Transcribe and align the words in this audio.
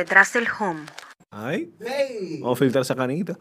detrás 0.00 0.32
del 0.32 0.46
home. 0.58 0.80
Ay. 1.30 1.70
Vamos 2.40 2.58
a 2.58 2.58
filtrar 2.58 2.82
esa 2.82 2.96
canita. 2.96 3.38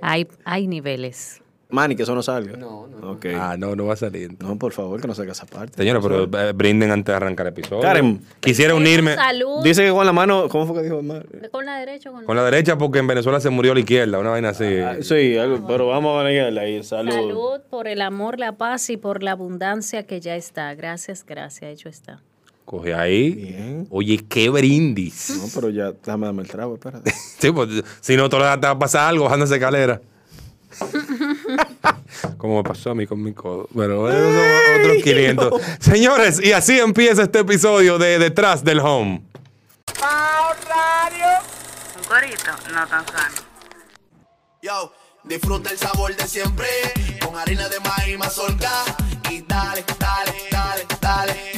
Hay, 0.00 0.26
hay 0.44 0.66
niveles. 0.66 1.40
Manny, 1.70 1.94
que 1.96 2.04
eso 2.04 2.14
no 2.14 2.22
salga. 2.22 2.56
No, 2.56 2.86
no. 2.86 3.10
Ok. 3.12 3.26
Ah, 3.36 3.56
no, 3.58 3.76
no 3.76 3.84
va 3.84 3.92
a 3.92 3.96
salir. 3.96 4.34
No, 4.42 4.56
por 4.58 4.72
favor, 4.72 4.98
que 5.02 5.06
no 5.06 5.14
salga 5.14 5.32
esa 5.32 5.44
parte. 5.44 5.76
Señora, 5.76 6.00
pero 6.00 6.24
eh, 6.24 6.52
brinden 6.52 6.90
antes 6.90 7.12
de 7.12 7.16
arrancar 7.16 7.46
el 7.46 7.52
episodio. 7.52 7.82
Karen. 7.82 8.22
Quisiera 8.40 8.74
unirme 8.74 9.14
Salud. 9.16 9.62
Dice 9.62 9.84
que 9.84 9.90
con 9.90 10.06
la 10.06 10.12
mano, 10.14 10.48
¿cómo 10.48 10.66
fue 10.66 10.76
que 10.76 10.82
dijo? 10.84 11.02
Ma- 11.02 11.20
Con 11.50 11.66
la 11.66 11.76
derecha 11.78 12.08
o 12.08 12.12
con 12.14 12.22
la 12.22 12.26
con 12.26 12.36
la 12.36 12.44
derecha 12.44 12.78
porque 12.78 13.00
en 13.00 13.06
Venezuela 13.06 13.38
se 13.38 13.50
murió 13.50 13.74
la 13.74 13.80
izquierda, 13.80 14.18
una 14.18 14.30
vaina 14.30 14.48
así. 14.50 14.78
Ah, 14.78 14.96
Sí, 15.02 15.36
algo, 15.36 15.66
pero 15.66 15.88
vamos 15.88 16.18
a 16.18 16.24
negarla 16.24 16.62
ahí. 16.62 16.82
Salud. 16.82 17.12
Salud 17.12 17.60
por 17.68 17.86
el 17.86 18.00
amor, 18.00 18.38
la 18.38 18.52
paz 18.56 18.88
y 18.88 18.96
por 18.96 19.22
la 19.22 19.32
abundancia 19.32 20.06
que 20.06 20.20
ya 20.20 20.36
está. 20.36 20.74
Gracias, 20.74 21.22
gracias, 21.26 21.70
hecho 21.70 21.90
está. 21.90 22.22
Coge 22.68 22.92
ahí. 22.92 23.30
Bien. 23.30 23.86
Oye, 23.88 24.22
qué 24.28 24.50
brindis. 24.50 25.30
No, 25.30 25.48
pero 25.54 25.70
ya, 25.70 25.92
déjame 25.92 26.26
darme 26.26 26.42
el 26.42 26.48
trago, 26.48 26.74
espérate. 26.74 27.14
Sí, 27.38 27.50
pues 27.50 27.82
si 28.02 28.14
no, 28.14 28.28
te 28.28 28.36
va 28.36 28.52
a 28.52 28.78
pasar 28.78 29.08
algo 29.08 29.24
bajando 29.24 29.46
esa 29.46 29.54
escalera. 29.54 30.02
Como 32.36 32.58
me 32.58 32.68
pasó 32.68 32.90
a 32.90 32.94
mí 32.94 33.06
con 33.06 33.22
mi 33.22 33.32
codo. 33.32 33.70
Pero 33.74 34.02
bueno, 34.02 34.18
esos 34.18 34.34
son 34.34 34.80
otros 34.82 35.02
500. 35.02 35.62
Señores, 35.80 36.44
y 36.44 36.52
así 36.52 36.78
empieza 36.78 37.22
este 37.22 37.38
episodio 37.38 37.96
de 37.96 38.18
Detrás 38.18 38.62
del 38.62 38.80
Home. 38.80 39.22
Un 41.96 42.04
corito, 42.06 42.50
no 42.70 42.86
tan 42.86 43.06
sano. 43.06 43.36
Yo, 44.60 44.92
disfruta 45.24 45.70
el 45.70 45.78
sabor 45.78 46.14
de 46.14 46.26
siempre 46.26 46.66
con 47.24 47.34
harina 47.34 47.66
de 47.70 47.80
maíz 47.80 48.18
mazorca 48.18 48.84
y 49.30 49.40
dale, 49.40 49.82
dale, 49.98 50.34
dale, 50.50 50.86
dale. 51.00 51.57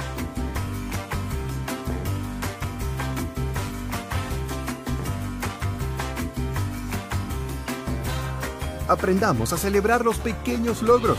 Aprendamos 8.91 9.53
a 9.53 9.57
celebrar 9.57 10.03
los 10.03 10.17
pequeños 10.17 10.81
logros. 10.81 11.17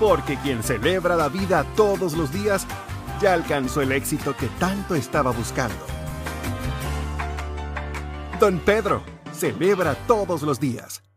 Porque 0.00 0.36
quien 0.38 0.64
celebra 0.64 1.14
la 1.14 1.28
vida 1.28 1.64
todos 1.76 2.14
los 2.14 2.32
días 2.32 2.66
ya 3.20 3.32
alcanzó 3.32 3.80
el 3.80 3.92
éxito 3.92 4.36
que 4.36 4.48
tanto 4.58 4.96
estaba 4.96 5.30
buscando. 5.30 5.86
Don 8.40 8.58
Pedro, 8.58 9.02
celebra 9.32 9.94
todos 10.08 10.42
los 10.42 10.58
días. 10.58 11.07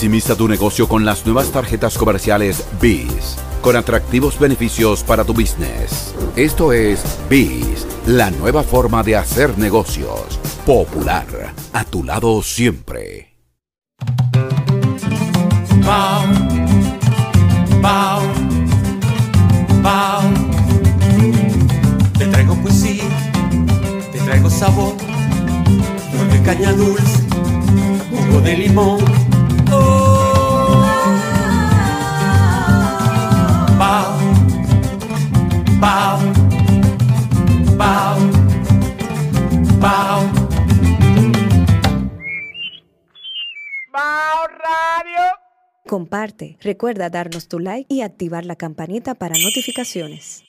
Maximiza 0.00 0.34
tu 0.34 0.48
negocio 0.48 0.88
con 0.88 1.04
las 1.04 1.26
nuevas 1.26 1.50
tarjetas 1.50 1.98
comerciales 1.98 2.64
BIS, 2.80 3.36
con 3.60 3.76
atractivos 3.76 4.38
beneficios 4.38 5.04
para 5.04 5.26
tu 5.26 5.34
business. 5.34 6.14
Esto 6.36 6.72
es 6.72 7.02
BIS, 7.28 7.86
la 8.06 8.30
nueva 8.30 8.62
forma 8.62 9.02
de 9.02 9.16
hacer 9.16 9.58
negocios. 9.58 10.40
Popular, 10.64 11.52
a 11.74 11.84
tu 11.84 12.02
lado 12.02 12.42
siempre. 12.42 13.36
Te 22.16 22.26
traigo 22.26 22.54
poesía, 22.62 23.04
te 24.12 24.18
traigo 24.20 24.48
sabor, 24.48 24.94
de 26.32 26.42
caña 26.42 26.72
dulce, 26.72 27.22
jugo 28.10 28.40
de 28.40 28.56
limón. 28.56 29.29
Comparte, 45.90 46.56
recuerda 46.62 47.10
darnos 47.10 47.48
tu 47.48 47.58
like 47.58 47.92
y 47.92 48.02
activar 48.02 48.44
la 48.44 48.54
campanita 48.54 49.16
para 49.16 49.34
notificaciones. 49.36 50.44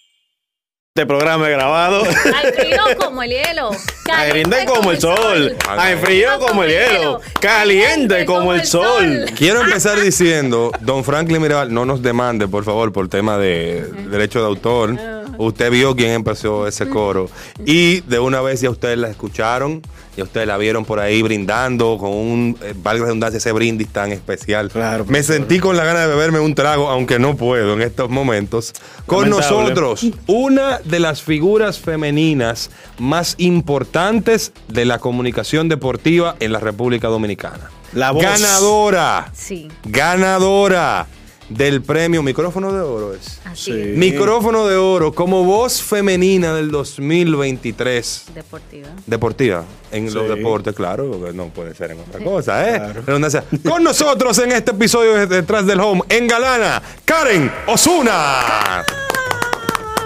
Este 0.95 1.07
programa 1.07 1.49
es 1.49 1.55
grabado. 1.55 2.03
Ay, 2.05 2.51
frío 2.53 2.83
como 2.99 3.23
el 3.23 3.31
hielo. 3.31 3.71
Caliente 4.05 4.65
como 4.67 4.91
el 4.91 4.99
sol. 4.99 5.57
Ay, 5.67 5.95
frío 5.95 6.37
como 6.37 6.63
el 6.63 6.69
hielo. 6.69 7.21
Caliente 7.39 8.23
como 8.23 8.53
el 8.53 8.67
sol. 8.67 9.25
Quiero 9.35 9.61
empezar 9.61 9.99
diciendo, 9.99 10.71
don 10.81 11.03
Franklin 11.03 11.41
Mirabal, 11.41 11.73
no 11.73 11.85
nos 11.87 12.03
demande, 12.03 12.47
por 12.47 12.63
favor, 12.63 12.93
por 12.93 13.07
tema 13.07 13.39
de 13.39 13.81
derecho 14.11 14.41
de 14.41 14.45
autor. 14.45 14.95
Usted 15.39 15.71
vio 15.71 15.95
quién 15.95 16.11
empezó 16.11 16.67
ese 16.67 16.87
coro. 16.87 17.31
Y 17.65 18.01
de 18.01 18.19
una 18.19 18.41
vez 18.41 18.61
ya 18.61 18.69
ustedes 18.69 18.99
la 18.99 19.09
escucharon, 19.09 19.81
ya 20.15 20.23
ustedes 20.23 20.47
la 20.47 20.57
vieron 20.57 20.85
por 20.85 20.99
ahí 20.99 21.21
brindando 21.21 21.97
con 21.97 22.11
un, 22.11 22.57
eh, 22.61 22.73
valga 22.75 23.01
la 23.01 23.05
redundancia, 23.07 23.37
ese 23.37 23.51
brindis 23.51 23.87
tan 23.89 24.11
especial. 24.11 24.71
Me 25.07 25.23
sentí 25.23 25.59
con 25.59 25.77
la 25.77 25.83
gana 25.83 26.01
de 26.01 26.07
beberme 26.07 26.39
un 26.39 26.53
trago, 26.53 26.89
aunque 26.89 27.19
no 27.19 27.35
puedo 27.37 27.73
en 27.73 27.81
estos 27.81 28.09
momentos. 28.09 28.73
Con 29.05 29.29
Lamentable. 29.29 29.57
nosotros, 29.57 30.05
una 30.27 30.79
de 30.79 30.99
las 30.99 31.21
figuras 31.21 31.79
femeninas 31.79 32.69
más 32.97 33.35
importantes 33.37 34.51
de 34.67 34.85
la 34.85 34.99
comunicación 34.99 35.69
deportiva 35.69 36.35
en 36.39 36.51
la 36.51 36.59
República 36.59 37.07
Dominicana. 37.07 37.69
La 37.93 38.11
voz. 38.11 38.23
Ganadora. 38.23 39.29
Sí. 39.33 39.69
Ganadora 39.83 41.07
del 41.51 41.81
premio 41.81 42.23
Micrófono 42.23 42.71
de 42.73 42.79
Oro 42.81 43.13
es. 43.13 43.39
Así 43.45 43.71
es. 43.71 43.97
Micrófono 43.97 44.67
de 44.67 44.75
oro 44.77 45.13
como 45.13 45.43
voz 45.43 45.81
femenina 45.81 46.53
del 46.53 46.71
2023. 46.71 48.25
Deportiva. 48.33 48.87
Deportiva, 49.05 49.65
en 49.91 50.07
Sí. 50.07 50.13
los 50.15 50.29
deportes, 50.29 50.73
claro, 50.73 51.11
porque 51.11 51.33
no 51.33 51.47
puede 51.49 51.75
ser 51.75 51.91
en 51.91 51.99
otra 51.99 52.23
cosa, 52.23 52.69
¿eh? 52.69 52.93
Redundancia. 53.05 53.43
Con 53.67 53.83
nosotros 53.83 54.37
en 54.39 54.51
este 54.53 54.71
episodio 54.71 55.13
de 55.15 55.27
Detrás 55.27 55.65
del 55.65 55.79
Home, 55.81 56.01
en 56.09 56.27
Galana, 56.27 56.81
Karen 57.05 57.51
Osuna. 57.67 58.83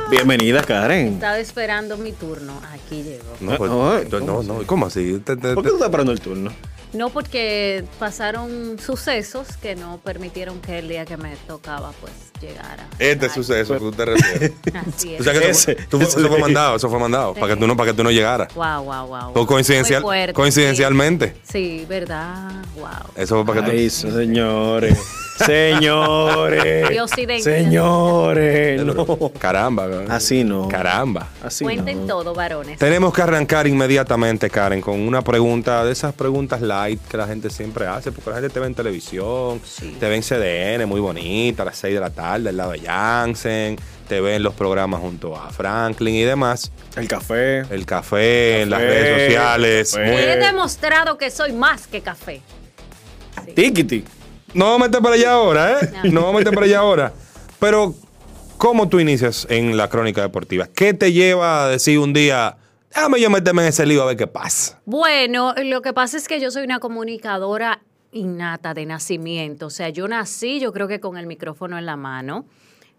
Bienvenida, 0.10 0.62
Karen. 0.64 1.14
Estaba 1.16 1.40
esperando 1.40 1.98
mi 1.98 2.12
turno. 2.12 2.54
Aquí 2.72 3.04
llegó. 3.04 3.24
No, 3.40 3.58
pues, 3.58 3.72
Ay, 3.72 4.08
no, 4.26 4.44
no, 4.44 4.64
¿cómo 4.68 4.86
así? 4.86 5.20
Te- 5.26 5.36
te- 5.36 5.54
¿Por 5.54 5.64
qué 5.64 5.70
tú 5.70 5.76
estás 5.76 5.88
esperando 5.88 6.12
el 6.12 6.20
turno? 6.22 6.52
No 6.94 7.10
porque 7.10 7.84
pasaron 8.00 8.78
sucesos 8.80 9.48
que 9.62 9.76
no 9.76 10.00
permitieron 10.02 10.62
que 10.62 10.80
el 10.80 10.88
día 10.88 11.04
que 11.06 11.18
me 11.18 11.36
tocaba 11.48 11.92
pues 12.00 12.14
llegara. 12.40 12.88
Este 13.00 13.28
suceso 13.30 13.74
que 13.74 13.80
tú 13.80 13.92
te 13.92 14.06
refieres. 14.06 14.52
Así 14.96 15.16
es. 15.16 15.22
O 15.22 15.24
sea 15.24 15.34
que 15.34 15.50
Ese, 15.50 15.72
eso, 15.74 15.82
tú- 15.90 15.98
ese 16.00 16.20
eso 16.20 16.28
fue 16.30 16.40
mandado, 16.40 16.76
eso 16.78 16.90
fue 16.90 17.00
mandado, 17.00 17.34
para 17.34 17.54
que 17.54 17.60
tú 17.60 17.68
no, 17.68 17.76
para 17.76 17.92
que 17.92 17.98
tú 17.98 18.04
no 18.04 18.12
llegaras. 18.12 18.54
Wow, 18.54 18.84
wow, 18.84 19.08
wow. 19.08 19.32
O 19.34 19.46
coincidencial, 19.46 20.02
Muy 20.04 20.08
fuerte, 20.08 20.34
coincidencialmente. 20.34 21.36
Sí, 21.44 21.80
sí, 21.80 21.86
verdad. 21.90 22.52
Wow. 22.78 22.88
Eso 23.16 23.44
fue 23.44 23.46
para 23.54 23.66
que 23.66 23.72
tú. 23.72 23.78
Ay, 23.78 23.90
señores. 23.90 24.98
Señores. 25.36 26.88
Señores. 27.44 28.84
No. 28.84 29.32
Caramba. 29.38 29.88
Así 30.10 30.44
no. 30.44 30.68
Caramba. 30.68 31.30
Así 31.44 31.64
Cuenten 31.64 32.02
no. 32.02 32.08
todo, 32.08 32.34
varones. 32.34 32.80
Tenemos 32.80 33.14
que 33.14 33.22
arrancar 33.22 33.68
inmediatamente, 33.68 34.50
Karen, 34.50 34.82
con 34.82 35.00
una 35.00 35.22
pregunta 35.22 35.84
de 35.84 35.92
esas 35.92 36.14
preguntas 36.14 36.62
light 36.62 37.02
que 37.08 37.18
la 37.18 37.28
gente 37.28 37.50
siempre 37.50 37.86
hace, 37.88 38.12
porque 38.12 38.30
la 38.30 38.38
gente 38.38 38.50
te 38.50 38.60
ve 38.60 38.68
en 38.68 38.76
televisión, 38.76 39.62
te 40.00 40.08
ve 40.08 40.16
en 40.16 40.22
CDN, 40.22 40.88
muy 40.88 41.02
bonita, 41.02 41.64
a 41.64 41.66
las 41.66 41.78
6 41.78 41.94
de 41.94 42.00
la 42.00 42.10
tarde, 42.10 42.50
al 42.50 42.58
lado 42.58 42.72
de 42.72 42.80
Jansen, 42.80 43.78
te 44.08 44.22
ve 44.22 44.36
en 44.36 44.44
los 44.44 44.54
programas 44.54 45.02
junto 45.02 45.36
a 45.36 45.50
Franklin 45.50 46.16
y 46.16 46.24
demás. 46.24 46.72
El 46.96 47.08
café. 47.08 47.62
El 47.70 47.86
café, 47.86 48.62
en 48.62 48.70
las 48.70 48.80
redes 48.80 49.26
sociales. 49.26 49.96
He 49.96 50.38
demostrado 50.38 51.18
que 51.18 51.30
soy 51.30 51.54
más 51.54 51.88
que 51.88 52.02
café. 52.02 52.42
Tikiti. 53.54 54.04
No 54.54 54.66
vamos 54.66 54.82
a 54.82 54.86
meter 54.88 55.02
para 55.02 55.16
allá 55.16 55.32
ahora, 55.34 55.80
¿eh? 55.80 55.92
No 56.12 56.22
vamos 56.22 56.36
a 56.36 56.38
meter 56.40 56.54
para 56.54 56.66
allá 56.66 56.80
ahora. 56.80 57.14
Pero, 57.60 57.94
¿cómo 58.58 58.88
tú 58.90 59.00
inicias 59.00 59.48
en 59.50 59.76
la 59.78 59.90
crónica 59.90 60.22
deportiva? 60.22 60.68
¿Qué 60.68 60.94
te 60.94 61.12
lleva 61.12 61.66
a 61.66 61.70
decir 61.70 62.00
un 62.00 62.14
día, 62.14 62.58
déjame 62.94 63.20
yo 63.20 63.30
meterme 63.30 63.64
en 63.64 63.70
ese 63.70 63.86
lío 63.86 64.04
a 64.04 64.06
ver 64.06 64.18
qué 64.18 64.28
pasa? 64.28 64.80
Bueno, 64.86 65.54
lo 65.64 65.82
que 65.82 65.94
pasa 65.94 66.18
es 66.18 66.28
que 66.28 66.40
yo 66.40 66.52
soy 66.52 66.64
una 66.64 66.80
comunicadora 66.80 67.82
innata 68.12 68.74
de 68.74 68.86
nacimiento. 68.86 69.68
O 69.68 69.70
sea, 69.70 69.90
yo 69.90 70.08
nací, 70.08 70.60
yo 70.60 70.72
creo 70.72 70.88
que 70.88 71.00
con 71.00 71.18
el 71.18 71.28
micrófono 71.28 71.78
en 71.78 71.86
la 71.86 71.98
mano. 71.98 72.46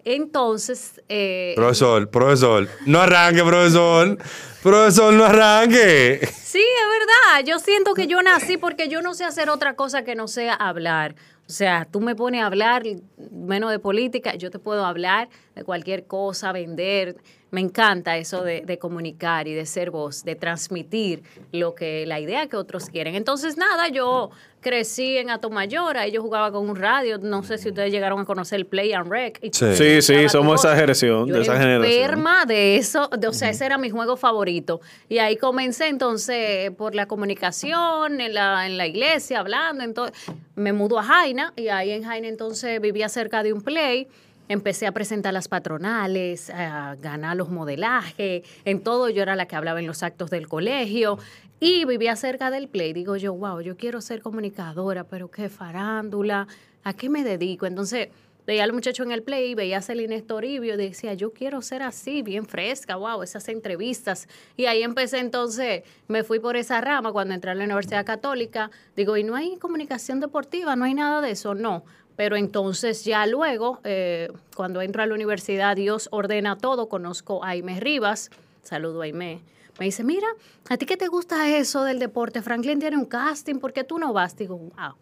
Entonces, 0.05 1.03
eh, 1.09 1.53
Profesor, 1.57 2.09
profesor, 2.11 2.69
no 2.87 3.01
arranque, 3.01 3.43
profesor. 3.43 4.17
Profesor, 4.63 5.13
no 5.13 5.25
arranque. 5.25 6.21
Sí, 6.43 6.61
es 6.61 6.89
verdad. 6.89 7.45
Yo 7.45 7.59
siento 7.59 7.93
que 7.95 8.07
yo 8.07 8.23
nací 8.23 8.57
porque 8.57 8.89
yo 8.89 9.03
no 9.03 9.15
sé 9.15 9.25
hacer 9.25 9.51
otra 9.51 9.75
cosa 9.75 10.05
que 10.05 10.15
no 10.15 10.29
sea 10.29 10.55
hablar. 10.55 11.17
O 11.49 11.53
sea, 11.53 11.87
tú 11.89 12.01
me 12.01 12.17
pones 12.17 12.43
a 12.43 12.47
hablar 12.47 12.83
menos 13.31 13.71
de 13.71 13.79
política, 13.79 14.35
yo 14.35 14.51
te 14.51 14.59
puedo 14.59 14.85
hablar 14.85 15.29
de 15.55 15.63
cualquier 15.63 16.07
cosa, 16.07 16.51
vender. 16.53 17.17
Me 17.53 17.61
encanta 17.61 18.17
eso 18.19 18.43
de, 18.43 18.63
de 18.63 18.79
comunicar 18.79 19.47
y 19.47 19.55
de 19.55 19.67
ser 19.67 19.91
voz, 19.93 20.25
de 20.25 20.35
transmitir 20.35 21.23
lo 21.53 21.75
que 21.77 22.05
la 22.05 22.19
idea 22.19 22.49
que 22.49 22.57
otros 22.57 22.87
quieren. 22.91 23.15
Entonces, 23.15 23.57
nada, 23.57 23.89
yo 23.89 24.31
crecí 24.61 25.17
en 25.17 25.31
Atomayor, 25.31 25.97
ahí 25.97 26.11
yo 26.11 26.21
jugaba 26.23 26.51
con 26.51 26.69
un 26.69 26.75
radio. 26.75 27.19
No 27.19 27.45
sé 27.45 27.57
si 27.59 27.69
ustedes 27.69 27.93
llegaron 27.93 28.19
a 28.21 28.25
conocer 28.25 28.57
el 28.59 28.67
Play 28.67 28.93
and 28.93 29.09
Rec. 29.09 29.39
y 29.43 29.51
Sí, 29.53 30.03
sí, 30.03 30.29
somos 30.29 30.59
esa 30.65 30.75
generación, 30.75 31.29
Yo 31.29 31.37
de 31.37 31.43
esa 31.43 31.53
era 31.53 31.61
generación. 31.63 32.01
enferma 32.03 32.45
de 32.47 32.77
eso, 32.77 33.09
de- 33.17 33.29
o 33.29 33.33
sea, 33.33 33.49
ese 33.51 33.65
era 33.65 33.79
mi 33.79 33.91
juego 33.91 34.17
favorito. 34.17 34.81
Y 35.09 35.19
ahí 35.19 35.37
comencé 35.37 35.87
entonces 35.87 36.73
por 36.73 36.97
la 36.97 37.07
comunicación, 37.07 38.21
en 38.21 38.35
la, 38.35 38.67
en 38.67 38.77
la 38.77 38.87
iglesia, 38.89 39.39
hablando. 39.39 39.85
Entonces, 39.85 40.19
me 40.57 40.73
mudó 40.73 40.99
a 40.99 41.05
Jaina 41.05 41.53
y 41.55 41.69
ahí 41.69 41.93
en 41.93 42.03
Jaina 42.03 42.27
entonces 42.27 42.81
vivía 42.81 43.09
cerca 43.09 43.45
de 43.45 43.53
un 43.53 43.63
play. 43.63 44.09
Empecé 44.49 44.87
a 44.87 44.93
presentar 44.93 45.35
las 45.35 45.49
patronales, 45.49 46.51
a 46.51 46.95
ganar 46.97 47.37
los 47.37 47.51
modelajes, 47.51 48.43
en 48.65 48.81
todo 48.83 49.09
yo 49.11 49.23
era 49.23 49.35
la 49.35 49.47
que 49.47 49.57
hablaba 49.57 49.81
en 49.81 49.87
los 49.87 50.03
actos 50.05 50.31
del 50.31 50.47
colegio 50.47 51.19
y 51.59 51.85
vivía 51.85 52.15
cerca 52.15 52.51
del 52.51 52.69
play. 52.69 52.93
Digo 52.93 53.17
yo, 53.17 53.35
wow, 53.35 53.61
yo 53.61 53.77
quiero 53.77 54.01
ser 54.01 54.23
comunicadora, 54.23 55.05
pero 55.05 55.31
qué 55.31 55.49
farándula, 55.49 56.47
¿a 56.85 56.93
qué 56.93 57.09
me 57.09 57.25
dedico? 57.25 57.67
Entonces 57.67 58.09
veía 58.47 58.63
al 58.63 58.73
muchacho 58.73 59.03
en 59.03 59.11
el 59.11 59.25
play, 59.25 59.57
veía 59.57 59.79
a 59.79 59.83
Celine 59.83 60.23
Toribio 60.23 60.75
y 60.75 60.77
decía, 60.77 61.15
yo 61.15 61.33
quiero 61.33 61.61
ser 61.61 61.83
así, 61.83 62.23
bien 62.23 62.47
fresca, 62.47 62.95
wow, 62.95 63.23
esas 63.23 63.49
entrevistas. 63.49 64.29
Y 64.57 64.67
ahí 64.67 64.85
empecé 64.85 65.19
entonces, 65.19 65.83
me 66.07 66.23
fui 66.23 66.39
por 66.39 66.57
esa 66.57 66.81
rama 66.81 67.11
cuando 67.11 67.35
entré 67.35 67.51
a 67.51 67.55
la 67.55 67.65
Universidad 67.65 68.07
Católica. 68.07 68.71
Digo, 68.95 69.17
¿y 69.17 69.25
no 69.25 69.35
hay 69.35 69.57
comunicación 69.57 70.21
deportiva? 70.21 70.77
¿No 70.77 70.85
hay 70.85 70.95
nada 70.95 71.21
de 71.21 71.33
eso? 71.33 71.55
No. 71.57 71.85
Pero 72.17 72.37
entonces 72.37 73.05
ya 73.05 73.27
luego, 73.27 73.81
eh, 73.85 74.33
cuando 74.55 74.81
entro 74.81 75.03
a 75.03 75.07
la 75.07 75.15
universidad, 75.15 75.77
Dios 75.77 76.09
ordena 76.11 76.57
todo, 76.57 76.89
conozco 76.89 77.45
a 77.45 77.51
Aime 77.51 77.79
Rivas, 77.79 78.31
saludo 78.63 79.03
a 79.03 79.05
Aime. 79.05 79.41
Me 79.79 79.85
dice, 79.85 80.03
mira, 80.03 80.27
¿a 80.71 80.79
ti 80.79 80.87
qué 80.87 80.97
te 80.97 81.09
gusta 81.09 81.55
eso 81.55 81.85
del 81.85 81.99
deporte? 81.99 82.41
Franklin 82.41 82.81
tiene 82.81 82.97
un 82.97 83.05
casting, 83.05 83.57
¿por 83.57 83.75
qué 83.75 83.85
tú 83.85 83.99
no 83.99 84.15
vas? 84.15 84.35
Digo, 84.37 84.57
wow. 84.57 84.95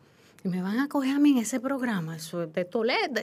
Y 0.42 0.48
me 0.48 0.60
van 0.60 0.80
a 0.80 0.88
coger 0.88 1.16
a 1.16 1.18
mí 1.20 1.30
en 1.30 1.38
ese 1.38 1.60
programa, 1.60 2.16
eso 2.16 2.42
es 2.42 2.52
de 2.52 2.64
Toledo. 2.64 3.22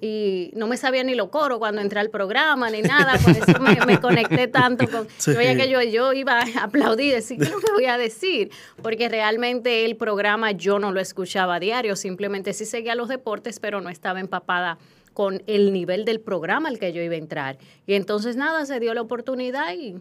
Y 0.00 0.50
no 0.54 0.66
me 0.66 0.76
sabía 0.76 1.04
ni 1.04 1.14
lo 1.14 1.30
coro 1.30 1.58
cuando 1.58 1.80
entré 1.80 2.00
al 2.00 2.10
programa 2.10 2.68
ni 2.68 2.82
nada, 2.82 3.16
por 3.18 3.30
eso 3.30 3.60
me, 3.60 3.76
me 3.86 4.00
conecté 4.00 4.48
tanto 4.48 4.88
con. 4.90 5.08
Sí. 5.18 5.32
Yo 5.32 5.38
que 5.38 5.70
yo, 5.70 5.80
yo 5.82 6.12
iba 6.12 6.40
a 6.40 6.64
aplaudir, 6.64 7.14
decir, 7.14 7.38
¿qué 7.38 7.44
es 7.44 7.50
lo 7.50 7.58
que 7.58 7.72
voy 7.72 7.86
a 7.86 7.96
decir? 7.96 8.50
Porque 8.82 9.08
realmente 9.08 9.84
el 9.84 9.96
programa 9.96 10.50
yo 10.52 10.78
no 10.78 10.92
lo 10.92 11.00
escuchaba 11.00 11.56
a 11.56 11.60
diario, 11.60 11.96
simplemente 11.96 12.52
sí 12.52 12.64
seguía 12.64 12.94
los 12.94 13.08
deportes, 13.08 13.60
pero 13.60 13.80
no 13.80 13.88
estaba 13.88 14.20
empapada 14.20 14.78
con 15.14 15.42
el 15.46 15.72
nivel 15.72 16.04
del 16.04 16.20
programa 16.20 16.68
al 16.68 16.78
que 16.78 16.92
yo 16.92 17.00
iba 17.00 17.14
a 17.14 17.18
entrar. 17.18 17.58
Y 17.86 17.94
entonces 17.94 18.36
nada, 18.36 18.66
se 18.66 18.80
dio 18.80 18.92
la 18.92 19.00
oportunidad 19.00 19.72
y 19.72 19.94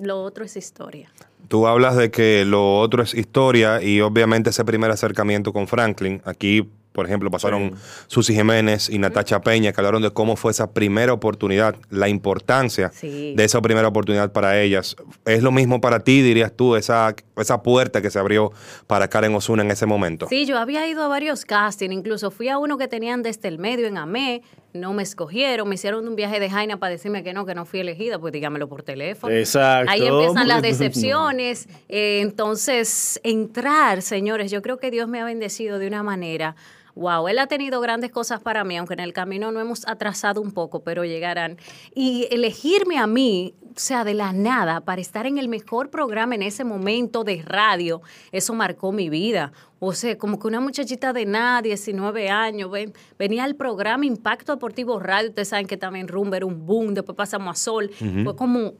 lo 0.00 0.22
otro 0.22 0.44
es 0.44 0.56
historia. 0.56 1.10
Tú 1.48 1.66
hablas 1.66 1.96
de 1.96 2.10
que 2.10 2.44
lo 2.46 2.78
otro 2.78 3.02
es 3.02 3.14
historia 3.14 3.82
y 3.82 4.00
obviamente 4.00 4.50
ese 4.50 4.64
primer 4.64 4.90
acercamiento 4.90 5.52
con 5.52 5.66
Franklin. 5.66 6.22
Aquí, 6.24 6.70
por 6.92 7.06
ejemplo, 7.06 7.30
pasaron 7.30 7.74
Susi 8.06 8.34
Jiménez 8.34 8.88
y 8.90 8.98
Natacha 8.98 9.40
Peña 9.40 9.72
que 9.72 9.80
hablaron 9.80 10.02
de 10.02 10.10
cómo 10.10 10.36
fue 10.36 10.50
esa 10.52 10.72
primera 10.72 11.12
oportunidad, 11.12 11.74
la 11.90 12.08
importancia 12.08 12.90
Sí. 12.94 13.34
de 13.36 13.44
esa 13.44 13.60
primera 13.62 13.88
oportunidad 13.88 14.32
para 14.32 14.60
ellas. 14.60 14.96
¿Es 15.24 15.42
lo 15.42 15.52
mismo 15.52 15.80
para 15.80 16.00
ti, 16.00 16.22
dirías 16.22 16.52
tú, 16.54 16.76
esa, 16.76 17.14
esa 17.36 17.62
puerta 17.62 18.02
que 18.02 18.10
se 18.10 18.18
abrió 18.18 18.52
para 18.86 19.08
Karen 19.08 19.34
Osuna 19.34 19.62
en 19.62 19.70
ese 19.70 19.86
momento? 19.86 20.26
Sí, 20.28 20.46
yo 20.46 20.58
había 20.58 20.86
ido 20.86 21.02
a 21.02 21.08
varios 21.08 21.44
castings, 21.44 21.92
incluso 21.94 22.30
fui 22.30 22.48
a 22.48 22.58
uno 22.58 22.76
que 22.78 22.88
tenían 22.88 23.22
desde 23.22 23.48
el 23.48 23.58
medio 23.58 23.86
en 23.86 23.96
AME, 23.96 24.42
no 24.74 24.94
me 24.94 25.02
escogieron, 25.02 25.68
me 25.68 25.74
hicieron 25.74 26.08
un 26.08 26.16
viaje 26.16 26.40
de 26.40 26.48
Jaina 26.48 26.78
para 26.78 26.90
decirme 26.92 27.22
que 27.22 27.34
no, 27.34 27.44
que 27.44 27.54
no 27.54 27.66
fui 27.66 27.80
elegida, 27.80 28.18
pues 28.18 28.32
dígamelo 28.32 28.68
por 28.68 28.82
teléfono. 28.82 29.34
Exacto. 29.34 29.90
Ahí 29.90 30.06
empiezan 30.06 30.48
las 30.48 30.62
decepciones. 30.62 31.68
Eh, 31.90 32.20
entonces, 32.22 33.20
entrar, 33.22 34.00
señores, 34.02 34.50
yo 34.50 34.62
creo 34.62 34.78
que 34.78 34.90
Dios 34.90 35.08
me 35.08 35.20
ha 35.20 35.24
bendecido 35.24 35.78
de 35.78 35.86
una 35.88 36.02
manera. 36.02 36.56
Wow, 36.94 37.28
Él 37.28 37.38
ha 37.38 37.46
tenido 37.46 37.80
grandes 37.80 38.10
cosas 38.10 38.40
para 38.40 38.64
mí, 38.64 38.76
aunque 38.76 38.94
en 38.94 39.00
el 39.00 39.12
camino 39.12 39.50
no 39.50 39.60
hemos 39.60 39.86
atrasado 39.88 40.42
un 40.42 40.52
poco, 40.52 40.80
pero 40.80 41.04
llegarán. 41.04 41.56
Y 41.94 42.28
elegirme 42.30 42.98
a 42.98 43.06
mí, 43.06 43.54
o 43.74 43.78
sea, 43.78 44.04
de 44.04 44.12
la 44.12 44.32
nada, 44.32 44.82
para 44.82 45.00
estar 45.00 45.26
en 45.26 45.38
el 45.38 45.48
mejor 45.48 45.88
programa 45.88 46.34
en 46.34 46.42
ese 46.42 46.64
momento 46.64 47.24
de 47.24 47.42
radio, 47.42 48.02
eso 48.30 48.52
marcó 48.52 48.92
mi 48.92 49.08
vida. 49.08 49.52
O 49.78 49.94
sea, 49.94 50.18
como 50.18 50.38
que 50.38 50.46
una 50.46 50.60
muchachita 50.60 51.12
de 51.14 51.24
nada, 51.24 51.62
19 51.62 52.28
años, 52.28 52.70
ven, 52.70 52.92
venía 53.18 53.44
al 53.44 53.56
programa 53.56 54.04
Impacto 54.04 54.52
Deportivo 54.52 55.00
Radio, 55.00 55.30
ustedes 55.30 55.48
saben 55.48 55.66
que 55.66 55.78
también 55.78 56.08
Rumba 56.08 56.36
era 56.36 56.46
un 56.46 56.66
boom, 56.66 56.92
después 56.92 57.16
pasamos 57.16 57.50
a 57.50 57.60
Sol, 57.60 57.90
fue 58.22 58.36
como, 58.36 58.74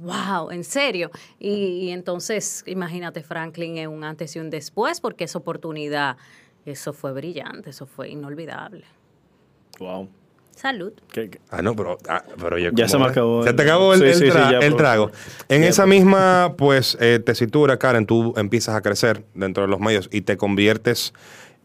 wow, 0.00 0.50
en 0.50 0.64
serio. 0.64 1.10
Y, 1.38 1.50
y 1.54 1.90
entonces, 1.90 2.62
imagínate, 2.66 3.22
Franklin 3.22 3.78
es 3.78 3.88
un 3.88 4.04
antes 4.04 4.36
y 4.36 4.38
un 4.38 4.50
después, 4.50 5.00
porque 5.00 5.24
esa 5.24 5.38
oportunidad, 5.38 6.16
eso 6.66 6.92
fue 6.92 7.12
brillante, 7.12 7.70
eso 7.70 7.86
fue 7.86 8.08
inolvidable. 8.10 8.84
Wow. 9.78 10.08
Salud. 10.54 10.92
Ah, 11.50 11.62
no, 11.62 11.74
pero, 11.74 11.98
ah, 12.08 12.22
pero 12.40 12.54
oye, 12.56 12.66
Ya 12.74 12.86
¿cómo 12.86 12.88
se 12.88 12.98
me 12.98 13.04
acabó. 13.06 13.42
Se 13.42 13.52
te 13.52 13.62
acabó 13.62 13.92
el, 13.92 13.98
Sí, 14.00 14.04
el 14.06 14.14
sí, 14.14 14.20
sí, 14.26 14.30
tra- 14.30 14.52
ya, 14.52 14.58
el 14.60 14.76
trago. 14.76 15.10
En 15.48 15.62
Ya, 15.62 15.68
esa 15.68 15.82
por- 15.82 15.88
misma, 15.88 16.54
pues, 16.56 16.96
eh, 17.00 17.18
tesitura, 17.24 17.76
Karen, 17.76 18.06
tú 18.06 18.34
empiezas 18.36 18.76
a 18.76 18.80
crecer 18.80 19.24
dentro 19.34 19.64
de 19.64 19.68
los 19.68 19.80
medios 19.80 20.08
y 20.12 20.20
te 20.20 20.36
conviertes 20.36 21.12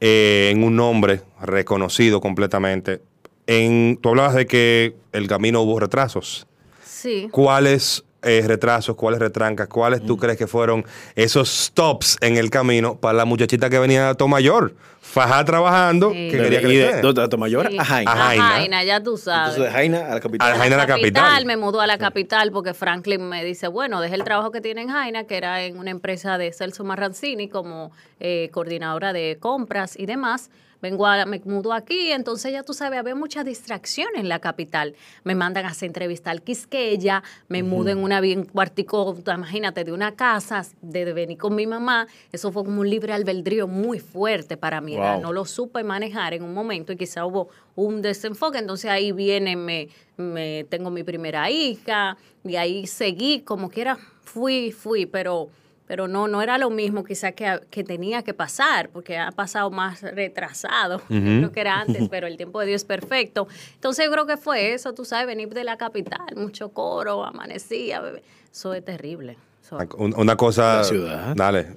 eh, 0.02 0.50
en 0.52 0.64
un 0.64 0.80
hombre 0.80 1.22
reconocido 1.40 2.20
completamente. 2.20 3.02
En, 3.46 3.98
tú 4.02 4.10
hablabas 4.10 4.34
de 4.34 4.48
que 4.48 4.96
el 5.12 5.28
camino 5.28 5.62
hubo 5.62 5.80
retrasos. 5.80 6.48
Sí. 6.84 7.28
¿Cuáles 7.32 8.04
eh, 8.22 8.44
retrasos, 8.46 8.96
cuáles 8.96 9.20
retrancas, 9.20 9.68
cuáles 9.68 10.06
tú 10.06 10.18
crees 10.18 10.38
que 10.38 10.48
fueron 10.48 10.86
esos 11.16 11.50
stops 11.50 12.18
en 12.22 12.36
el 12.38 12.50
camino 12.50 12.96
para 12.96 13.14
la 13.14 13.26
muchachita 13.26 13.70
que 13.70 13.80
venía 13.80 14.08
de 14.08 14.16
Tomayor, 14.16 14.74
fajá 15.00 15.46
trabajando, 15.46 16.12
Sí. 16.12 16.30
que 16.30 16.38
quería 16.38 16.60
de, 16.60 16.66
crecer? 16.66 17.02
¿dónde 17.02 17.22
está 17.22 17.30
Tomayor? 17.30 17.70
Sí. 17.70 17.78
A 17.80 17.86
Jaina. 17.86 18.12
A 18.12 18.16
Jaina. 18.16 18.50
Jaina, 18.50 18.84
ya 18.84 19.02
tú 19.02 19.18
sabes. 19.18 19.56
Entonces 19.56 19.64
de 19.74 19.80
Jaina 19.80 20.12
a 20.12 20.14
la 20.16 20.20
capital. 20.20 20.52
A 20.52 20.56
Jaina 20.58 20.76
a 20.76 20.80
la 20.80 20.88
capital. 20.88 21.46
Me 21.46 21.58
mudó 21.58 21.80
a 21.82 21.88
la 21.88 21.98
capital 21.98 22.52
porque 22.52 22.74
Franklin 22.74 23.28
me 23.30 23.44
dice, 23.46 23.68
bueno, 23.68 24.02
dejé 24.02 24.16
el 24.16 24.24
trabajo 24.24 24.52
que 24.52 24.60
tiene 24.62 24.82
en 24.82 24.90
Jaina, 24.90 25.24
que 25.24 25.38
era 25.38 25.64
en 25.64 25.78
una 25.80 25.92
empresa 25.92 26.38
de 26.38 26.52
Celso 26.52 26.84
Marrancini 26.84 27.48
como 27.48 27.92
eh, 28.20 28.50
coordinadora 28.52 29.14
de 29.14 29.38
compras 29.40 29.98
y 29.98 30.06
demás. 30.06 30.50
Vengo 30.82 31.06
a, 31.06 31.26
me 31.26 31.42
mudo 31.44 31.74
aquí, 31.74 32.12
entonces 32.12 32.52
ya 32.52 32.64
tú 32.64 32.74
sabes, 32.74 33.00
había 33.00 33.16
mucha 33.16 33.44
distracción 33.44 34.10
en 34.16 34.30
la 34.30 34.40
capital. 34.40 34.96
Me 35.24 35.36
mandan 35.36 35.66
a 35.66 35.70
hacer 35.70 35.88
entrevista 35.88 36.32
al 36.32 36.42
Quisqueya, 36.42 37.24
me 37.48 37.64
mudo 37.64 37.90
en 37.90 37.98
una 37.98 38.22
bien 38.22 38.46
cuartico, 38.46 39.18
imagínate, 39.26 39.84
de 39.84 39.92
una 39.92 40.16
casa, 40.16 40.66
de, 40.82 41.06
de 41.06 41.14
venir 41.14 41.38
con 41.38 41.56
mi 41.56 41.68
mamá. 41.68 42.08
Eso 42.32 42.52
fue 42.52 42.64
como 42.64 42.82
un 42.82 42.90
libre 42.90 43.14
albedrío 43.14 43.68
muy 43.68 44.00
fuerte 44.00 44.58
para 44.58 44.82
mí. 44.82 44.96
Wow. 44.96 45.22
No 45.22 45.34
lo 45.34 45.46
supe 45.46 45.84
manejar 45.84 46.34
en 46.34 46.44
un 46.44 46.54
momento 46.54 46.94
y 46.94 46.98
quizá 46.98 47.26
hubo 47.26 47.50
un 47.76 48.02
desenfoque. 48.02 48.60
Entonces 48.60 48.90
ahí 48.90 49.12
viene, 49.12 49.56
me, 49.56 49.90
me 50.18 50.66
tengo 50.70 50.90
mi 50.90 51.04
primera 51.04 51.50
hija 51.50 52.18
y 52.44 52.56
ahí 52.56 52.88
seguí 52.88 53.42
como 53.42 53.70
quiera, 53.70 53.98
fui, 54.22 54.72
fui, 54.72 55.06
pero, 55.06 55.50
pero 55.90 56.08
no, 56.08 56.28
no 56.28 56.44
era 56.44 56.60
lo 56.60 56.70
mismo 56.70 57.04
quizá 57.04 57.32
que, 57.32 57.62
que 57.72 57.84
tenía 57.84 58.22
que 58.22 58.36
pasar, 58.36 58.90
porque 58.92 59.18
ha 59.18 59.32
pasado 59.32 59.72
más 59.72 60.04
retrasado, 60.04 61.00
creo 61.08 61.52
que 61.52 61.62
era 61.62 61.80
antes, 61.80 62.08
pero 62.12 62.28
el 62.28 62.38
tiempo 62.38 62.60
de 62.60 62.68
Dios 62.68 62.84
es 62.84 62.86
perfecto. 62.86 63.48
Entonces 63.74 64.06
yo 64.06 64.12
creo 64.12 64.28
que 64.28 64.38
fue 64.38 64.76
eso, 64.76 64.94
tú 64.94 65.04
sabes, 65.04 65.26
venir 65.26 65.52
de 65.52 65.64
la 65.64 65.78
capital, 65.78 66.36
mucho 66.36 66.70
coro, 66.70 67.26
amanecía, 67.26 68.02
bebé. 68.02 68.22
eso 68.52 68.76
es 68.76 68.86
terrible. 68.86 69.36
Una 69.98 70.36
cosa. 70.36 70.78
La 70.78 70.84
ciudad. 70.84 71.34
Dale. 71.36 71.68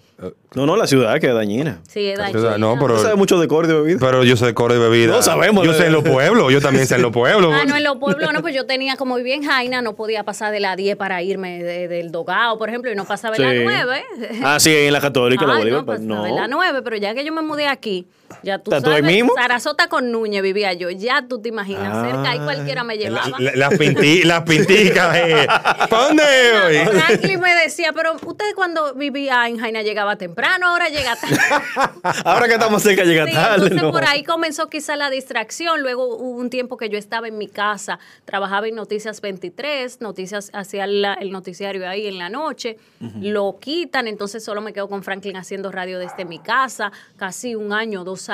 No, 0.55 0.67
no, 0.67 0.77
la 0.77 0.87
ciudad 0.87 1.19
que 1.19 1.27
es 1.29 1.35
dañina. 1.35 1.81
Sí, 1.89 2.07
es 2.07 2.17
la 2.17 2.25
dañina. 2.25 2.41
ciudad, 2.41 2.59
No, 2.59 2.77
pero. 2.81 2.95
¿Tú 2.97 3.03
sabes 3.03 3.17
mucho 3.17 3.41
de 3.41 3.49
coro 3.49 3.67
y 3.67 3.73
de 3.73 3.81
bebida? 3.81 3.99
Pero 4.01 4.23
yo 4.23 4.37
sé 4.37 4.47
de 4.47 4.55
coro 4.55 4.75
y 4.75 4.79
bebida. 4.79 5.13
No 5.13 5.23
sabemos 5.23 5.65
Yo 5.65 5.73
de- 5.73 5.79
sé 5.79 5.87
en 5.87 5.93
los 5.93 6.05
pueblos. 6.05 6.53
Yo 6.53 6.61
también 6.61 6.87
sé 6.87 6.95
en 6.95 7.03
los 7.03 7.11
pueblos. 7.13 7.53
Ah, 7.55 7.65
no, 7.67 7.77
en 7.77 7.83
los 7.83 7.97
pueblos 7.97 8.33
no, 8.33 8.41
pues 8.41 8.55
yo 8.55 8.65
tenía, 8.65 8.97
como 8.97 9.17
vivía 9.17 9.35
en 9.35 9.43
Jaina, 9.45 9.83
no 9.83 9.95
podía 9.97 10.23
pasar 10.23 10.53
de 10.53 10.61
la 10.61 10.77
10 10.77 10.97
para 10.97 11.23
irme 11.23 11.63
de- 11.63 11.89
del 11.89 12.13
Dogao, 12.13 12.57
por 12.57 12.69
ejemplo, 12.69 12.93
y 12.93 12.95
no 12.95 13.05
pasaba 13.05 13.35
en 13.37 13.43
Sí. 13.43 13.65
la 13.65 13.65
9. 13.65 14.05
Ah, 14.45 14.61
sí, 14.61 14.73
en 14.75 14.93
la 14.93 15.01
católica, 15.01 15.45
la 15.45 15.55
Ay, 15.55 15.59
Bolívar. 15.61 15.81
no, 15.81 15.87
pues, 15.87 16.01
pasaba 16.01 16.29
no. 16.29 16.35
la 16.37 16.47
9, 16.49 16.83
pero 16.83 16.97
ya 16.99 17.15
que 17.15 17.25
yo 17.25 17.33
me 17.33 17.43
mudé 17.43 17.67
aquí, 17.67 18.07
ya 18.43 18.59
tú 18.59 18.71
¿Estás 18.71 18.83
tú 18.85 18.91
ahí 18.91 19.01
sabes, 19.03 19.15
mismo? 19.15 19.33
Sarasota 19.35 19.89
con 19.89 20.11
Núñez 20.13 20.43
vivía 20.43 20.73
yo, 20.73 20.91
ya 20.91 21.25
tú 21.29 21.41
te 21.41 21.49
imaginas, 21.49 21.89
Ah. 21.93 22.05
cerca 22.11 22.35
y 22.37 22.39
cualquiera 22.41 22.85
me 22.85 22.97
La- 22.97 23.01
llevaba. 23.03 23.39
la- 23.39 23.53
Las 23.55 23.73
pinti- 23.73 24.25
las 24.25 24.43
pinticas. 24.43 25.17
eh. 25.17 25.47
¿Para 25.89 26.05
dónde 26.07 26.23
voy? 26.65 26.99
Franklin 27.01 27.41
me 27.41 27.55
decía, 27.55 27.93
pero 27.93 28.15
usted 28.25 28.55
cuando 28.55 28.95
vivía 28.95 29.47
en 29.49 29.59
Jaina 29.59 29.83
llegaba 29.83 30.17
temprano, 30.17 30.69
ahora 30.69 30.89
llega 30.89 31.15
tarde. 31.17 31.37
Ahora 32.25 32.47
que 32.49 32.55
estamos 32.55 32.83
cerca 32.83 33.05
llega 33.05 33.27
Sí, 33.27 33.33
tarde. 33.33 33.55
entonces 33.67 33.83
no. 33.83 33.91
por 33.93 34.05
ahí 34.05 34.23
comenzó 34.25 34.69
quizá 34.69 34.97
la 34.97 35.11
distracción. 35.11 35.81
Luego 35.83 36.17
hubo 36.17 36.31
un 36.39 36.51
tiempo 36.51 36.77
que 36.77 36.89
yo 36.89 36.99
estaba 36.99 37.29
en 37.29 37.39
mi 37.39 37.49
casa, 37.49 37.99
trabajaba 38.25 38.67
en 38.69 38.75
Noticias 38.75 39.21
23, 39.21 40.01
Noticias 40.01 40.51
hacía 40.53 40.87
la- 40.87 41.15
el 41.15 41.31
noticiario 41.31 41.89
ahí 41.89 42.07
en 42.07 42.19
la 42.19 42.29
noche, 42.29 42.77
lo 43.21 43.59
quitan, 43.61 44.07
entonces 44.09 44.45
solo 44.45 44.61
me 44.61 44.73
quedo 44.73 44.89
con 44.89 45.03
Franklin 45.03 45.37
haciendo 45.37 45.71
radio 45.71 45.99
desde 45.99 46.25
mi 46.25 46.39
casa, 46.39 46.91
casi 47.17 47.55
un 47.55 47.73
año, 47.73 48.05
dos 48.05 48.29
años 48.29 48.32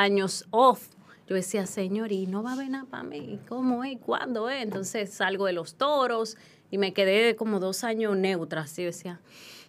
off. 0.50 0.88
Yo 1.26 1.34
decía, 1.34 1.66
señor, 1.66 2.10
y 2.12 2.26
no 2.26 2.42
va 2.42 2.50
a 2.50 2.52
haber 2.54 2.70
nada 2.70 2.86
para 2.86 3.02
mí, 3.02 3.38
¿cómo 3.48 3.84
es? 3.84 3.98
¿Cuándo 3.98 4.48
es? 4.48 4.62
Entonces 4.62 5.10
salgo 5.10 5.46
de 5.46 5.52
los 5.52 5.74
toros 5.74 6.36
y 6.70 6.78
me 6.78 6.92
quedé 6.92 7.36
como 7.36 7.60
dos 7.60 7.84
años 7.84 8.16
neutra, 8.16 8.62
así 8.62 8.84
decía 8.84 9.20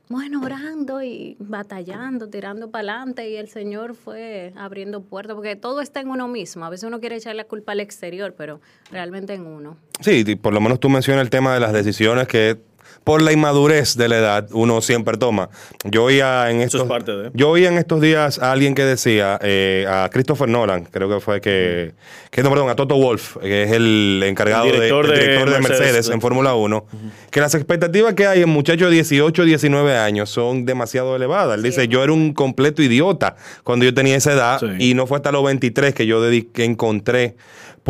bueno, 0.10 0.42
orando 0.44 1.04
y 1.04 1.38
batallando, 1.38 2.30
tirando 2.30 2.72
para 2.72 2.94
adelante 2.94 3.30
y 3.30 3.36
el 3.36 3.48
Señor 3.48 3.94
fue 3.94 4.54
abriendo 4.58 5.02
puertas, 5.02 5.36
porque 5.36 5.56
todo 5.56 5.82
está 5.82 6.00
en 6.00 6.10
uno 6.10 6.28
mismo. 6.28 6.66
A 6.66 6.70
veces 6.72 6.88
uno 6.88 7.00
quiere 7.00 7.18
echar 7.18 7.36
la 7.36 7.44
culpa 7.44 7.74
al 7.74 7.80
exterior, 7.80 8.34
pero 8.36 8.60
realmente 8.92 9.36
en 9.36 9.46
uno. 9.46 9.78
Sí, 10.00 10.36
por 10.36 10.52
lo 10.52 10.62
menos 10.62 10.80
tú 10.80 10.90
mencionas 10.90 11.22
el 11.22 11.30
tema 11.30 11.54
de 11.54 11.60
las 11.60 11.74
decisiones 11.74 12.28
que 12.28 12.58
por 13.04 13.22
la 13.22 13.32
inmadurez 13.32 13.96
de 13.98 14.08
la 14.08 14.18
edad 14.18 14.48
uno 14.52 14.82
siempre 14.82 15.18
toma. 15.18 15.50
Yo 15.84 16.04
oía 16.06 16.50
en 16.52 16.62
estos, 16.62 16.82
es 16.84 16.88
parte 16.88 17.12
de. 17.12 17.32
yo 17.34 17.50
oía 17.50 17.70
en 17.70 17.78
estos 17.78 18.02
días 18.02 18.40
a 18.40 18.52
alguien 18.52 18.76
que 18.76 18.84
decía, 18.86 19.40
eh, 19.42 19.86
a 19.90 20.10
Christopher 20.12 20.48
Nolan, 20.50 20.86
creo 20.86 21.10
que 21.10 21.20
fue 21.20 21.42
que, 21.42 21.94
que 22.30 22.44
no, 22.44 22.50
perdón, 22.50 22.70
a 22.70 22.76
Toto 22.76 22.96
Wolf, 22.96 23.38
que 23.38 23.64
es 23.64 23.72
el 23.72 24.22
encargado 24.26 24.66
El 24.66 24.72
de- 24.72 24.76
director 24.78 25.06
el 25.06 25.12
de 25.12 25.18
director 25.20 25.50
de, 25.50 25.60
Mercedes, 25.60 26.10
en 26.10 26.22
Fórmula 26.22 26.54
1, 26.56 26.86
que 27.32 27.40
las 27.40 27.56
expectativas 27.56 28.14
que 28.14 28.28
hay 28.28 28.42
en 28.44 28.50
muchachos 28.50 28.90
de 28.90 28.96
18, 28.96 29.44
19 29.46 29.98
años 29.98 30.30
son 30.30 30.66
demasiado 30.66 31.16
elevadas. 31.16 31.58
Él 31.58 31.64
dice, 31.64 31.88
yo 31.88 32.04
era 32.04 32.14
un 32.14 32.34
completo 32.34 32.82
idiota 32.84 33.36
cuando 33.64 33.86
yo 33.86 33.94
tenía 33.94 34.16
esa 34.18 34.34
edad 34.34 34.60
Sí. 34.60 34.90
y 34.92 34.94
no 34.94 35.08
fue 35.08 35.18
hasta 35.18 35.32
los 35.32 35.44
23 35.44 35.94
que 35.94 36.06
yo 36.06 36.22
dediqué, 36.22 36.64
encontré 36.66 37.36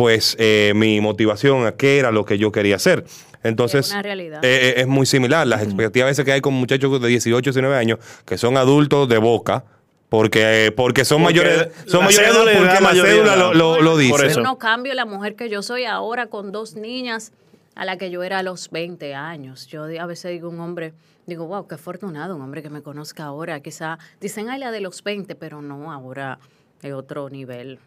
pues 0.00 0.34
eh, 0.38 0.72
mi 0.74 0.98
motivación 1.02 1.66
a 1.66 1.72
qué 1.72 1.98
era 1.98 2.10
lo 2.10 2.24
que 2.24 2.38
yo 2.38 2.50
quería 2.50 2.76
hacer. 2.76 3.04
Entonces, 3.42 3.88
Es 3.88 3.92
una 3.92 4.02
realidad. 4.02 4.42
eh, 4.42 4.68
eh, 4.68 4.80
es 4.80 4.86
muy 4.86 5.04
similar. 5.04 5.46
Las 5.46 5.62
expectativas 5.62 6.06
a 6.06 6.08
veces 6.08 6.24
que 6.24 6.32
hay 6.32 6.40
con 6.40 6.54
muchachos 6.54 7.02
de 7.02 7.06
18, 7.06 7.42
19 7.50 7.76
años 7.76 7.98
que 8.24 8.38
son 8.38 8.56
adultos 8.56 9.10
de 9.10 9.18
boca, 9.18 9.64
porque, 10.08 10.66
eh, 10.66 10.72
porque 10.72 11.04
son 11.04 11.22
Porque 11.22 11.38
mayores, 11.38 11.68
son 11.86 12.00
la 12.00 12.06
mayores 12.06 12.56
porque 12.56 12.80
la 12.80 12.90
cédula 12.92 13.34
edad. 13.34 13.36
lo, 13.36 13.52
lo, 13.54 13.82
lo 13.82 13.96
dice. 13.98 14.10
Por 14.10 14.24
eso. 14.24 14.40
Yo 14.40 14.42
no 14.42 14.56
cambio 14.58 14.94
la 14.94 15.04
mujer 15.04 15.36
que 15.36 15.50
yo 15.50 15.62
soy 15.62 15.84
ahora 15.84 16.28
con 16.28 16.50
dos 16.50 16.76
niñas 16.76 17.32
a 17.74 17.84
la 17.84 17.98
que 17.98 18.10
yo 18.10 18.22
era 18.22 18.38
a 18.38 18.42
los 18.42 18.70
20 18.70 19.14
años. 19.14 19.66
Yo 19.66 19.84
a 19.84 20.06
veces 20.06 20.30
digo 20.32 20.48
un 20.48 20.60
hombre, 20.60 20.94
digo, 21.26 21.46
wow, 21.46 21.66
qué 21.68 21.74
afortunado 21.74 22.36
un 22.36 22.40
hombre 22.42 22.62
que 22.62 22.70
me 22.70 22.80
conozca 22.80 23.24
ahora. 23.24 23.60
Quizá 23.60 23.98
dicen, 24.18 24.48
ay, 24.48 24.58
la 24.60 24.70
de 24.70 24.80
los 24.80 25.04
20, 25.04 25.34
pero 25.34 25.60
no, 25.60 25.92
ahora 25.92 26.38
es 26.82 26.92
otro 26.94 27.28
nivel 27.28 27.78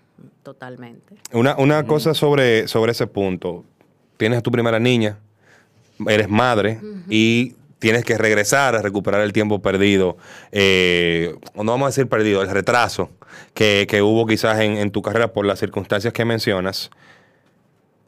totalmente. 0.44 1.16
Una, 1.32 1.56
una 1.58 1.86
cosa 1.86 2.14
sobre, 2.14 2.68
sobre 2.68 2.92
ese 2.92 3.08
punto. 3.08 3.64
Tienes 4.18 4.40
a 4.40 4.42
tu 4.42 4.52
primera 4.52 4.80
niña, 4.80 5.18
eres 6.08 6.30
madre 6.30 6.80
y 7.10 7.56
tienes 7.80 8.06
que 8.06 8.18
regresar 8.18 8.76
a 8.76 8.82
recuperar 8.82 9.22
el 9.22 9.34
tiempo 9.34 9.62
perdido, 9.62 10.18
eh, 10.52 11.36
o 11.56 11.64
no 11.64 11.74
vamos 11.74 11.88
a 11.88 11.90
decir 11.90 12.08
perdido, 12.08 12.42
el 12.42 12.50
retraso 12.50 13.10
que, 13.54 13.88
que 13.90 14.02
hubo 14.02 14.26
quizás 14.26 14.60
en, 14.62 14.78
en 14.78 14.92
tu 14.92 15.02
carrera 15.02 15.34
por 15.34 15.46
las 15.46 15.60
circunstancias 15.60 16.14
que 16.14 16.24
mencionas. 16.24 16.92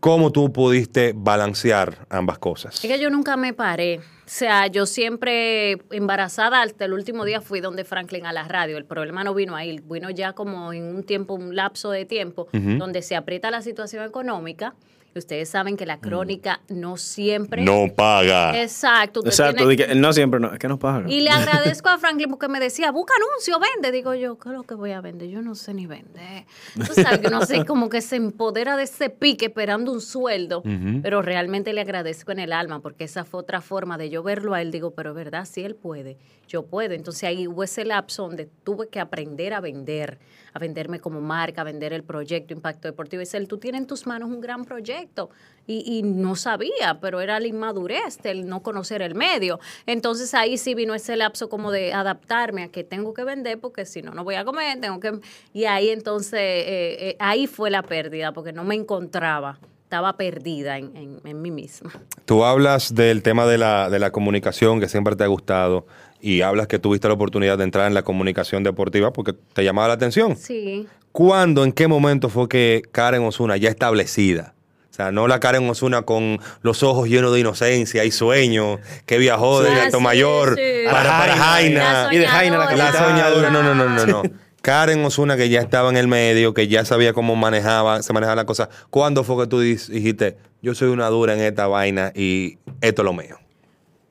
¿Cómo 0.05 0.31
tú 0.31 0.53
pudiste 0.53 1.13
balancear 1.15 2.05
ambas 2.11 2.37
cosas? 2.37 2.75
Es 2.75 2.91
que 2.91 2.99
yo 2.99 3.09
nunca 3.09 3.37
me 3.37 3.53
paré. 3.53 3.97
O 3.97 4.01
sea, 4.27 4.67
yo 4.67 4.85
siempre 4.85 5.79
embarazada 5.89 6.61
hasta 6.61 6.85
el 6.85 6.93
último 6.93 7.25
día 7.25 7.41
fui 7.41 7.59
donde 7.59 7.85
Franklin 7.85 8.27
a 8.27 8.31
la 8.31 8.47
radio. 8.47 8.77
El 8.77 8.85
problema 8.85 9.23
no 9.23 9.33
vino 9.33 9.55
ahí, 9.55 9.79
vino 9.83 10.11
ya 10.11 10.33
como 10.33 10.73
en 10.73 10.83
un 10.83 11.01
tiempo, 11.01 11.33
un 11.33 11.55
lapso 11.55 11.89
de 11.89 12.05
tiempo, 12.05 12.47
donde 12.51 13.01
se 13.01 13.15
aprieta 13.15 13.49
la 13.49 13.63
situación 13.63 14.05
económica. 14.05 14.75
Ustedes 15.17 15.47
saben 15.47 15.77
que 15.77 15.85
la 15.85 16.01
crónica 16.01 16.59
no 16.67 16.97
siempre. 16.97 17.63
No 17.63 17.85
paga. 17.95 18.61
Exacto. 18.61 19.21
usted 19.21 19.29
Exacto, 19.31 19.55
tiene- 19.65 19.69
di 19.71 19.77
que- 19.77 19.95
no 19.95 20.11
siempre, 20.11 20.41
no, 20.41 20.51
es 20.51 20.59
que 20.59 20.67
nos 20.67 20.77
pagan. 20.77 21.09
y 21.09 21.21
le 21.21 21.29
agradezco 21.79 21.87
a 21.87 21.97
Franklin 21.97 22.29
porque 22.29 22.49
me 22.49 22.59
decía, 22.59 22.91
busca 22.91 23.13
anuncio, 23.15 23.57
vende. 23.57 23.93
Digo 23.95 24.13
yo, 24.13 24.37
¿qué 24.37 24.49
es 24.49 24.55
lo 24.55 24.63
que 24.63 24.75
voy 24.75 24.91
a 24.91 24.99
vender? 24.99 25.29
Yo 25.29 25.41
no 25.41 25.55
sé 25.55 25.73
ni 25.73 25.85
vender. 25.87 26.43
Tú 26.75 26.93
sabes 26.93 27.19
que 27.19 27.29
no 27.29 27.45
sé, 27.45 27.63
como 27.65 27.87
que 27.87 28.01
se 28.01 28.17
empodera 28.17 28.75
de 28.75 28.83
ese 28.83 29.09
pique 29.09 29.45
esperando 29.45 29.93
un 29.93 30.01
sueldo. 30.01 30.63
Pero 31.01 31.21
realmente 31.21 31.71
le 31.71 31.79
agradezco 31.79 32.33
en 32.33 32.39
el 32.39 32.51
alma 32.51 32.81
porque 32.81 33.05
esa 33.05 33.23
fue 33.23 33.39
otra 33.39 33.61
forma 33.61 33.97
de 33.97 34.09
yo 34.09 34.21
verlo 34.21 34.53
a 34.53 34.61
él. 34.61 34.69
Digo, 34.69 34.91
pero 34.91 35.11
es 35.11 35.15
verdad, 35.15 35.45
si 35.45 35.63
él 35.63 35.75
puede, 35.75 36.17
yo 36.49 36.63
puedo. 36.65 36.93
Entonces 36.93 37.23
ahí 37.23 37.47
hubo 37.47 37.63
ese 37.63 37.85
lapso 37.85 38.23
donde 38.23 38.49
tuve 38.65 38.89
que 38.89 38.99
aprender 38.99 39.53
a 39.53 39.61
vender, 39.61 40.19
a 40.55 40.59
venderme 40.59 40.99
como 41.01 41.19
marca, 41.19 41.61
a 41.61 41.63
vender 41.65 41.91
el 41.91 42.03
proyecto 42.03 42.53
Impacto 42.53 42.87
Deportivo. 42.87 43.21
Y 43.21 43.25
dice, 43.25 43.45
tú 43.45 43.57
tienes 43.57 43.81
en 43.81 43.87
tus 43.87 44.07
manos 44.07 44.29
un 44.29 44.39
gran 44.39 44.63
proyecto. 44.63 45.29
Y, 45.67 45.83
y 45.97 46.01
no 46.03 46.35
sabía, 46.37 46.99
pero 47.01 47.19
era 47.19 47.39
la 47.41 47.47
inmadurez 47.47 48.19
del 48.23 48.47
no 48.47 48.61
conocer 48.63 49.01
el 49.01 49.15
medio. 49.15 49.59
Entonces 49.85 50.33
ahí 50.33 50.57
sí 50.57 50.73
vino 50.75 50.95
ese 50.95 51.17
lapso 51.17 51.49
como 51.49 51.71
de 51.71 51.91
adaptarme 51.91 52.63
a 52.63 52.67
que 52.69 52.85
tengo 52.85 53.13
que 53.13 53.25
vender 53.25 53.59
porque 53.59 53.85
si 53.85 54.01
no, 54.01 54.11
no 54.13 54.23
voy 54.23 54.35
a 54.35 54.45
comer, 54.45 54.79
tengo 54.79 54.99
que... 55.01 55.19
Y 55.53 55.65
ahí 55.65 55.89
entonces, 55.89 56.39
eh, 56.39 56.97
eh, 57.09 57.15
ahí 57.19 57.47
fue 57.47 57.69
la 57.69 57.81
pérdida 57.81 58.31
porque 58.31 58.53
no 58.53 58.63
me 58.63 58.75
encontraba, 58.75 59.59
estaba 59.83 60.15
perdida 60.15 60.77
en, 60.77 60.95
en- 60.95 61.19
en 61.25 61.41
mí 61.41 61.51
misma. 61.51 61.91
Tú 62.25 62.45
hablas 62.45 62.95
del 62.95 63.23
tema 63.23 63.45
de 63.45 63.57
la, 63.57 63.89
de 63.89 63.99
la 63.99 64.11
comunicación 64.11 64.79
que 64.79 64.87
siempre 64.87 65.15
te 65.17 65.23
ha 65.25 65.27
gustado 65.27 65.85
y 66.21 66.41
hablas 66.41 66.67
que 66.67 66.79
tuviste 66.79 67.07
la 67.07 67.13
oportunidad 67.13 67.57
de 67.57 67.63
entrar 67.63 67.87
en 67.87 67.93
la 67.93 68.03
comunicación 68.03 68.63
deportiva 68.63 69.13
porque 69.13 69.33
te 69.33 69.63
llamaba 69.63 69.89
la 69.89 69.93
atención. 69.95 70.35
Sí. 70.35 70.87
¿Cuándo, 71.11 71.63
en 71.63 71.71
qué 71.71 71.87
momento 71.87 72.29
fue 72.29 72.49
que 72.49 72.81
Karen 72.91 73.23
Osuna 73.23 73.57
ya 73.57 73.69
establecida? 73.69 74.53
O 74.91 74.93
sea, 74.95 75.11
no 75.11 75.27
la 75.27 75.39
Karen 75.41 75.69
Osuna 75.69 76.03
con 76.03 76.39
los 76.61 76.81
ojos 76.81 77.09
llenos 77.09 77.33
de 77.33 77.41
inocencia 77.41 78.05
y 78.05 78.11
sueño, 78.11 78.79
que 79.05 79.17
viajó 79.17 79.61
de 79.61 79.69
Alto 79.69 79.97
sí, 79.97 80.03
Mayor 80.03 80.55
sí. 80.55 80.85
para, 80.89 81.35
Jaina. 81.35 82.07
Y 82.11 82.17
de 82.17 82.27
Jaina 82.27 82.57
la 82.57 82.75
La 82.75 82.91
soñadora. 82.93 83.49
No, 83.49 83.61
no, 83.61 83.75
no, 83.75 83.89
no, 83.89 84.05
no. 84.05 84.23
Karen 84.61 85.05
Osuna 85.05 85.37
que 85.37 85.49
ya 85.49 85.61
estaba 85.61 85.89
en 85.89 85.97
el 85.97 86.07
medio, 86.07 86.53
que 86.53 86.67
ya 86.67 86.85
sabía 86.85 87.13
cómo 87.13 87.35
manejaba, 87.35 88.01
se 88.01 88.13
manejaba 88.13 88.35
la 88.35 88.45
cosa. 88.45 88.69
¿Cuándo 88.89 89.23
fue 89.23 89.43
que 89.43 89.47
tú 89.47 89.59
dijiste, 89.59 90.37
yo 90.61 90.73
soy 90.73 90.87
una 90.87 91.07
dura 91.09 91.33
en 91.33 91.41
esta 91.41 91.67
vaina 91.67 92.11
y 92.15 92.57
esto 92.81 93.03
es 93.03 93.05
lo 93.05 93.13
mío? 93.13 93.37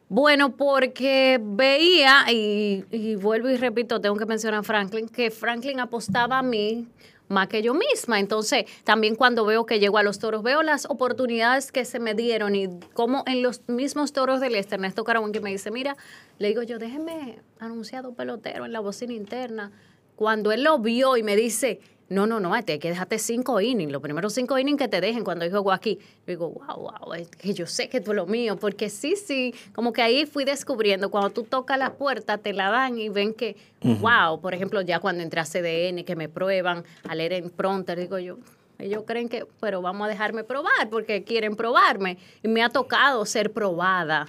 Bueno, 0.09 0.55
porque 0.55 1.41
veía, 1.43 2.27
y, 2.31 2.85
y 2.91 3.17
vuelvo 3.17 3.49
y 3.49 3.57
repito, 3.57 4.01
tengo 4.01 4.17
que 4.17 4.27
mencionar 4.27 4.61
a 4.61 4.63
Franklin, 4.63 5.09
que 5.09 5.31
Franklin 5.31 5.81
apostaba 5.81 6.39
a 6.39 6.43
mí 6.43 6.87
más 7.29 7.49
que 7.49 7.63
yo 7.63 7.75
misma. 7.75 8.21
Entonces, 8.21 8.65
también 8.85 9.15
cuando 9.15 9.45
veo 9.45 9.67
que 9.67 9.81
llego 9.81 9.99
a 9.99 10.03
los 10.03 10.19
toros, 10.19 10.43
veo 10.43 10.63
las 10.63 10.87
oportunidades 10.87 11.73
que 11.73 11.85
se 11.85 11.99
me 11.99 12.15
dieron 12.15 12.55
y 12.55 12.69
como 12.93 13.25
en 13.27 13.43
los 13.43 13.67
mismos 13.69 14.13
toros 14.13 14.41
del 14.41 14.55
este, 14.55 14.75
Ernesto 14.75 15.05
Caravón 15.05 15.33
que 15.33 15.41
me 15.41 15.51
dice, 15.51 15.71
mira, 15.71 15.97
le 16.39 16.49
digo 16.49 16.63
yo, 16.63 16.79
déjeme 16.79 17.41
anunciar 17.59 18.05
a 18.05 18.09
un 18.09 18.15
pelotero 18.15 18.65
en 18.67 18.73
la 18.73 18.81
bocina 18.81 19.13
interna. 19.13 19.73
Cuando 20.17 20.53
él 20.53 20.63
lo 20.63 20.79
vio 20.79 21.17
y 21.17 21.23
me 21.23 21.35
dice, 21.35 21.81
no, 22.09 22.27
no, 22.27 22.39
no, 22.41 22.53
hay 22.53 22.63
que 22.65 22.89
dejarte 22.89 23.19
cinco 23.19 23.61
innings, 23.61 23.91
los 23.91 24.03
primeros 24.03 24.35
cinco 24.35 24.59
innings 24.59 24.79
que 24.79 24.89
te 24.89 25.01
dejen 25.01 25.25
cuando 25.25 25.49
juego 25.49 25.73
aquí. 25.73 25.99
Digo, 26.27 26.51
wow, 26.51 26.93
wow, 27.01 27.15
es 27.15 27.29
que 27.29 27.55
yo 27.55 27.67
sé 27.67 27.89
que 27.89 28.01
tú 28.01 28.13
es 28.13 28.17
lo 28.17 28.27
mío, 28.27 28.57
porque 28.57 28.91
sí, 28.91 29.17
sí, 29.17 29.55
como 29.75 29.93
que 29.93 30.03
ahí 30.03 30.27
fui 30.27 30.45
descubriendo, 30.45 31.11
cuando 31.11 31.31
tú 31.31 31.45
tocas 31.45 31.79
la 31.79 31.95
puerta, 31.95 32.39
te 32.39 32.53
la 32.53 32.71
dan 32.71 32.99
y 32.99 33.09
ven 33.09 33.33
que, 33.33 33.57
wow, 33.83 34.41
por 34.41 34.55
ejemplo, 34.55 34.81
ya 34.83 35.01
cuando 35.01 35.23
entré 35.23 35.41
a 35.41 35.45
CDN, 35.45 36.05
que 36.05 36.17
me 36.17 36.29
prueban 36.29 36.85
a 37.09 37.15
leer 37.15 37.33
en 37.35 37.51
pronter, 37.51 37.99
digo 37.99 38.19
yo, 38.19 38.39
ellos 38.79 39.05
creen 39.07 39.29
que, 39.29 39.47
pero 39.61 39.81
vamos 39.81 40.07
a 40.07 40.11
dejarme 40.11 40.45
probar, 40.45 40.91
porque 40.91 41.23
quieren 41.23 41.57
probarme. 41.57 42.19
Y 42.43 42.49
me 42.49 42.63
ha 42.63 42.69
tocado 42.69 43.25
ser 43.25 43.53
probada. 43.53 44.27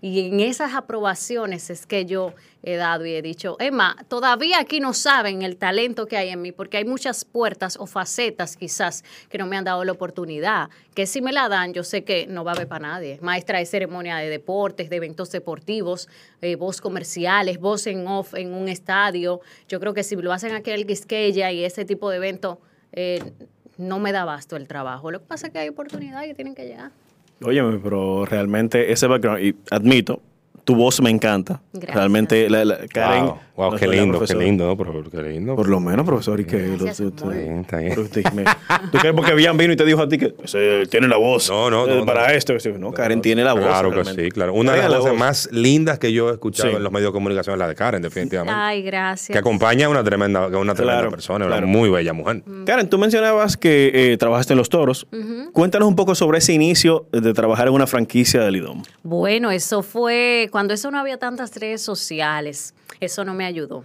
Y 0.00 0.28
en 0.28 0.38
esas 0.40 0.74
aprobaciones 0.74 1.70
es 1.70 1.84
que 1.84 2.04
yo 2.04 2.32
he 2.62 2.76
dado 2.76 3.04
y 3.04 3.14
he 3.14 3.22
dicho, 3.22 3.56
Emma, 3.58 3.96
todavía 4.08 4.60
aquí 4.60 4.78
no 4.78 4.94
saben 4.94 5.42
el 5.42 5.56
talento 5.56 6.06
que 6.06 6.16
hay 6.16 6.28
en 6.28 6.40
mí, 6.40 6.52
porque 6.52 6.76
hay 6.76 6.84
muchas 6.84 7.24
puertas 7.24 7.76
o 7.80 7.86
facetas 7.86 8.56
quizás 8.56 9.02
que 9.28 9.38
no 9.38 9.46
me 9.46 9.56
han 9.56 9.64
dado 9.64 9.84
la 9.84 9.92
oportunidad, 9.92 10.70
que 10.94 11.06
si 11.06 11.20
me 11.20 11.32
la 11.32 11.48
dan, 11.48 11.72
yo 11.72 11.82
sé 11.82 12.04
que 12.04 12.26
no 12.28 12.44
va 12.44 12.52
a 12.52 12.54
haber 12.54 12.68
para 12.68 12.86
nadie. 12.86 13.18
Maestra 13.22 13.58
de 13.58 13.66
ceremonia 13.66 14.18
de 14.18 14.28
deportes, 14.28 14.88
de 14.88 14.96
eventos 14.96 15.32
deportivos, 15.32 16.08
eh, 16.42 16.54
voz 16.54 16.80
comerciales, 16.80 17.58
voz 17.58 17.88
en 17.88 18.06
off 18.06 18.34
en 18.34 18.54
un 18.54 18.68
estadio. 18.68 19.40
Yo 19.68 19.80
creo 19.80 19.94
que 19.94 20.04
si 20.04 20.14
lo 20.14 20.32
hacen 20.32 20.54
aquí 20.54 20.70
en 20.70 20.76
el 20.76 20.86
Quisqueya 20.86 21.50
y 21.50 21.64
ese 21.64 21.84
tipo 21.84 22.10
de 22.10 22.18
evento, 22.18 22.60
eh, 22.92 23.32
no 23.78 23.98
me 23.98 24.12
da 24.12 24.24
basto 24.24 24.54
el 24.56 24.68
trabajo. 24.68 25.10
Lo 25.10 25.20
que 25.20 25.26
pasa 25.26 25.48
es 25.48 25.52
que 25.52 25.58
hay 25.58 25.68
oportunidades 25.68 26.28
que 26.28 26.34
tienen 26.34 26.54
que 26.54 26.66
llegar. 26.66 26.92
Óyeme, 27.42 27.78
pero 27.78 28.24
realmente 28.24 28.90
ese 28.90 29.06
background, 29.06 29.44
y 29.44 29.56
admito, 29.70 30.22
tu 30.68 30.74
voz 30.76 31.00
me 31.00 31.08
encanta. 31.08 31.62
Gracias. 31.72 31.94
Realmente, 31.96 32.50
la, 32.50 32.62
la- 32.62 32.78
Karen. 32.92 33.24
Wow, 33.24 33.38
wow, 33.56 33.76
qué 33.78 33.88
lindo, 33.88 34.20
qué 34.20 34.34
lindo, 34.34 34.76
pero 34.76 35.02
qué 35.10 35.22
lindo. 35.22 35.56
Por 35.56 35.66
lo 35.66 35.80
menos, 35.80 36.04
profesor, 36.04 36.38
y 36.40 36.44
que. 36.44 36.58
Gracias, 36.76 37.00
lo- 37.00 37.10
tú- 37.12 37.30
Está 37.30 37.40
bien, 37.40 37.60
está 37.60 37.78
bien. 37.78 37.94
tú- 37.94 38.04
tú- 38.06 38.20
me- 38.34 38.44
¿Tú 38.92 38.98
crees 38.98 39.14
porque 39.14 39.32
Bian 39.34 39.56
vino 39.56 39.72
y 39.72 39.76
te 39.76 39.86
dijo 39.86 40.02
a 40.02 40.08
ti 40.10 40.18
que 40.18 40.34
tiene 40.90 41.08
la 41.08 41.16
voz? 41.16 41.48
No, 41.48 41.70
no, 41.70 41.86
eh, 41.86 41.96
no, 42.00 42.04
Para 42.04 42.28
no. 42.28 42.34
esto. 42.34 42.52
No, 42.78 42.92
Karen 42.92 43.22
tiene 43.22 43.42
la 43.44 43.54
voz. 43.54 43.62
Claro 43.64 43.88
que 43.88 43.94
realmente. 43.94 44.24
sí, 44.26 44.30
claro. 44.30 44.52
Una 44.52 44.72
de 44.72 44.78
las 44.82 44.90
la 44.90 44.96
voces 44.98 45.12
voz. 45.12 45.18
más 45.18 45.48
lindas 45.52 45.98
que 45.98 46.12
yo 46.12 46.28
he 46.28 46.32
escuchado 46.34 46.68
Sí. 46.68 46.76
en 46.76 46.82
los 46.82 46.92
medios 46.92 47.08
de 47.08 47.12
comunicación 47.14 47.54
es 47.54 47.58
la 47.60 47.68
de 47.68 47.74
Karen, 47.74 48.02
definitivamente. 48.02 48.60
Ay, 48.60 48.82
gracias. 48.82 49.32
que 49.32 49.38
acompaña 49.38 49.86
a 49.86 49.88
una 49.88 50.04
tremenda, 50.04 50.44
a 50.44 50.48
una 50.48 50.74
tremenda 50.74 50.98
Claro, 50.98 51.10
persona, 51.10 51.46
claro. 51.46 51.66
una 51.66 51.72
muy 51.78 51.88
bella 51.88 52.12
mujer. 52.12 52.42
Karen, 52.66 52.90
tú 52.90 52.98
mencionabas 52.98 53.56
que 53.56 53.90
eh, 54.12 54.16
trabajaste 54.18 54.52
en 54.52 54.58
los 54.58 54.68
toros. 54.68 55.06
Cuéntanos 55.54 55.88
un 55.88 55.96
poco 55.96 56.14
sobre 56.14 56.36
ese 56.38 56.52
inicio 56.52 57.06
de 57.12 57.32
trabajar 57.32 57.68
en 57.68 57.72
una 57.72 57.86
franquicia 57.86 58.42
del 58.42 58.56
IDOM. 58.56 58.82
Bueno, 59.02 59.50
eso 59.50 59.82
fue 59.82 60.48
cuando 60.52 60.57
eso 60.74 60.90
no 60.90 60.98
había 60.98 61.18
tantas 61.18 61.54
redes 61.56 61.82
sociales. 61.82 62.74
Eso 63.00 63.24
no 63.24 63.34
me 63.34 63.44
ayudó. 63.44 63.84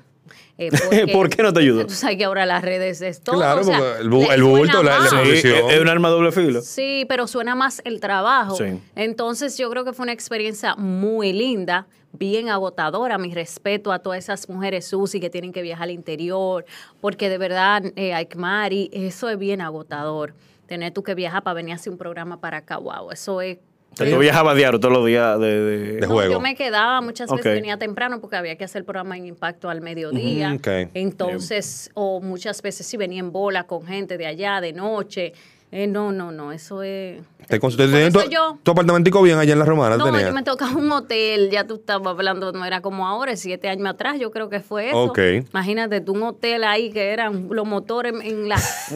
Eh, 0.58 0.70
¿Por 1.14 1.30
qué 1.30 1.44
no 1.44 1.52
te 1.52 1.60
ayudó? 1.60 1.86
Tú 1.86 1.94
sabes 1.94 2.18
que 2.18 2.24
ahora 2.26 2.46
las 2.46 2.64
redes 2.64 3.02
es 3.02 3.22
todo. 3.22 3.36
Claro, 3.38 3.62
o 3.62 3.64
sea, 3.64 3.78
porque 3.78 4.02
el 4.02 4.10
bu- 4.10 4.28
le 4.28 4.34
el 4.36 4.44
bulto, 4.44 4.84
la- 4.84 5.00
la. 5.00 5.10
Sí, 5.10 5.48
es 5.48 5.82
un 5.82 5.90
arma 5.90 6.10
doble 6.10 6.32
filo. 6.32 6.62
Sí, 6.62 7.06
pero 7.10 7.28
suena 7.28 7.56
más 7.56 7.82
el 7.86 8.00
trabajo. 8.00 8.56
Sí. 8.56 8.80
Entonces 8.96 9.58
yo 9.58 9.70
creo 9.70 9.84
que 9.84 9.94
fue 9.94 10.04
una 10.04 10.14
experiencia 10.14 10.76
muy 10.76 11.34
linda, 11.34 11.88
bien 12.14 12.50
agotadora. 12.50 13.18
Mi 13.18 13.34
respeto 13.34 13.92
a 13.92 14.00
todas 14.00 14.20
esas 14.20 14.48
mujeres 14.48 14.86
Susi 14.88 15.20
que 15.20 15.30
tienen 15.30 15.52
que 15.52 15.62
viajar 15.62 15.84
al 15.86 15.92
interior, 15.92 16.66
porque 17.02 17.30
de 17.30 17.38
verdad, 17.38 17.84
eh, 17.96 18.14
Aikmari, 18.14 18.90
eso 18.94 19.30
es 19.30 19.38
bien 19.38 19.60
agotador. 19.62 20.34
Tener 20.68 20.94
tú 20.94 21.04
que 21.04 21.16
viajar 21.16 21.44
para 21.44 21.56
venir 21.56 21.74
a 21.74 21.76
hacer 21.76 21.92
un 21.92 21.98
programa 21.98 22.40
para 22.40 22.58
acá, 22.58 22.78
wow, 22.78 23.12
eso 23.12 23.42
es... 23.42 23.58
O 23.94 23.96
sea, 23.96 24.10
tú 24.12 24.18
viajabas 24.20 24.56
diario 24.58 24.80
todos 24.80 24.94
los 24.94 25.06
días 25.06 25.40
de, 25.40 25.62
de- 25.62 25.94
De 25.94 26.02
No, 26.02 26.08
juego. 26.14 26.34
Yo 26.34 26.40
me 26.40 26.56
quedaba, 26.56 27.00
muchas 27.02 27.30
veces 27.30 27.54
venía 27.54 27.78
temprano 27.78 28.20
porque 28.20 28.36
había 28.36 28.56
que 28.58 28.64
hacer 28.66 28.80
el 28.80 28.86
programa 28.86 29.16
en 29.18 29.26
impacto 29.28 29.70
al 29.70 29.82
mediodía. 29.82 30.50
Mm. 30.50 30.90
Entonces, 30.94 31.92
o 31.94 32.20
muchas 32.22 32.62
veces 32.62 32.86
sí 32.88 32.98
venía 32.98 33.20
en 33.20 33.32
bola 33.32 33.64
con 33.66 33.86
gente 33.86 34.18
de 34.18 34.26
allá, 34.26 34.60
de 34.62 34.74
noche. 34.74 35.34
Eh, 35.76 35.88
no, 35.88 36.12
no, 36.12 36.32
no, 36.32 36.52
eso 36.52 36.84
es... 36.84 37.20
¿Te 37.48 37.60
tu, 37.60 38.22
yo- 38.30 38.58
tu 38.64 38.72
apartamentico 38.72 39.22
bien 39.24 39.38
allá 39.40 39.54
en 39.54 39.60
la 39.60 39.66
Romana? 39.66 39.98
no, 39.98 40.06
tenías? 40.06 40.26
yo 40.28 40.32
me 40.34 40.44
tocaba 40.44 40.72
un 40.78 40.90
hotel, 40.92 41.50
ya 41.50 41.66
tú 41.66 41.76
estabas 41.76 42.08
hablando, 42.14 42.52
no 42.52 42.64
era 42.64 42.80
como 42.82 43.08
ahora, 43.08 43.36
siete 43.36 43.68
años 43.68 43.88
atrás, 43.88 44.18
yo 44.20 44.30
creo 44.32 44.50
que 44.50 44.60
fue 44.60 44.90
eso. 44.90 45.04
Ok. 45.06 45.18
Imagínate 45.52 46.00
tú 46.00 46.14
un 46.14 46.24
hotel 46.24 46.64
ahí 46.64 46.92
que 46.92 47.12
eran 47.12 47.48
los 47.50 47.66
motores 47.66 48.14
en 48.24 48.48
la... 48.48 48.56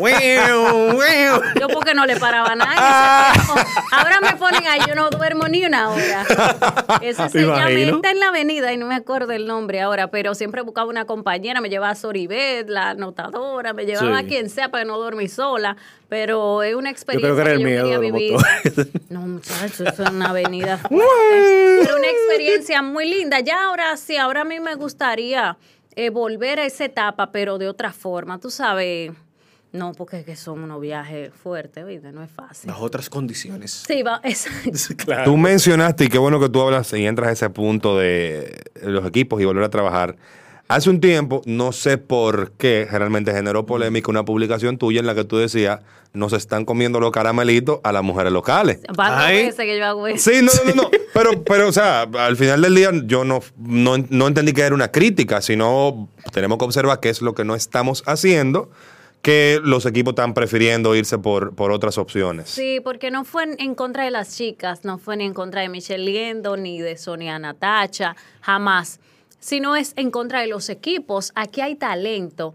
Yo 1.59 1.67
porque 1.67 1.93
no 1.95 2.05
le 2.05 2.15
paraba 2.17 2.55
nada. 2.55 3.33
tiempo. 3.33 3.53
Ahora 3.91 4.21
me 4.21 4.35
ponen 4.37 4.67
ahí, 4.67 4.81
yo 4.87 4.93
no 4.95 5.09
duermo 5.09 5.47
ni 5.47 5.65
una 5.65 5.89
hora. 5.89 6.25
Ese 7.01 7.27
se 7.29 7.41
llama, 7.41 7.69
está 7.71 8.11
en 8.11 8.19
la 8.19 8.27
avenida 8.29 8.71
y 8.71 8.77
no 8.77 8.85
me 8.85 8.95
acuerdo 8.95 9.31
el 9.33 9.47
nombre 9.47 9.81
ahora, 9.81 10.09
pero 10.09 10.35
siempre 10.35 10.61
buscaba 10.61 10.87
una 10.87 11.05
compañera, 11.05 11.59
me 11.59 11.69
llevaba 11.69 11.91
a 11.91 11.95
Soribet, 11.95 12.69
la 12.69 12.91
anotadora, 12.91 13.73
me 13.73 13.85
llevaba 13.85 14.19
Sí. 14.19 14.25
a 14.25 14.27
quien 14.27 14.49
sea 14.49 14.69
para 14.69 14.85
no 14.85 14.97
dormir 14.97 15.29
sola, 15.29 15.75
pero 16.07 16.63
es 16.67 16.75
una 16.75 16.89
Yo 16.89 16.93
experiencia 16.93 17.33
creo 17.33 17.35
que 17.35 17.41
era 17.41 17.51
el 17.53 17.59
yo 17.59 17.65
miedo 17.65 18.01
quería 18.01 18.11
de 18.11 18.31
los. 18.31 18.87
No, 19.09 19.21
muchachos, 19.21 19.81
eso 19.81 20.03
es 20.03 20.09
una 20.09 20.29
avenida. 20.29 20.79
Pero 20.89 21.97
una 21.97 22.09
experiencia 22.09 22.81
muy 22.81 23.09
linda. 23.09 23.39
Ya 23.39 23.65
ahora 23.65 23.95
sí, 23.97 24.17
ahora 24.17 24.41
a 24.41 24.45
mí 24.45 24.59
me 24.59 24.75
gustaría 24.75 25.57
eh, 25.95 26.09
volver 26.09 26.59
a 26.59 26.65
esa 26.65 26.85
etapa, 26.85 27.31
pero 27.31 27.57
de 27.57 27.67
otra 27.67 27.91
forma. 27.91 28.39
Tú 28.39 28.49
sabes, 28.51 29.11
no, 29.71 29.93
porque 29.93 30.19
es 30.19 30.25
que 30.25 30.35
son 30.35 30.63
unos 30.63 30.79
viajes 30.79 31.31
fuertes, 31.33 31.85
¿viste? 31.85 32.11
No 32.11 32.23
es 32.23 32.31
fácil. 32.31 32.69
Las 32.69 32.79
otras 32.79 33.09
condiciones. 33.09 33.83
Sí, 33.87 34.01
va, 34.01 34.21
exacto. 34.23 34.71
Claro. 34.97 35.25
Tú 35.25 35.37
mencionaste, 35.37 36.05
y 36.05 36.09
qué 36.09 36.17
bueno 36.17 36.39
que 36.39 36.49
tú 36.49 36.61
hablas 36.61 36.91
y 36.93 37.05
entras 37.05 37.29
a 37.29 37.31
ese 37.33 37.49
punto 37.49 37.97
de 37.97 38.63
los 38.81 39.05
equipos 39.05 39.41
y 39.41 39.45
volver 39.45 39.63
a 39.63 39.69
trabajar. 39.69 40.15
Hace 40.69 40.89
un 40.89 40.99
tiempo, 40.99 41.41
no 41.45 41.71
sé 41.71 41.97
por 41.97 42.51
qué, 42.51 42.87
realmente 42.91 43.31
generó 43.31 43.65
polémica 43.65 44.11
una 44.11 44.25
publicación 44.25 44.77
tuya 44.77 44.99
en 44.99 45.05
la 45.05 45.15
que 45.15 45.23
tú 45.23 45.37
decías, 45.37 45.79
nos 46.11 46.33
están 46.33 46.65
comiendo 46.65 46.99
los 46.99 47.11
caramelitos 47.11 47.79
a 47.83 47.93
las 47.93 48.03
mujeres 48.03 48.33
locales. 48.33 48.79
Ay. 48.97 49.49
que 49.55 49.77
yo 49.77 49.85
hago 49.85 50.07
eso. 50.07 50.29
Sí, 50.29 50.41
no, 50.41 50.51
no, 50.65 50.75
no, 50.75 50.83
no. 50.83 50.89
Pero, 51.13 51.43
pero, 51.43 51.67
o 51.67 51.71
sea, 51.71 52.01
al 52.01 52.37
final 52.37 52.61
del 52.61 52.75
día 52.75 52.91
yo 53.05 53.23
no, 53.23 53.39
no, 53.57 53.97
no 53.97 54.27
entendí 54.27 54.53
que 54.53 54.61
era 54.61 54.75
una 54.75 54.91
crítica, 54.91 55.41
sino 55.41 56.07
tenemos 56.31 56.59
que 56.59 56.65
observar 56.65 56.99
qué 56.99 57.09
es 57.09 57.23
lo 57.23 57.33
que 57.33 57.43
no 57.43 57.55
estamos 57.55 58.03
haciendo, 58.05 58.69
que 59.23 59.59
los 59.63 59.87
equipos 59.87 60.11
están 60.11 60.35
prefiriendo 60.35 60.95
irse 60.95 61.17
por, 61.17 61.55
por 61.55 61.71
otras 61.71 61.97
opciones. 61.97 62.51
Sí, 62.51 62.81
porque 62.83 63.09
no 63.09 63.25
fue 63.25 63.45
en, 63.45 63.55
en 63.57 63.73
contra 63.73 64.03
de 64.03 64.11
las 64.11 64.37
chicas, 64.37 64.85
no 64.85 64.99
fue 64.99 65.17
ni 65.17 65.25
en 65.25 65.33
contra 65.33 65.61
de 65.61 65.69
Michelle 65.69 66.05
Liendo, 66.05 66.55
ni 66.55 66.81
de 66.81 66.97
Sonia 66.97 67.39
Natacha, 67.39 68.15
jamás. 68.41 68.99
Sino 69.47 69.77
es 69.77 69.93
en 69.95 70.11
contra 70.11 70.41
de 70.41 70.47
los 70.47 70.67
equipos. 70.67 71.31
Aquí 71.33 71.61
hay 71.61 71.75
talento. 71.75 72.53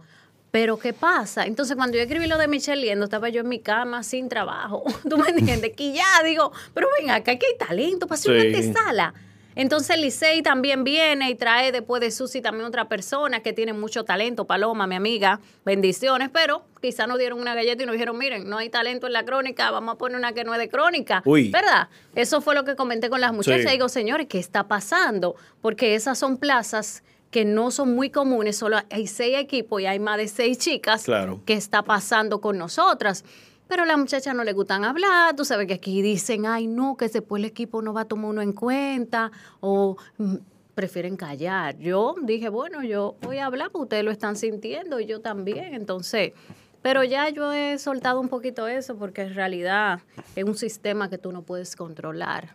Pero 0.51 0.79
¿qué 0.79 0.93
pasa? 0.93 1.47
Entonces, 1.47 1.75
cuando 1.75 1.97
yo 1.97 2.03
escribí 2.03 2.27
lo 2.27 2.37
de 2.37 2.49
Michelle 2.49 2.83
Liendo, 2.83 3.05
estaba 3.07 3.31
yo 3.31 3.41
en 3.41 3.49
mi 3.49 3.61
cama 3.61 4.03
sin 4.03 4.29
trabajo. 4.29 4.85
¿Tú 5.09 5.17
me 5.17 5.31
entiendes? 5.31 5.73
Que 5.75 5.95
ya 5.95 6.05
digo, 6.23 6.53
pero 6.75 6.89
ven 7.01 7.09
acá, 7.09 7.33
aquí 7.33 7.47
hay 7.47 7.57
talento 7.57 8.07
para 8.07 8.17
hacer 8.19 8.39
Sí. 8.39 8.47
una 8.49 8.59
antesala. 8.59 9.15
Entonces 9.55 9.99
Licey 9.99 10.43
también 10.43 10.85
viene 10.85 11.31
y 11.31 11.35
trae 11.35 11.73
después 11.73 12.01
de 12.01 12.11
Susi 12.11 12.41
también 12.41 12.67
otra 12.67 12.89
persona 12.89 13.41
que 13.41 13.53
tiene 13.53 13.73
mucho 13.73 14.05
talento, 14.05 14.47
Paloma, 14.47 14.87
mi 14.87 14.95
amiga, 14.95 15.41
bendiciones, 15.65 16.31
pero 16.33 16.65
quizá 16.81 17.07
nos 17.07 17.19
dieron 17.19 17.41
una 17.41 17.55
galleta 17.55 17.83
y 17.83 17.87
nos 17.87 17.93
dijeron, 17.93 18.17
miren, 18.19 18.49
no 18.49 18.59
hay 18.59 18.71
talento 18.71 19.07
en 19.07 19.13
la 19.13 19.25
crónica, 19.25 19.71
vamos 19.71 19.95
a 19.95 19.99
poner 19.99 20.17
una 20.17 20.33
que 20.33 20.45
no 20.45 20.55
es 20.55 20.61
de 20.61 20.69
crónica, 20.69 21.23
Uy. 21.25 21.51
¿verdad? 21.51 21.89
Eso 22.15 22.41
fue 22.41 22.55
lo 22.55 22.65
que 22.65 22.77
comenté 22.77 23.11
con 23.11 23.21
las 23.21 23.33
muchachas. 23.33 23.63
Sí. 23.63 23.69
Digo, 23.71 23.89
señores, 23.89 24.27
¿qué 24.29 24.39
está 24.39 24.69
pasando? 24.69 25.37
Porque 25.61 25.95
esas 25.95 26.19
son 26.19 26.39
plazas 26.39 27.03
que 27.31 27.45
no 27.47 27.71
son 27.71 27.95
muy 27.95 28.11
comunes, 28.11 28.59
solo 28.59 28.77
hay 28.91 29.07
seis 29.07 29.39
equipos 29.39 29.81
y 29.81 29.87
hay 29.87 29.99
más 29.99 30.19
de 30.19 30.29
seis 30.29 30.59
chicas. 30.59 31.05
Claro. 31.05 31.41
¿Qué 31.47 31.55
está 31.55 31.83
pasando 31.83 32.41
con 32.41 32.59
nosotras? 32.59 33.25
Pero 33.73 33.85
a 33.85 33.87
las 33.87 33.97
muchachas 33.97 34.35
no 34.35 34.45
les 34.45 34.55
gustan 34.55 34.85
hablar, 34.85 35.35
tú 35.35 35.47
sabes 35.47 35.67
que 35.67 35.73
aquí 35.73 36.03
dicen, 36.03 36.45
ay 36.45 36.67
no, 36.67 36.95
que 36.95 37.09
después 37.09 37.41
el 37.41 37.47
equipo 37.47 37.81
no 37.81 37.95
va 37.95 38.03
a 38.03 38.05
tomar 38.05 38.27
uno 38.27 38.43
en 38.43 38.53
cuenta 38.53 39.33
o 39.61 39.97
mm, 40.19 40.35
prefieren 40.75 41.17
callar. 41.17 41.79
Yo 41.79 42.15
dije, 42.21 42.51
bueno, 42.51 42.83
yo 42.83 43.17
voy 43.23 43.39
a 43.39 43.47
hablar 43.47 43.71
porque 43.71 43.85
ustedes 43.85 44.05
lo 44.05 44.11
están 44.11 44.37
sintiendo 44.37 45.01
y 45.01 45.07
yo 45.07 45.23
también, 45.23 45.73
entonces, 45.73 46.35
pero 46.83 47.03
ya 47.03 47.31
yo 47.31 47.51
he 47.55 47.79
soltado 47.79 48.21
un 48.21 48.29
poquito 48.29 48.69
eso 48.69 48.99
porque 48.99 49.23
en 49.23 49.33
realidad 49.33 50.01
es 50.37 50.45
un 50.45 50.55
sistema 50.55 51.09
que 51.09 51.17
tú 51.17 51.33
no 51.33 51.41
puedes 51.41 51.75
controlar, 51.75 52.55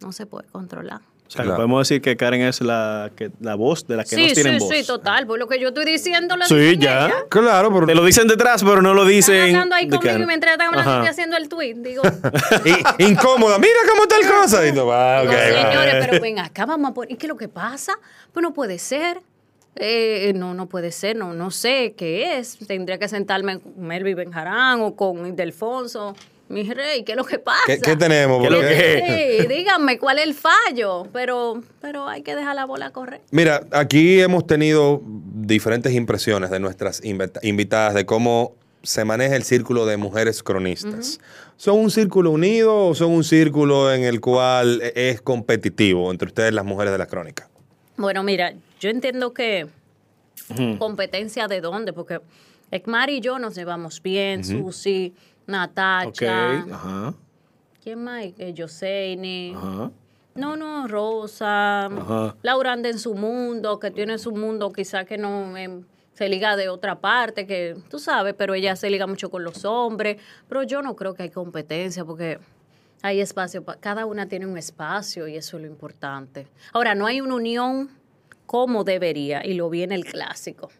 no 0.00 0.10
se 0.10 0.24
puede 0.24 0.48
controlar. 0.48 1.02
O 1.30 1.32
sea, 1.32 1.42
que 1.42 1.46
Claro. 1.46 1.58
podemos 1.58 1.86
decir 1.88 2.02
que 2.02 2.16
Karen 2.16 2.40
es 2.40 2.60
la, 2.60 3.12
que, 3.14 3.30
la 3.38 3.54
voz 3.54 3.86
de 3.86 3.94
la 3.96 4.02
que 4.02 4.16
Sí, 4.16 4.26
no 4.26 4.32
tienen 4.34 4.58
sí, 4.60 4.66
voz. 4.66 4.74
sí, 4.76 4.84
total. 4.84 5.28
Por 5.28 5.38
lo 5.38 5.46
que 5.46 5.60
yo 5.60 5.68
estoy 5.68 5.84
diciendo, 5.84 6.36
lo 6.36 6.44
Sí, 6.44 6.76
ya. 6.76 7.06
ella. 7.06 7.14
Claro, 7.28 7.72
pero 7.72 7.86
Te 7.86 7.94
lo 7.94 8.04
dicen 8.04 8.26
detrás, 8.26 8.64
pero 8.64 8.82
no 8.82 8.94
lo 8.94 9.04
dicen. 9.04 9.36
Están 9.36 9.48
hablando 9.54 9.76
ahí 9.76 9.84
conmigo 9.88 10.02
cara. 10.02 10.18
y 10.18 10.26
mientras 10.26 10.52
están 10.54 10.66
hablando 10.70 10.92
estoy 10.92 11.08
haciendo 11.08 11.36
el 11.36 11.48
tweet. 11.48 11.74
Digo, 11.76 12.02
Y- 12.98 13.04
incómoda. 13.04 13.58
Mira 13.60 13.78
cómo 13.88 14.08
tal 14.08 14.22
cosa. 14.28 14.66
Y 14.66 14.72
tú, 14.72 14.90
ah, 14.90 15.20
ok, 15.22 15.26
no, 15.30 15.32
va. 15.32 15.70
señores, 15.70 16.06
pero 16.08 16.20
ven 16.20 16.40
acá, 16.40 16.66
vamos 16.66 16.90
a 16.90 16.94
poner. 16.94 17.12
¿Y 17.12 17.16
qué 17.16 17.26
es 17.26 17.30
lo 17.30 17.36
que 17.36 17.46
pasa? 17.48 17.92
Pues 18.32 18.42
no 18.42 18.52
puede 18.52 18.80
ser. 18.80 19.20
Eh, 19.76 20.32
no, 20.34 20.52
no 20.52 20.66
puede 20.66 20.90
ser, 20.90 21.14
no, 21.14 21.32
no 21.32 21.52
sé 21.52 21.94
qué 21.96 22.38
es. 22.38 22.58
Tendría 22.66 22.98
que 22.98 23.06
sentarme 23.06 23.60
con 23.60 23.86
Melvin 23.86 24.16
Benjarán 24.16 24.80
o 24.80 24.96
con 24.96 25.24
Ildefonso, 25.28 26.16
mi 26.50 26.64
rey, 26.70 27.04
¿qué 27.04 27.12
es 27.12 27.16
lo 27.16 27.24
que 27.24 27.38
pasa? 27.38 27.62
¿Qué, 27.66 27.78
qué 27.80 27.96
tenemos? 27.96 28.40
¿Qué 28.40 28.46
es 28.46 28.52
lo 28.52 28.60
que- 28.60 29.38
Sí, 29.40 29.46
díganme 29.46 29.98
cuál 29.98 30.18
es 30.18 30.24
el 30.26 30.34
fallo, 30.34 31.06
pero, 31.12 31.62
pero 31.80 32.06
hay 32.08 32.22
que 32.22 32.34
dejar 32.36 32.54
la 32.56 32.66
bola 32.66 32.90
correr. 32.90 33.20
Mira, 33.30 33.66
aquí 33.70 34.20
hemos 34.20 34.46
tenido 34.46 35.00
diferentes 35.04 35.92
impresiones 35.94 36.50
de 36.50 36.60
nuestras 36.60 37.04
invita- 37.04 37.40
invitadas 37.42 37.94
de 37.94 38.04
cómo 38.04 38.54
se 38.82 39.04
maneja 39.04 39.36
el 39.36 39.44
círculo 39.44 39.86
de 39.86 39.96
mujeres 39.96 40.42
cronistas. 40.42 41.20
¿Son 41.56 41.78
un 41.78 41.90
círculo 41.90 42.30
unido 42.30 42.86
o 42.88 42.94
son 42.94 43.12
un 43.12 43.22
círculo 43.24 43.92
en 43.92 44.04
el 44.04 44.20
cual 44.20 44.80
es 44.94 45.20
competitivo 45.20 46.10
entre 46.10 46.26
ustedes 46.28 46.52
las 46.54 46.64
mujeres 46.64 46.90
de 46.92 46.98
la 46.98 47.06
crónica? 47.06 47.48
Bueno, 47.96 48.22
mira, 48.22 48.54
yo 48.80 48.88
entiendo 48.90 49.32
que 49.34 49.66
competencia 50.78 51.46
de 51.46 51.60
dónde, 51.60 51.92
porque 51.92 52.20
Ekmar 52.72 53.10
y 53.10 53.20
yo 53.20 53.38
nos 53.38 53.54
llevamos 53.56 54.00
bien, 54.00 54.40
Ujú. 54.40 54.70
Susi, 54.72 55.12
Ok, 55.50 56.22
Natacha, 56.22 56.52
ajá, 56.74 57.14
¿quién 57.82 58.04
más? 58.04 58.24
Eh, 58.38 59.52
ajá. 59.56 59.90
No, 60.34 60.56
no, 60.56 60.86
Rosa, 60.86 61.86
Ajá. 61.86 62.36
Laura 62.42 62.72
anda 62.72 62.88
en 62.88 62.98
su 62.98 63.14
mundo, 63.14 63.78
que 63.80 63.90
tiene 63.90 64.16
su 64.18 64.32
mundo 64.32 64.72
quizá 64.72 65.04
que 65.04 65.18
no 65.18 65.56
em, 65.56 65.84
se 66.14 66.28
liga 66.28 66.56
de 66.56 66.68
otra 66.68 67.00
parte, 67.00 67.46
que 67.46 67.76
tú 67.90 67.98
sabes, 67.98 68.34
pero 68.38 68.54
ella 68.54 68.76
se 68.76 68.88
liga 68.90 69.06
mucho 69.06 69.28
con 69.30 69.42
los 69.42 69.64
hombres, 69.64 70.18
pero 70.48 70.62
yo 70.62 70.82
no 70.82 70.94
creo 70.94 71.14
que 71.14 71.24
hay 71.24 71.30
competencia 71.30 72.04
porque 72.04 72.38
hay 73.02 73.20
espacio, 73.20 73.64
pa- 73.64 73.76
cada 73.76 74.06
una 74.06 74.26
tiene 74.28 74.46
un 74.46 74.56
espacio 74.56 75.26
y 75.26 75.36
eso 75.36 75.56
es 75.56 75.62
lo 75.64 75.68
importante. 75.68 76.46
Ahora, 76.72 76.94
no 76.94 77.06
hay 77.06 77.20
una 77.20 77.34
unión 77.34 77.90
como 78.46 78.84
debería 78.84 79.44
y 79.44 79.54
lo 79.54 79.68
vi 79.68 79.82
en 79.82 79.92
el 79.92 80.04
clásico. 80.04 80.70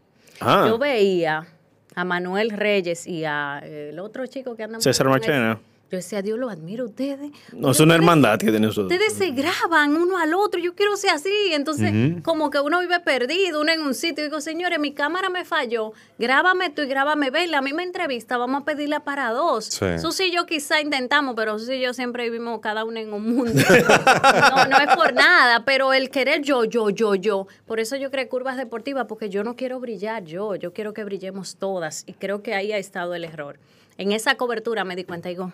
Ah. 0.41 0.65
Yo 0.69 0.79
veía 0.79 1.47
a 1.95 2.05
Manuel 2.05 2.51
Reyes 2.51 3.07
y 3.07 3.25
a 3.25 3.61
eh, 3.65 3.91
el 3.91 3.99
otro 3.99 4.27
chico 4.27 4.57
que 4.57 4.65
anda 4.65 4.81
César. 4.81 5.09
Machena. 5.09 5.59
Yo 5.91 5.97
decía, 5.97 6.23
Dios 6.23 6.39
lo 6.39 6.49
admiro 6.49 6.85
a 6.85 6.87
ustedes. 6.87 7.33
No, 7.53 7.73
es 7.73 7.81
una 7.81 7.97
hermandad 7.97 8.39
que 8.39 8.51
tienen 8.51 8.67
ustedes. 8.67 8.93
Ustedes 8.93 9.13
se 9.15 9.31
graban 9.33 9.97
uno 9.97 10.19
al 10.19 10.35
otro, 10.35 10.61
yo 10.61 10.77
quiero 10.77 10.97
ser 10.97 11.11
así. 11.11 11.33
Entonces, 11.53 12.23
como 12.23 12.49
que 12.51 12.61
uno 12.61 12.79
vive 12.79 13.01
perdido, 13.01 13.61
uno 13.61 13.73
en 13.73 13.81
un 13.81 13.95
sitio. 13.95 14.23
Digo, 14.23 14.41
señores, 14.41 14.79
mi 14.79 14.93
cámara 14.93 15.31
me 15.31 15.45
falló, 15.45 15.93
grábame 16.17 16.71
tú 16.71 16.83
y 16.83 16.87
grábame 16.87 17.31
Bella. 17.31 17.59
A 17.59 17.63
mí 17.63 17.73
me 17.73 17.83
entrevista, 17.83 18.37
vamos 18.37 18.63
a 18.63 18.65
pedirla 18.65 19.01
para 19.01 19.31
dos. 19.31 19.65
Sí. 19.65 19.99
Susi 19.99 20.27
y 20.27 20.31
yo 20.33 20.47
quizá 20.47 20.81
intentamos, 20.81 21.35
pero 21.35 21.59
Susi 21.59 21.75
y 21.75 21.81
yo 21.81 21.93
siempre 21.93 22.23
vivimos 22.31 22.61
cada 22.61 22.85
uno 22.85 23.01
en 23.01 23.13
un 23.13 23.35
mundo. 23.35 23.53
no, 23.61 24.65
no 24.67 24.77
es 24.79 24.95
por 24.95 25.13
nada, 25.13 25.65
pero 25.65 25.93
el 25.93 26.11
querer 26.11 26.43
yo, 26.43 26.65
yo, 26.65 26.91
yo, 26.91 27.17
yo. 27.17 27.49
Por 27.67 27.81
eso 27.81 27.97
yo 27.97 28.13
creé 28.13 28.29
curvas 28.29 28.57
deportivas, 28.57 29.07
porque 29.09 29.29
yo 29.29 29.43
no 29.43 29.57
quiero 29.57 29.81
brillar 29.81 30.23
yo, 30.25 30.55
yo 30.55 30.73
quiero 30.73 30.95
que 30.95 31.03
brillemos 31.03 31.57
todas. 31.57 32.05
Y 32.07 32.13
creo 32.13 32.45
que 32.45 32.55
ahí 32.55 32.71
ha 32.73 32.79
estado 32.79 33.15
el 33.17 33.25
error. 33.25 33.59
En 33.99 34.13
esa 34.13 34.37
cobertura 34.37 34.85
me 34.85 34.97
di 34.97 35.05
cuenta, 35.05 35.29
digo, 35.29 35.53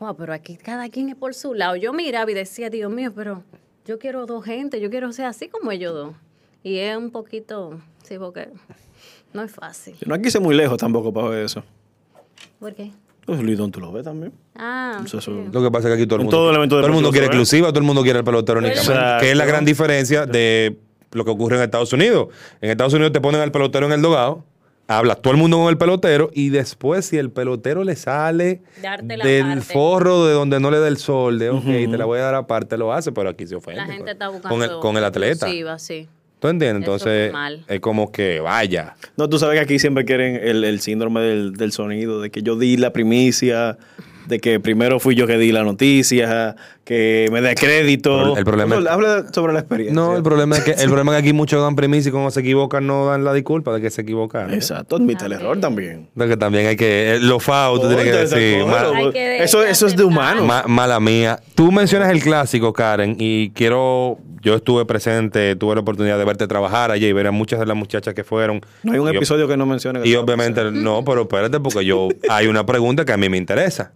wow, 0.00 0.14
pero 0.16 0.32
aquí 0.32 0.56
cada 0.56 0.88
quien 0.88 1.08
es 1.08 1.16
por 1.16 1.34
su 1.34 1.54
lado. 1.54 1.76
Yo 1.76 1.92
miraba 1.92 2.30
y 2.30 2.34
decía, 2.34 2.70
Dios 2.70 2.90
mío, 2.92 3.12
pero 3.14 3.42
yo 3.86 3.98
quiero 3.98 4.26
dos 4.26 4.44
gente, 4.44 4.80
yo 4.80 4.90
quiero 4.90 5.12
ser 5.12 5.26
así 5.26 5.48
como 5.48 5.70
ellos 5.70 5.92
dos. 5.94 6.14
Y 6.62 6.78
es 6.78 6.96
un 6.96 7.10
poquito, 7.10 7.78
sí, 8.02 8.16
porque 8.18 8.48
no 9.32 9.42
es 9.42 9.52
fácil. 9.52 9.94
No 10.06 10.20
quise 10.20 10.40
muy 10.40 10.54
lejos 10.54 10.78
tampoco 10.78 11.12
para 11.12 11.28
ver 11.28 11.44
eso. 11.44 11.62
¿Por 12.58 12.74
qué? 12.74 12.90
Pues 13.26 13.42
Lidón, 13.42 13.70
tú 13.70 13.80
lo 13.80 13.90
ves 13.90 14.04
también. 14.04 14.32
Ah, 14.54 15.00
O 15.02 15.06
sea, 15.06 15.20
eso- 15.20 15.30
Lo 15.52 15.62
que 15.62 15.70
pasa 15.70 15.88
es 15.88 15.94
que 15.94 16.02
aquí 16.02 16.06
todo 16.06 16.16
el 16.16 16.24
mundo, 16.24 16.36
todo 16.36 16.50
elemento 16.50 16.76
todo 16.76 16.86
el 16.86 16.92
mundo 16.92 17.10
quiere 17.10 17.26
ve. 17.26 17.32
exclusiva, 17.32 17.68
todo 17.68 17.78
el 17.78 17.84
mundo 17.86 18.02
quiere 18.02 18.18
el 18.18 18.24
pelotero 18.24 18.58
únicamente. 18.58 18.92
Exacto. 18.92 19.22
Que 19.24 19.30
es 19.30 19.36
la 19.36 19.44
gran 19.46 19.64
diferencia 19.64 20.26
de 20.26 20.76
lo 21.12 21.24
que 21.24 21.30
ocurre 21.30 21.56
en 21.56 21.62
Estados 21.62 21.92
Unidos. 21.92 22.28
En 22.60 22.70
Estados 22.70 22.92
Unidos 22.92 23.12
te 23.12 23.20
ponen 23.22 23.40
al 23.40 23.50
pelotero 23.50 23.86
en 23.86 23.92
el 23.92 24.02
dogado, 24.02 24.44
habla 24.86 25.14
todo 25.14 25.32
el 25.32 25.38
mundo 25.40 25.58
con 25.58 25.68
el 25.68 25.78
pelotero 25.78 26.30
y 26.34 26.50
después 26.50 27.06
si 27.06 27.16
el 27.16 27.30
pelotero 27.30 27.84
le 27.84 27.96
sale 27.96 28.60
Darte 28.82 29.16
la 29.16 29.24
del 29.24 29.46
parte. 29.58 29.72
forro 29.72 30.26
de 30.26 30.34
donde 30.34 30.60
no 30.60 30.70
le 30.70 30.78
da 30.78 30.88
el 30.88 30.98
sol, 30.98 31.38
de 31.38 31.50
ok, 31.50 31.64
te 31.64 31.96
la 31.98 32.04
voy 32.04 32.18
a 32.18 32.22
dar 32.22 32.34
aparte, 32.34 32.76
lo 32.76 32.92
hace, 32.92 33.10
pero 33.12 33.30
aquí 33.30 33.46
se 33.46 33.54
ofende. 33.56 33.80
La 33.80 33.86
gente 33.86 34.10
está 34.12 34.26
con 34.26 34.34
buscando 34.40 34.64
el- 34.64 34.80
con 34.80 34.96
el 34.96 35.04
atleta. 35.04 35.46
sí. 35.78 36.08
¿Tú 36.40 36.48
entiendes? 36.48 36.82
Entonces 36.82 37.32
es 37.68 37.80
como 37.80 38.12
que 38.12 38.38
vaya. 38.40 38.96
No, 39.16 39.30
tú 39.30 39.38
sabes 39.38 39.54
que 39.56 39.60
aquí 39.62 39.78
siempre 39.78 40.04
quieren 40.04 40.36
el, 40.42 40.62
el 40.64 40.80
síndrome 40.80 41.20
del, 41.22 41.54
del 41.54 41.72
sonido, 41.72 42.20
de 42.20 42.30
que 42.30 42.42
yo 42.42 42.56
di 42.58 42.76
la 42.76 42.92
primicia, 42.92 43.78
de 44.26 44.38
que 44.40 44.58
primero 44.60 44.98
fui 45.00 45.14
yo 45.14 45.26
que 45.26 45.36
di 45.38 45.52
la 45.52 45.62
noticia, 45.64 46.56
que 46.84 47.28
me 47.32 47.40
dé 47.40 47.54
crédito. 47.54 48.32
El- 48.32 48.38
el 48.38 48.44
problema 48.44 48.76
es- 48.78 48.86
Habla 48.86 49.26
sobre 49.32 49.52
la 49.52 49.60
experiencia. 49.60 49.94
No, 49.94 50.16
el 50.16 50.22
problema 50.22 50.56
es 50.56 50.64
que 50.64 50.70
el 50.72 50.88
problema 50.88 51.12
es 51.12 51.16
que 51.22 51.28
aquí 51.28 51.32
muchos 51.32 51.60
dan 51.62 51.76
premisa 51.76 52.08
y 52.08 52.12
cuando 52.12 52.30
se 52.30 52.40
equivocan 52.40 52.86
no 52.86 53.06
dan 53.06 53.24
la 53.24 53.32
disculpa 53.32 53.72
de 53.74 53.80
que 53.80 53.90
se 53.90 54.02
equivocaron. 54.02 54.52
Exacto, 54.52 54.96
admite 54.96 55.26
el 55.26 55.32
error 55.32 55.58
también. 55.60 56.08
De 56.14 56.28
que 56.28 56.36
también 56.36 56.66
hay 56.66 56.76
que. 56.76 57.14
eh, 57.14 57.20
Los 57.20 57.42
FAO, 57.42 57.80
tú 57.80 57.86
tienes 57.88 58.04
que 58.04 58.12
decir. 58.12 58.64
que 59.12 59.42
eso, 59.42 59.62
eso 59.64 59.86
es 59.86 59.96
de 59.96 60.04
humano. 60.04 60.44
ma- 60.44 60.64
mala 60.66 61.00
mía. 61.00 61.40
Tú 61.54 61.70
mencionas 61.72 62.10
el 62.10 62.22
clásico, 62.22 62.72
Karen, 62.72 63.16
y 63.18 63.50
quiero. 63.50 64.18
Yo 64.42 64.54
estuve 64.56 64.84
presente, 64.84 65.56
tuve 65.56 65.74
la 65.74 65.80
oportunidad 65.80 66.18
de 66.18 66.24
verte 66.26 66.46
trabajar 66.46 66.90
allí 66.90 67.06
y 67.06 67.12
ver 67.14 67.26
a 67.28 67.30
muchas 67.30 67.58
de 67.60 67.64
las 67.64 67.76
muchachas 67.76 68.12
que 68.12 68.24
fueron. 68.24 68.60
no 68.82 68.92
hay 68.92 68.98
un 68.98 69.08
Y 69.08 69.12
yo- 69.12 69.16
episodio 69.16 69.48
que 69.48 69.56
no 69.56 69.64
mencione. 69.64 70.02
que 70.02 70.08
Y 70.10 70.14
obviamente, 70.16 70.70
no, 70.70 71.02
pero 71.02 71.22
espérate, 71.22 71.60
porque 71.60 71.82
yo. 71.84 72.10
Hay 72.28 72.46
una 72.46 72.66
pregunta 72.66 73.06
que 73.06 73.12
a 73.12 73.16
mí 73.16 73.30
me 73.30 73.38
interesa. 73.38 73.92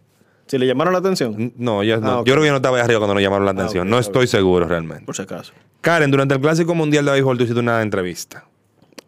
Si 0.49 0.59
le 0.59 0.67
llamaron 0.67 0.93
la 0.93 0.99
atención, 1.01 1.53
No, 1.57 1.83
yo, 1.83 1.99
no, 2.01 2.11
Ah, 2.11 2.17
yo 2.19 2.33
creo 2.33 2.41
que 2.41 2.47
yo 2.47 2.53
no 2.53 2.57
estaba 2.57 2.79
ahí 2.79 2.83
arriba 2.85 3.01
cuando 3.01 3.15
nos 3.15 3.23
llamaron 3.23 3.45
la 3.45 3.53
atención. 3.53 3.87
ok, 3.87 3.91
no 3.91 3.99
estoy 3.99 4.27
seguro 4.27 4.67
realmente. 4.67 5.05
por 5.05 5.15
si 5.15 5.23
acaso. 5.23 5.53
Karen, 5.81 6.11
durante 6.11 6.35
el 6.35 6.41
Clásico 6.41 6.75
Mundial 6.75 7.05
de 7.05 7.13
Béisbol 7.13 7.37
tú 7.39 7.45
hiciste 7.45 7.61
una 7.61 7.83
entrevista 7.83 8.45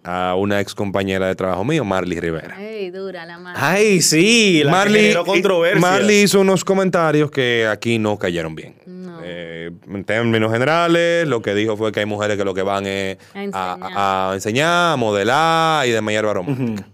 a 0.04 0.34
una 0.34 0.60
ex 0.60 0.74
compañera 0.74 1.26
de 1.26 1.34
trabajo 1.34 1.62
mío, 1.64 1.84
Marley 1.84 2.20
Rivera. 2.20 2.56
Ey, 2.60 2.90
dura 2.90 3.26
la 3.26 3.38
mano. 3.38 3.58
Ay, 3.60 4.00
sí, 4.00 4.62
la 4.64 4.70
Marley, 4.70 5.14
controversia. 5.26 5.80
Marley 5.80 6.22
hizo 6.22 6.40
unos 6.40 6.64
comentarios 6.64 7.30
que 7.30 7.66
aquí 7.70 7.98
no 7.98 8.18
cayeron 8.18 8.54
bien. 8.54 8.74
Eh, 9.22 9.70
en 9.92 10.04
términos 10.04 10.50
generales, 10.50 11.28
lo 11.28 11.42
que 11.42 11.54
dijo 11.54 11.76
fue 11.76 11.92
que 11.92 12.00
hay 12.00 12.06
mujeres 12.06 12.38
que 12.38 12.44
lo 12.44 12.54
que 12.54 12.62
van 12.62 12.86
es 12.86 13.18
A 13.34 13.42
enseñar. 13.42 13.78
a- 13.82 14.30
a 14.30 14.34
enseñar, 14.34 14.92
a 14.94 14.96
modelar 14.96 15.86
y 15.86 15.90
de 15.90 16.00
hierba 16.00 16.30
aromática. 16.30 16.88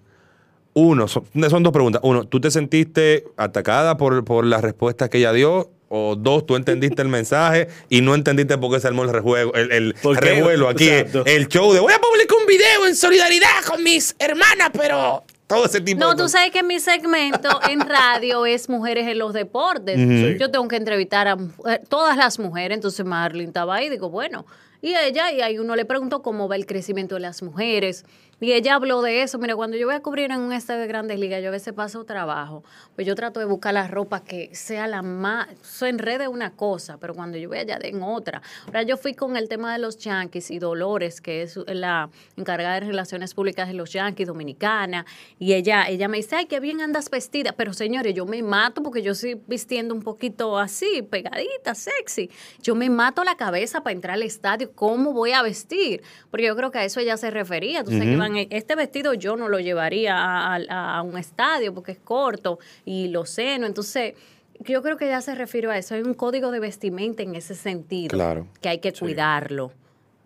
Uno, 0.79 1.09
son, 1.09 1.25
son 1.49 1.63
dos 1.63 1.73
preguntas. 1.73 2.03
Uno, 2.05 2.25
¿tú 2.25 2.39
te 2.39 2.51
sentiste 2.51 3.25
atacada 3.39 3.97
por, 3.97 4.27
por 4.27 4.45
la 4.45 4.61
respuesta 4.61 5.09
que 5.09 5.17
ella 5.17 5.33
dio? 5.33 5.71
O 5.89 6.17
dos, 6.17 6.45
¿tú 6.45 6.55
entendiste 6.55 7.01
el 7.01 7.09
mensaje 7.19 7.69
y 7.89 8.03
no 8.03 8.15
entendiste 8.15 8.59
por 8.59 8.71
qué 8.71 8.79
se 8.79 8.89
armó 8.89 9.03
el, 9.05 9.09
rejuego, 9.09 9.55
el, 9.55 9.73
el 9.73 9.95
revuelo 10.17 10.69
aquí? 10.69 10.87
Exacto. 10.87 11.25
El 11.25 11.49
show 11.49 11.73
de 11.73 11.81
voy 11.81 11.95
a 11.95 11.99
publicar 11.99 12.37
un 12.39 12.47
video 12.47 12.87
en 12.87 12.95
solidaridad 12.95 13.65
con 13.67 13.83
mis 13.83 14.15
hermanas, 14.19 14.69
pero 14.75 15.25
todo 15.47 15.65
ese 15.65 15.81
tipo 15.81 15.99
No, 15.99 16.11
de 16.11 16.23
tú 16.23 16.29
sabes 16.29 16.51
que 16.51 16.63
mi 16.63 16.79
segmento 16.79 17.49
en 17.71 17.81
radio 17.81 18.45
es 18.45 18.69
Mujeres 18.69 19.09
en 19.09 19.19
los 19.19 19.33
Deportes. 19.33 20.39
Yo 20.39 20.51
tengo 20.51 20.69
que 20.69 20.77
entrevistar 20.77 21.27
a 21.27 21.39
eh, 21.71 21.81
todas 21.89 22.19
las 22.19 22.39
mujeres, 22.39 22.77
entonces 22.77 23.07
Marlene 23.07 23.49
estaba 23.49 23.77
ahí, 23.77 23.89
digo, 23.89 24.11
bueno, 24.11 24.45
y 24.83 24.95
ella, 24.95 25.33
y 25.33 25.41
ahí 25.41 25.59
uno 25.59 25.75
le 25.75 25.85
preguntó 25.85 26.23
cómo 26.23 26.49
va 26.49 26.57
el 26.57 26.67
crecimiento 26.67 27.15
de 27.15 27.23
las 27.23 27.43
mujeres. 27.43 28.05
Y 28.39 28.53
ella 28.53 28.75
habló 28.75 29.01
de 29.01 29.23
eso. 29.23 29.39
Mira, 29.39 29.57
cuando 29.57 29.79
yo 29.79 29.87
voy 29.87 29.95
a 29.95 30.01
cubrir 30.01 30.31
en 30.31 30.41
un 30.41 30.53
estadio 30.53 30.83
de 30.83 30.87
grandes 30.89 31.19
ligas, 31.19 31.43
yo 31.43 31.49
a 31.49 31.53
veces 31.53 31.73
paso 31.73 32.05
trabajo. 32.05 32.65
Pues 32.95 33.07
yo 33.07 33.15
trato 33.15 33.41
de 33.41 33.47
buscar 33.47 33.73
la 33.73 33.89
ropa 33.89 34.23
que 34.23 34.55
sea 34.55 34.87
la 34.87 35.01
más. 35.01 35.49
Eso 35.53 35.87
en 35.87 35.99
red 35.99 36.21
es 36.21 36.29
una 36.29 36.53
cosa, 36.53 36.99
pero 36.99 37.15
cuando 37.15 37.39
yo 37.39 37.49
voy 37.49 37.59
allá 37.59 37.79
en 37.81 38.03
otra. 38.03 38.43
Ahora 38.67 38.83
yo 38.83 38.99
fui 38.99 39.15
con 39.15 39.39
el 39.39 39.49
tema 39.49 39.73
de 39.73 39.79
los 39.79 39.97
Yankees 39.97 40.51
y 40.51 40.59
Dolores, 40.59 41.23
que 41.23 41.41
es 41.41 41.59
la 41.67 42.11
encargada 42.37 42.75
de 42.75 42.81
relaciones 42.81 43.33
públicas 43.33 43.69
de 43.69 43.75
los 43.75 43.91
Yankees, 43.95 44.27
dominicana. 44.27 45.07
Y 45.39 45.55
ella, 45.55 45.89
ella 45.89 46.07
me 46.07 46.19
dice, 46.19 46.37
ay, 46.37 46.45
qué 46.45 46.61
bien 46.61 46.83
andas 46.83 47.09
vestida. 47.09 47.55
Pero 47.57 47.73
señores, 47.73 48.13
yo 48.13 48.27
me 48.27 48.43
mato 48.43 48.83
porque 48.83 49.01
yo 49.01 49.13
estoy 49.13 49.41
vistiendo 49.47 49.95
un 49.95 50.03
poquito 50.03 50.59
así, 50.59 51.01
pegadita, 51.01 51.75
sexy. 51.75 52.31
Yo 52.61 52.75
me 52.75 52.91
mato 52.91 53.25
la 53.25 53.39
cabeza 53.39 53.83
para 53.83 53.95
entrar 53.95 54.15
al 54.15 54.23
estadio. 54.25 54.73
¿Cómo 54.75 55.15
voy 55.15 55.33
a 55.33 55.41
vestir? 55.41 56.03
Porque 56.31 56.45
yo 56.45 56.55
creo 56.55 56.71
que 56.71 56.81
a 56.81 56.85
eso 56.85 57.01
ella 57.01 57.17
se 57.17 57.31
refería. 57.31 57.83
Tú 57.83 57.93
sabes 57.93 58.05
que 58.05 58.26
Este 58.51 58.75
vestido 58.75 59.15
yo 59.15 59.37
no 59.37 59.49
lo 59.49 59.61
llevaría 59.61 60.17
a, 60.17 60.57
a- 60.57 60.99
a 60.99 61.03
un 61.03 61.17
estadio 61.19 61.73
porque 61.73 61.93
es 61.93 61.99
corto 61.99 62.59
y 62.85 63.09
lo 63.09 63.25
seno. 63.27 63.67
Entonces, 63.67 64.15
yo 64.61 64.83
creo 64.83 64.97
que 64.97 65.07
ella 65.07 65.21
se 65.21 65.35
refiere 65.35 65.71
a 65.71 65.79
eso. 65.79 65.95
Hay 65.95 66.03
un 66.03 66.15
código 66.15 66.51
de 66.51 66.61
vestimenta 66.61 67.23
en 67.23 67.35
ese 67.35 67.55
sentido 67.55 68.11
Claro. 68.17 68.47
que 68.61 68.69
hay 68.69 68.79
que 68.79 68.93
cuidarlo. 68.93 69.73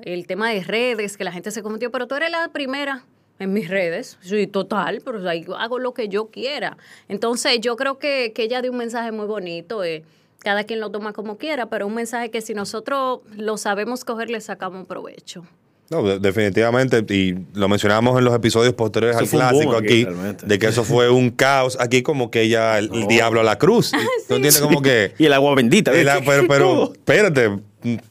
El 0.01 0.27
tema 0.27 0.51
de 0.51 0.63
redes, 0.63 1.17
que 1.17 1.25
la 1.25 1.33
gente 1.33 1.51
se 1.51 1.63
cometió, 1.63 1.91
pero 1.91 2.07
tú 2.07 2.15
eres 2.15 2.31
la 2.31 2.49
primera 2.49 3.05
en 3.39 3.53
mis 3.53 3.69
redes. 3.69 4.17
Sí, 4.23 4.47
total, 4.47 5.03
pero 5.05 5.29
ahí 5.29 5.45
hago 5.59 5.79
lo 5.79 5.93
que 5.95 6.09
yo 6.09 6.29
quiera. 6.29 6.77
Entonces, 7.09 7.61
yo 7.61 7.77
creo 7.77 7.99
que, 7.99 8.33
que 8.35 8.45
ella 8.45 8.63
dio 8.63 8.71
un 8.71 8.79
mensaje 8.79 9.13
muy 9.13 9.27
bonito. 9.27 9.85
eh, 9.85 10.03
cada 10.43 10.65
quien 10.65 10.81
lo 10.81 10.91
toma 10.91 11.13
como 11.13 11.37
quiera, 11.37 11.67
pero 11.69 11.87
un 11.87 11.95
mensaje 11.95 12.31
que 12.31 12.41
si 12.41 12.55
nosotros 12.55 13.21
lo 13.37 13.59
sabemos 13.59 14.07
coger, 14.07 14.31
le 14.31 14.41
sacamos 14.41 14.87
provecho. 14.87 15.45
No, 15.91 16.05
de- 16.05 16.21
definitivamente, 16.21 17.05
y 17.13 17.35
lo 17.53 17.69
mencionamos 17.69 18.17
en 18.17 18.25
los 18.25 18.33
episodios 18.33 18.75
posteriores 18.75 19.17
Eso 19.21 19.25
al 19.41 19.51
clásico 19.51 19.77
aquí, 19.77 20.07
de 20.45 20.59
que 20.61 20.67
eso 20.69 20.85
fue 20.85 21.11
un 21.11 21.31
caos. 21.31 21.77
Aquí 21.81 22.03
como 22.03 22.31
que 22.31 22.49
ya 22.49 22.79
el, 22.79 22.91
el 22.95 23.07
diablo 23.09 23.41
a 23.41 23.43
la 23.43 23.59
cruz. 23.59 23.91
¿Tú 24.29 24.35
entiendes? 24.37 24.61
Como 24.61 24.83
que... 24.83 25.15
Y 25.19 25.27
el 25.27 25.33
agua 25.33 25.53
bendita. 25.57 25.91
el- 25.93 26.07
pero, 26.25 26.45
pero, 26.49 26.93
espérate, 26.93 27.49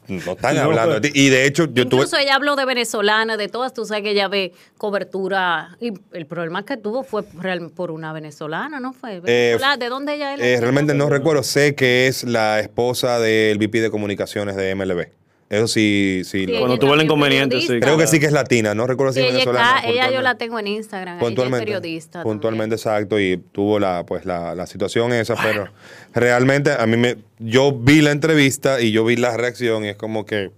no 0.10 0.32
están 0.34 0.56
No, 0.56 0.62
hablando 0.64 1.00
de 1.00 1.10
ti. 1.10 1.12
Y 1.18 1.30
de 1.30 1.46
hecho, 1.46 1.68
yo 1.72 1.88
tuve... 1.88 2.02
Incluso 2.02 2.18
ella 2.18 2.36
habló 2.36 2.58
de 2.58 2.66
venezolana, 2.66 3.38
de 3.38 3.48
todas, 3.48 3.74
tú 3.74 3.86
sabes 3.86 4.04
que 4.04 4.12
ella 4.12 4.28
ve 4.28 4.52
cobertura, 4.78 5.78
y 5.80 5.94
el 6.12 6.26
problema 6.26 6.66
que 6.66 6.76
tuvo 6.76 7.04
fue 7.04 7.24
real- 7.40 7.70
por 7.74 7.92
una 7.92 8.12
venezolana, 8.12 8.82
¿no 8.82 8.92
fue? 8.92 9.22
Venezolana, 9.22 9.78
¿De 9.78 9.88
dónde 9.88 10.16
ella 10.16 10.34
es? 10.34 10.42
Eh, 10.42 10.58
realmente 10.60 10.94
no 10.96 11.08
recuerdo, 11.10 11.44
sé 11.44 11.76
que 11.76 12.08
es 12.08 12.26
la 12.26 12.60
esposa 12.60 13.20
del 13.20 13.58
VP 13.58 13.80
de 13.80 13.90
comunicaciones 13.90 14.58
de 14.58 14.76
MLB. 14.76 15.08
Eso 15.50 15.68
sí, 15.68 16.22
sí. 16.26 16.46
Cuando 16.60 16.78
tuvo 16.78 16.94
el 16.94 17.02
inconveniente, 17.02 17.60
sí. 17.60 17.80
Creo 17.80 17.98
que 17.98 18.06
sí 18.06 18.20
que 18.20 18.28
es 18.28 18.32
latina, 18.32 18.76
no 18.76 18.86
recuerdo 18.86 19.14
si 19.14 19.20
es 19.20 19.26
ella, 19.26 19.34
venezolana. 19.34 19.80
ella 19.80 19.86
yo 19.86 19.92
puntualmente. 19.94 20.24
la 20.24 20.38
tengo 20.38 20.60
en 20.60 20.68
Instagram, 20.68 21.16
ella 21.16 21.18
es 21.18 21.26
puntualmente, 21.26 21.66
periodista. 21.66 22.24
puntualmente 22.24 22.76
exacto 22.76 23.20
y 23.20 23.38
tuvo 23.38 23.80
la 23.80 24.06
pues 24.06 24.26
la, 24.26 24.54
la 24.54 24.68
situación 24.68 25.12
esa 25.12 25.36
pero 25.42 25.70
realmente 26.14 26.72
a 26.72 26.86
mí 26.86 26.98
me 26.98 27.18
yo 27.40 27.72
vi 27.72 28.02
la 28.02 28.12
entrevista 28.12 28.80
y 28.80 28.92
yo 28.92 29.04
vi 29.06 29.16
la 29.16 29.36
reacción 29.38 29.86
y 29.86 29.90
es 29.90 29.96
como 29.96 30.26
que 30.26 30.52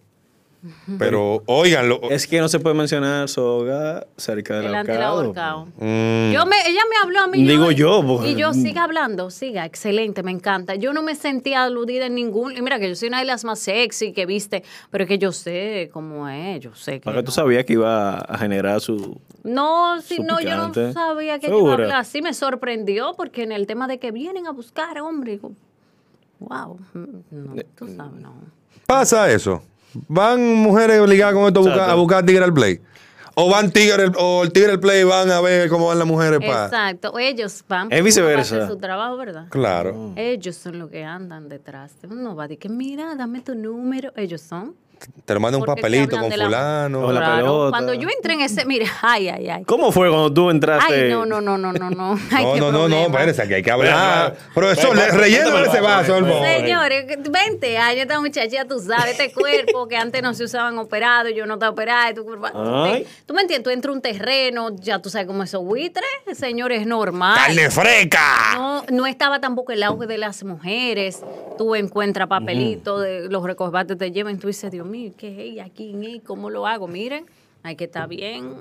pero 0.99 1.41
óiganlo 1.47 1.99
Es 2.09 2.27
que 2.27 2.39
no 2.39 2.47
se 2.47 2.59
puede 2.59 2.75
mencionar 2.75 3.27
soga 3.29 4.05
cerca 4.17 4.55
del 4.55 4.65
Delante 4.65 4.91
del 4.91 5.01
ahorcado. 5.01 5.57
ahorcado. 5.61 5.65
mm, 5.77 6.31
Yo 6.33 6.45
me, 6.45 6.55
ella 6.67 6.81
me 6.89 6.95
habló 7.01 7.19
a 7.21 7.27
mí. 7.27 7.43
Digo 7.43 7.71
yo, 7.71 8.03
porque- 8.05 8.29
Y 8.31 8.35
yo, 8.35 8.53
siga 8.53 8.83
hablando, 8.83 9.31
siga, 9.31 9.65
excelente, 9.65 10.21
me 10.23 10.31
encanta. 10.31 10.75
Yo 10.75 10.93
no 10.93 11.01
me 11.01 11.15
sentía 11.15 11.63
aludida 11.63 12.05
en 12.05 12.15
ningún. 12.15 12.55
Y 12.55 12.61
mira, 12.61 12.79
que 12.79 12.89
yo 12.89 12.95
soy 12.95 13.07
una 13.07 13.19
de 13.19 13.25
las 13.25 13.43
más 13.43 13.59
sexy 13.59 14.13
que 14.13 14.25
viste, 14.25 14.63
pero 14.91 15.03
es 15.03 15.07
que 15.07 15.17
yo 15.17 15.31
sé 15.31 15.89
cómo 15.91 16.27
es, 16.29 16.59
yo 16.59 16.75
sé 16.75 16.93
que. 16.99 17.05
Para 17.05 17.17
que 17.17 17.21
no. 17.21 17.25
tú 17.25 17.31
sabías 17.31 17.65
que 17.65 17.73
iba 17.73 18.19
a 18.19 18.37
generar 18.37 18.81
su... 18.81 19.19
No, 19.43 19.99
si 20.01 20.17
Su 20.17 20.23
no, 20.23 20.39
yo 20.39 20.55
no 20.55 20.73
sabía 20.93 21.39
que 21.39 21.47
iba 21.47 21.69
a 21.71 21.73
hablar 21.73 21.91
así. 21.93 22.21
Me 22.21 22.33
sorprendió 22.35 23.13
porque 23.17 23.41
en 23.43 23.51
el 23.51 23.65
tema 23.65 23.87
de 23.87 23.97
que 23.97 24.11
vienen 24.11 24.45
a 24.45 24.51
buscar, 24.51 24.99
hombre, 25.01 25.31
digo, 25.31 25.51
wow, 26.39 26.77
mm, 26.93 27.05
no, 27.31 27.55
tú 27.75 27.87
sabes, 27.95 28.21
no. 28.21 28.33
pasa 28.85 29.31
eso 29.31 29.63
van 30.07 30.55
mujeres 30.55 30.99
obligadas 30.99 31.33
con 31.35 31.45
esto 31.45 31.59
a 31.59 31.63
buscar, 31.63 31.89
a 31.89 31.95
buscar 31.95 32.25
tigre 32.25 32.43
al 32.43 32.53
play 32.53 32.79
o 33.33 33.49
van 33.49 33.71
tigre 33.71 34.11
o 34.17 34.43
el 34.43 34.51
tigre 34.51 34.71
al 34.73 34.79
play 34.79 35.03
van 35.03 35.31
a 35.31 35.39
ver 35.41 35.69
cómo 35.69 35.87
van 35.87 35.97
las 35.99 36.07
mujeres 36.07 36.39
para 36.39 36.65
Exacto, 36.65 37.17
ellos 37.17 37.63
van 37.67 37.91
Es 37.91 38.03
viceversa. 38.03 38.55
parte 38.55 38.65
de 38.65 38.71
su 38.71 38.77
trabajo, 38.77 39.17
¿verdad? 39.17 39.45
claro 39.49 40.13
Ellos 40.15 40.55
son 40.55 40.79
los 40.79 40.89
que 40.89 41.03
andan 41.03 41.47
detrás. 41.49 41.93
Uno 42.09 42.35
va 42.35 42.43
a 42.43 42.47
decir 42.47 42.59
que 42.59 42.69
mira, 42.69 43.15
dame 43.15 43.41
tu 43.41 43.55
número. 43.55 44.11
Ellos 44.15 44.41
son. 44.41 44.75
Te 45.25 45.33
lo 45.33 45.39
mandan 45.39 45.61
un 45.61 45.65
te 45.67 45.73
papelito 45.75 46.17
con 46.19 46.31
fulano 46.31 47.01
O 47.05 47.11
la 47.11 47.19
Claro, 47.21 47.35
pelota. 47.37 47.69
Cuando 47.71 47.93
yo 47.93 48.07
entré 48.09 48.33
en 48.33 48.41
ese, 48.41 48.65
mira, 48.65 48.85
ay, 49.01 49.29
ay, 49.29 49.49
ay. 49.49 49.63
¿Cómo 49.65 49.91
fue 49.91 50.09
cuando 50.09 50.31
tú 50.33 50.49
entraste? 50.49 51.05
Ay, 51.05 51.09
no, 51.11 51.25
no, 51.25 51.39
no, 51.41 51.57
no, 51.57 51.71
no, 51.73 51.89
no. 51.89 52.19
Ay, 52.31 52.45
no 52.45 52.53
qué 52.53 52.59
no 52.59 52.71
no 52.71 52.87
no 52.89 53.01
espérense 53.03 53.41
aquí 53.41 53.53
hay 53.55 53.63
que 53.63 53.71
hablar 53.71 54.35
Pero, 54.53 54.67
profesor 54.67 54.95
le- 54.95 55.11
relleno 55.11 55.57
ese 55.59 55.79
vaso 55.81 56.13
por 56.15 56.27
favor. 56.27 56.45
Señores, 56.47 57.05
20 57.29 57.77
años 57.77 58.01
esta 58.01 58.19
muchacha, 58.19 58.65
tú 58.65 58.79
sabes, 58.79 59.11
este 59.19 59.31
cuerpo 59.33 59.87
que 59.87 59.97
antes 59.97 60.21
no 60.21 60.33
se 60.33 60.43
usaban 60.43 60.77
operados, 60.77 61.31
yo 61.35 61.45
no 61.45 61.55
estaba 61.55 61.71
operada. 61.71 62.09
y 62.11 62.13
Tú, 62.13 62.25
Ay. 62.53 63.05
tú 63.25 63.33
me 63.33 63.41
entiendes, 63.41 63.63
tú 63.63 63.69
entras 63.69 63.91
a 63.91 63.95
un 63.95 64.01
terreno, 64.01 64.69
ya 64.75 64.99
tú 64.99 65.09
sabes 65.09 65.27
cómo 65.27 65.43
esos 65.43 65.63
buitres, 65.63 66.05
señores, 66.33 66.81
es 66.81 66.87
normal. 66.87 67.35
carne 67.37 67.69
fresca 67.69 68.55
No, 68.55 68.83
no 68.89 69.05
estaba 69.07 69.39
tampoco 69.39 69.71
el 69.71 69.83
auge 69.83 70.07
de 70.07 70.17
las 70.17 70.43
mujeres. 70.43 71.21
Tú 71.57 71.75
encuentras 71.75 72.27
papelitos, 72.27 73.01
de 73.01 73.29
los 73.29 73.43
recobates 73.43 73.97
te 73.97 74.11
llevan, 74.11 74.37
tú 74.39 74.47
dices, 74.47 74.71
Dios 74.71 74.85
mío, 74.85 74.90
¿qué 75.17 75.53
es 75.55 75.65
aquí? 75.65 75.95
¿Qué? 76.01 76.21
¿Cómo 76.25 76.49
lo 76.49 76.67
hago? 76.67 76.87
Miren, 76.87 77.25
hay 77.63 77.75
que 77.75 77.85
estar 77.85 78.07
bien, 78.07 78.53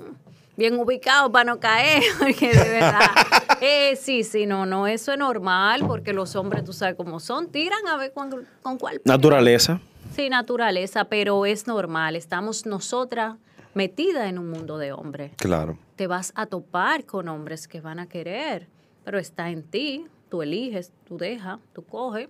bien 0.57 0.79
ubicado 0.79 1.31
para 1.31 1.45
no 1.45 1.59
caer, 1.59 2.03
porque 2.19 2.49
de 2.49 2.69
verdad. 2.69 3.09
eh, 3.61 3.95
sí, 3.95 4.23
sí, 4.23 4.45
no, 4.45 4.65
no, 4.65 4.87
eso 4.87 5.11
es 5.11 5.17
normal, 5.17 5.83
porque 5.87 6.13
los 6.13 6.35
hombres, 6.35 6.63
tú 6.63 6.73
sabes 6.73 6.95
cómo 6.95 7.19
son, 7.19 7.51
tiran 7.51 7.87
a 7.87 7.97
ver 7.97 8.13
con, 8.13 8.45
con 8.61 8.77
cuál. 8.77 9.01
Naturaleza. 9.05 9.79
Sí, 10.15 10.29
naturaleza, 10.29 11.05
pero 11.05 11.45
es 11.45 11.67
normal. 11.67 12.15
Estamos 12.15 12.65
nosotras 12.65 13.37
metidas 13.73 14.27
en 14.27 14.37
un 14.37 14.49
mundo 14.49 14.77
de 14.77 14.91
hombres 14.91 15.31
claro 15.37 15.77
te 16.01 16.07
vas 16.07 16.33
a 16.35 16.47
topar 16.47 17.05
con 17.05 17.27
hombres 17.27 17.67
que 17.67 17.79
van 17.79 17.99
a 17.99 18.09
querer, 18.09 18.67
pero 19.03 19.19
está 19.19 19.51
en 19.51 19.61
ti, 19.61 20.07
tú 20.29 20.41
eliges, 20.41 20.91
tú 21.05 21.19
dejas, 21.19 21.59
tú 21.73 21.83
coges. 21.83 22.27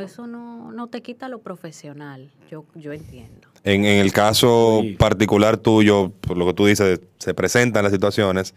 Eso 0.00 0.26
no, 0.26 0.72
no 0.72 0.88
te 0.88 1.02
quita 1.02 1.28
lo 1.28 1.40
profesional, 1.40 2.30
yo, 2.50 2.64
yo 2.74 2.92
entiendo. 2.92 3.48
En, 3.64 3.84
en 3.84 3.98
el 4.00 4.12
caso 4.12 4.80
Sí. 4.82 4.96
particular 4.98 5.56
tuyo, 5.58 6.10
por 6.20 6.36
lo 6.36 6.46
que 6.46 6.54
tú 6.54 6.66
dices, 6.66 7.00
se 7.18 7.34
presentan 7.34 7.82
las 7.84 7.92
situaciones. 7.92 8.54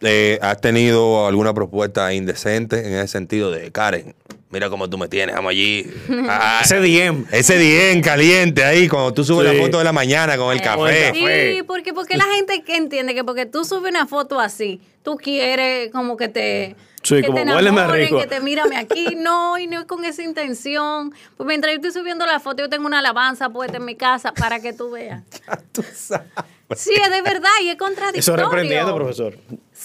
eh, 0.00 0.38
¿Has 0.42 0.60
tenido 0.60 1.26
alguna 1.28 1.54
propuesta 1.54 2.12
indecente 2.12 2.86
en 2.86 2.94
ese 2.94 3.06
sentido 3.08 3.50
de 3.52 3.70
Karen? 3.70 4.14
Mira 4.52 4.68
cómo 4.68 4.88
tú 4.88 4.98
me 4.98 5.08
tienes, 5.08 5.34
vamos 5.34 5.50
allí. 5.50 5.86
Ah, 6.28 6.60
Ese 6.62 6.76
DM. 6.80 7.24
ese 7.32 7.56
DM 7.58 8.02
caliente 8.02 8.62
ahí, 8.64 8.86
cuando 8.86 9.12
tú 9.12 9.24
subes 9.24 9.50
Sí. 9.50 9.56
la 9.56 9.62
foto 9.64 9.78
de 9.78 9.84
la 9.84 9.92
mañana 9.92 10.36
con 10.36 10.52
el 10.52 10.60
café. 10.60 11.12
Sí, 11.14 11.62
porque, 11.66 11.92
porque 11.94 12.16
la 12.16 12.24
gente 12.24 12.62
que 12.62 12.76
entiende 12.76 13.14
que 13.14 13.24
porque 13.24 13.46
tú 13.46 13.64
subes 13.64 13.90
una 13.90 14.06
foto 14.06 14.38
así, 14.38 14.80
tú 15.02 15.16
quieres 15.16 15.90
como 15.90 16.16
que 16.16 16.28
te... 16.28 16.76
Sí, 17.02 17.16
que 17.16 17.22
como, 17.22 17.34
te 17.36 17.42
enamoren, 17.42 18.04
rico. 18.04 18.20
que 18.20 18.26
te 18.28 18.40
mírame 18.40 18.76
aquí, 18.76 19.16
no, 19.18 19.58
y 19.58 19.66
no 19.66 19.80
es 19.80 19.86
con 19.86 20.04
esa 20.04 20.22
intención. 20.22 21.12
Pues 21.36 21.46
mientras 21.48 21.72
yo 21.72 21.76
estoy 21.80 21.90
subiendo 22.00 22.24
la 22.26 22.38
foto, 22.38 22.62
yo 22.62 22.68
tengo 22.68 22.86
una 22.86 23.00
alabanza 23.00 23.48
puesta 23.50 23.78
en 23.78 23.84
mi 23.84 23.96
casa 23.96 24.32
para 24.32 24.60
que 24.60 24.72
tú 24.72 24.90
veas. 24.92 25.22
Sí, 26.74 26.92
es 26.94 27.10
de 27.10 27.20
verdad 27.20 27.50
y 27.62 27.68
es 27.68 27.76
contradictorio. 27.76 28.20
Eso 28.20 28.34
es 28.34 28.40
reprendiendo, 28.40 28.94
profesor. 28.96 29.36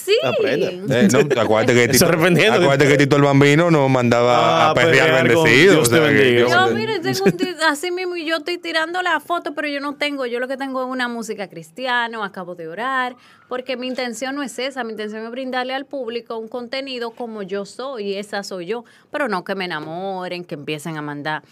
Sí. 0.06 0.16
Eh, 0.46 1.08
no, 1.12 1.42
acuérdate 1.42 1.74
que 1.74 1.88
Tito, 1.92 2.06
arrepentiendo. 2.06 2.60
acuérdate 2.60 2.88
que 2.90 2.98
Tito 2.98 3.16
el 3.18 3.24
Bambino 3.24 3.70
nos 3.72 3.90
mandaba 3.90 4.68
Ah, 4.68 4.70
a 4.70 4.74
perrear 4.74 5.08
perrear 5.08 5.34
con 5.34 5.44
bendecido. 5.44 5.84
Te 5.84 6.00
bendiga. 6.00 6.48
yo- 6.68 6.74
mire, 6.76 7.00
tengo 7.02 7.26
un 7.26 7.32
ti- 7.32 7.56
así 7.68 7.92
mismo 7.92 8.16
y 8.16 8.26
yo 8.26 8.38
estoy 8.38 8.58
tirando 8.58 9.02
la 9.02 9.20
foto, 9.20 9.54
pero 9.54 9.68
yo 9.68 9.80
no 9.82 9.96
tengo, 9.96 10.26
yo 10.26 10.40
lo 10.40 10.48
que 10.48 10.56
tengo 10.58 10.84
es 10.84 10.90
una 10.90 11.08
música 11.08 11.48
cristiana, 11.50 12.24
acabo 12.24 12.56
de 12.56 12.68
orar, 12.68 13.16
porque 13.50 13.76
mi 13.78 13.88
intención 13.88 14.36
no 14.36 14.44
es 14.44 14.58
esa, 14.60 14.84
mi 14.84 14.92
intención 14.92 15.24
es 15.26 15.32
brindarle 15.32 15.74
al 15.74 15.86
público 15.86 16.38
un 16.38 16.48
contenido 16.48 17.12
como 17.12 17.42
yo 17.44 17.66
soy, 17.66 18.10
y 18.10 18.16
esa 18.16 18.44
soy 18.44 18.68
yo, 18.68 18.86
pero 19.12 19.28
no 19.28 19.44
que 19.44 19.56
me 19.56 19.66
enamoren, 19.66 20.46
que 20.46 20.56
empiecen 20.56 20.98
a 20.98 21.02
mandar. 21.02 21.44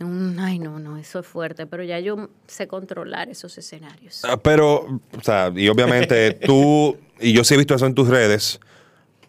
Un- 0.00 0.38
Ay, 0.40 0.58
no, 0.58 0.78
no, 0.78 0.96
eso 0.98 1.20
es 1.20 1.26
fuerte, 1.26 1.66
pero 1.66 1.82
ya 1.84 1.98
yo 2.00 2.28
sé 2.46 2.66
controlar 2.66 3.28
esos 3.28 3.56
escenarios. 3.58 4.22
Ah, 4.24 4.36
Pero, 4.36 5.00
o 5.16 5.22
sea, 5.22 5.52
y 5.54 5.68
obviamente 5.68 6.32
tú, 6.46 6.96
y 7.20 7.32
yo 7.32 7.44
sí 7.44 7.54
he 7.54 7.56
visto 7.56 7.74
eso 7.74 7.86
en 7.86 7.94
tus 7.94 8.08
redes, 8.08 8.58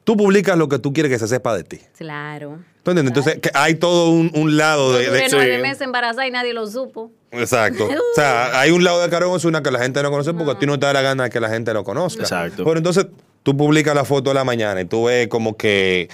tú 0.04 0.18
publicas 0.18 0.58
lo 0.58 0.68
que 0.70 0.80
tú 0.80 0.92
quieres 0.94 1.12
que 1.12 1.20
se 1.20 1.28
sepa 1.28 1.56
de 1.56 1.64
ti. 1.64 1.80
Claro. 1.98 2.60
¿Tú 2.84 2.92
entiendes? 2.92 3.12
Entonces, 3.16 3.40
que 3.40 3.50
hay 3.54 3.76
todo 3.76 4.10
un, 4.10 4.30
un 4.36 4.58
lado 4.58 4.92
de... 4.94 5.10
De- 5.10 5.28
nueve 5.32 5.62
meses 5.62 5.82
embarazada 5.82 6.28
y 6.28 6.32
nadie 6.32 6.54
lo 6.54 6.68
supo. 6.68 7.12
Exacto. 7.32 7.88
O 8.14 8.16
sea, 8.16 8.60
hay 8.60 8.72
un 8.72 8.84
lado 8.84 9.02
de 9.02 9.10
Carón 9.10 9.32
Osuna 9.32 9.64
que 9.64 9.72
la 9.72 9.80
gente 9.80 10.04
no 10.04 10.12
conoce 10.12 10.34
porque 10.34 10.52
a 10.52 10.60
ti 10.60 10.66
no 10.68 10.78
te 10.78 10.86
da 10.86 10.94
la 10.94 11.02
gana 11.02 11.24
de 11.24 11.30
que 11.30 11.40
la 11.40 11.50
gente 11.50 11.74
lo 11.74 11.84
conozca. 11.84 12.22
Exacto. 12.24 12.64
Pero 12.66 12.78
entonces 12.78 13.08
tú 13.42 13.56
publicas 13.58 13.96
la 13.96 14.04
foto 14.06 14.30
de 14.30 14.34
la 14.36 14.44
mañana 14.44 14.82
y 14.82 14.86
tú 14.86 15.06
ves 15.06 15.28
como 15.30 15.56
que 15.58 16.10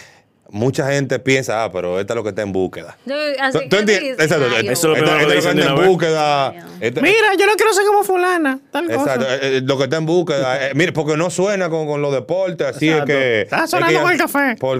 mucha 0.51 0.91
gente 0.91 1.19
piensa, 1.19 1.63
ah, 1.63 1.71
pero 1.71 1.99
esta 1.99 2.13
es 2.13 2.15
lo 2.15 2.23
que 2.23 2.29
está 2.29 2.41
en 2.41 2.51
búsqueda. 2.51 2.97
Yo- 3.05 3.15
así 3.39 3.57
¿Tú, 3.69 3.77
entiendes? 3.77 4.19
Exacto. 4.19 4.45
Eso 4.45 4.93
es 4.93 5.01
lo 5.01 5.27
que 5.27 5.37
es 5.37 5.43
de 5.55 5.61
en 5.61 5.75
búsqueda. 5.75 6.53
Esta- 6.79 7.01
Mira, 7.01 7.35
yo 7.37 7.45
no 7.45 7.53
quiero 7.55 7.73
ser 7.73 7.85
como 7.85 8.03
fulana. 8.03 8.59
Tal 8.71 8.89
Exacto, 8.89 9.25
cosa. 9.25 9.35
eh, 9.35 9.39
eh, 9.57 9.61
lo 9.63 9.77
que 9.77 9.83
está 9.85 9.97
en 9.97 10.05
búsqueda. 10.05 10.67
eh, 10.67 10.71
mire, 10.75 10.91
porque 10.93 11.17
no 11.17 11.29
suena 11.29 11.69
con, 11.69 11.85
con 11.87 12.01
los 12.01 12.13
deportes, 12.13 12.67
así 12.67 12.89
Exacto. 12.89 13.11
es 13.13 13.17
que. 13.19 13.41
Está 13.41 13.63
es 13.65 13.69
sonando 13.69 13.87
que 13.89 13.93
ya- 13.95 14.01
con 14.01 14.11
el 14.11 14.17
café. 14.17 14.55
Por, 14.59 14.77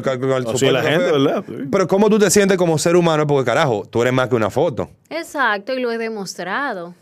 sí, 0.57 0.65
la 0.71 0.81
café. 0.81 0.91
gente, 0.91 1.11
¿verdad? 1.11 1.43
Sí. 1.47 1.53
Pero 1.71 1.87
¿cómo 1.87 2.09
tú 2.09 2.19
te 2.19 2.29
sientes 2.29 2.57
como 2.57 2.77
ser 2.77 2.95
humano? 2.95 3.27
Porque 3.27 3.45
carajo, 3.45 3.85
tú 3.89 4.01
eres 4.01 4.13
más 4.13 4.29
que 4.29 4.35
una 4.35 4.49
foto. 4.49 4.89
Exacto, 5.09 5.73
y 5.73 5.81
lo 5.81 5.91
he 5.91 5.97
demostrado. 5.97 6.93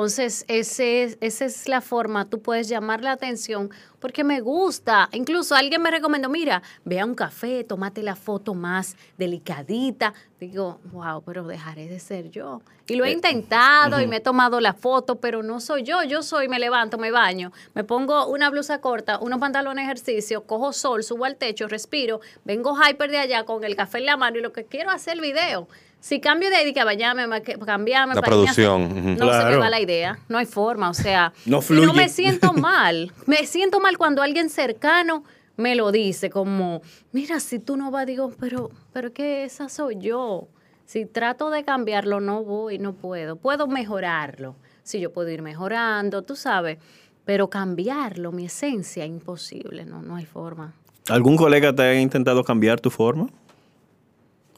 Entonces, 0.00 0.44
ese 0.46 1.04
es- 1.04 1.16
esa 1.22 1.46
es 1.46 1.68
la 1.68 1.80
forma, 1.80 2.26
tú 2.26 2.42
puedes 2.42 2.68
llamar 2.68 3.00
la 3.02 3.12
atención 3.12 3.70
porque 3.98 4.24
me 4.24 4.40
gusta. 4.40 5.08
Incluso 5.12 5.54
alguien 5.54 5.80
me 5.80 5.90
recomendó, 5.90 6.28
mira, 6.28 6.62
ve 6.84 7.00
a 7.00 7.06
un 7.06 7.14
café, 7.14 7.64
tómate 7.64 8.02
la 8.02 8.14
foto 8.14 8.52
más 8.52 8.94
delicadita. 9.16 10.12
Digo, 10.38 10.80
wow, 10.92 11.22
pero 11.24 11.44
dejaré 11.46 11.88
de 11.88 11.98
ser 11.98 12.30
yo. 12.30 12.60
Y 12.88 12.96
lo 12.96 13.06
he 13.06 13.10
intentado 13.10 13.98
y 14.02 14.06
me 14.06 14.16
he 14.16 14.20
tomado 14.20 14.60
la 14.60 14.74
foto, 14.74 15.16
pero 15.16 15.42
no 15.42 15.60
soy 15.60 15.82
yo. 15.82 16.02
Yo 16.04 16.22
soy, 16.22 16.46
me 16.46 16.58
levanto, 16.58 16.98
me 16.98 17.10
baño, 17.10 17.50
me 17.74 17.82
pongo 17.82 18.26
una 18.26 18.50
blusa 18.50 18.82
corta, 18.82 19.18
unos 19.18 19.40
pantalones 19.40 19.86
de 19.86 19.90
ejercicio, 19.92 20.44
cojo 20.44 20.74
sol, 20.74 21.02
subo 21.04 21.24
al 21.24 21.36
techo, 21.36 21.68
respiro, 21.68 22.20
vengo 22.44 22.76
hyper 22.78 23.10
de 23.10 23.16
allá 23.18 23.44
con 23.44 23.64
el 23.64 23.74
café 23.74 23.96
en 23.98 24.06
la 24.06 24.18
mano 24.18 24.36
y 24.38 24.42
lo 24.42 24.52
que 24.52 24.66
quiero 24.66 24.90
es 24.90 24.96
hacer 24.96 25.14
el 25.14 25.20
video. 25.22 25.68
Si 26.06 26.20
cambio 26.20 26.50
de 26.50 26.54
ahí, 26.56 26.72
que 26.72 26.84
bañarme, 26.84 27.26
ma- 27.26 27.40
que- 27.40 27.58
cambiarme, 27.58 28.14
La 28.14 28.20
bañarme, 28.20 28.44
producción, 28.54 28.94
no 28.94 29.02
se 29.02 29.10
me 29.10 29.16
Claro. 29.16 29.58
va 29.58 29.70
la 29.70 29.80
idea. 29.80 30.20
No 30.28 30.38
hay 30.38 30.46
forma, 30.46 30.88
o 30.88 30.94
sea, 30.94 31.32
No 31.46 31.58
y 31.58 31.62
fluye. 31.62 31.84
no 31.84 31.94
me 31.94 32.08
siento 32.08 32.52
mal. 32.52 33.10
Me 33.26 33.44
siento 33.44 33.80
mal 33.80 33.98
cuando 33.98 34.22
alguien 34.22 34.48
cercano 34.48 35.24
me 35.56 35.74
lo 35.74 35.90
dice, 35.90 36.30
como, 36.30 36.80
mira, 37.10 37.40
si 37.40 37.58
tú 37.58 37.76
no 37.76 37.90
vas, 37.90 38.06
digo, 38.06 38.30
pero, 38.38 38.70
pero 38.92 39.12
que 39.12 39.42
esa 39.42 39.68
soy 39.68 39.96
yo. 39.98 40.46
Si 40.84 41.06
trato 41.06 41.50
de 41.50 41.64
cambiarlo, 41.64 42.20
no 42.20 42.44
voy, 42.44 42.78
no 42.78 42.92
puedo. 42.92 43.34
Puedo 43.34 43.66
mejorarlo. 43.66 44.54
Si 44.84 45.00
yo 45.00 45.12
puedo 45.12 45.28
ir 45.30 45.42
mejorando, 45.42 46.22
tú 46.22 46.36
sabes. 46.36 46.78
Pero 47.24 47.50
cambiarlo, 47.50 48.30
mi 48.30 48.44
esencia, 48.46 49.04
imposible. 49.04 49.84
No, 49.84 50.02
no 50.02 50.14
hay 50.14 50.24
forma. 50.26 50.72
¿Algún 51.08 51.36
colega 51.36 51.74
te 51.74 51.82
ha 51.82 52.00
intentado 52.00 52.44
cambiar 52.44 52.80
tu 52.80 52.90
forma? 52.90 53.26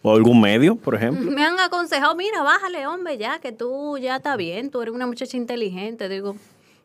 ¿O 0.03 0.15
algún 0.15 0.41
medio, 0.41 0.77
por 0.77 0.95
ejemplo? 0.95 1.31
Me 1.31 1.45
han 1.45 1.59
aconsejado, 1.59 2.15
mira, 2.15 2.43
bájale, 2.43 2.87
hombre, 2.87 3.19
ya, 3.19 3.39
que 3.41 3.53
tú 3.53 3.99
ya 3.99 4.17
está 4.17 4.37
bien, 4.37 4.71
tú 4.71 4.81
eres 4.83 4.95
una 4.95 5.07
muchacha 5.07 5.37
inteligente. 5.37 6.09
Digo, 6.09 6.37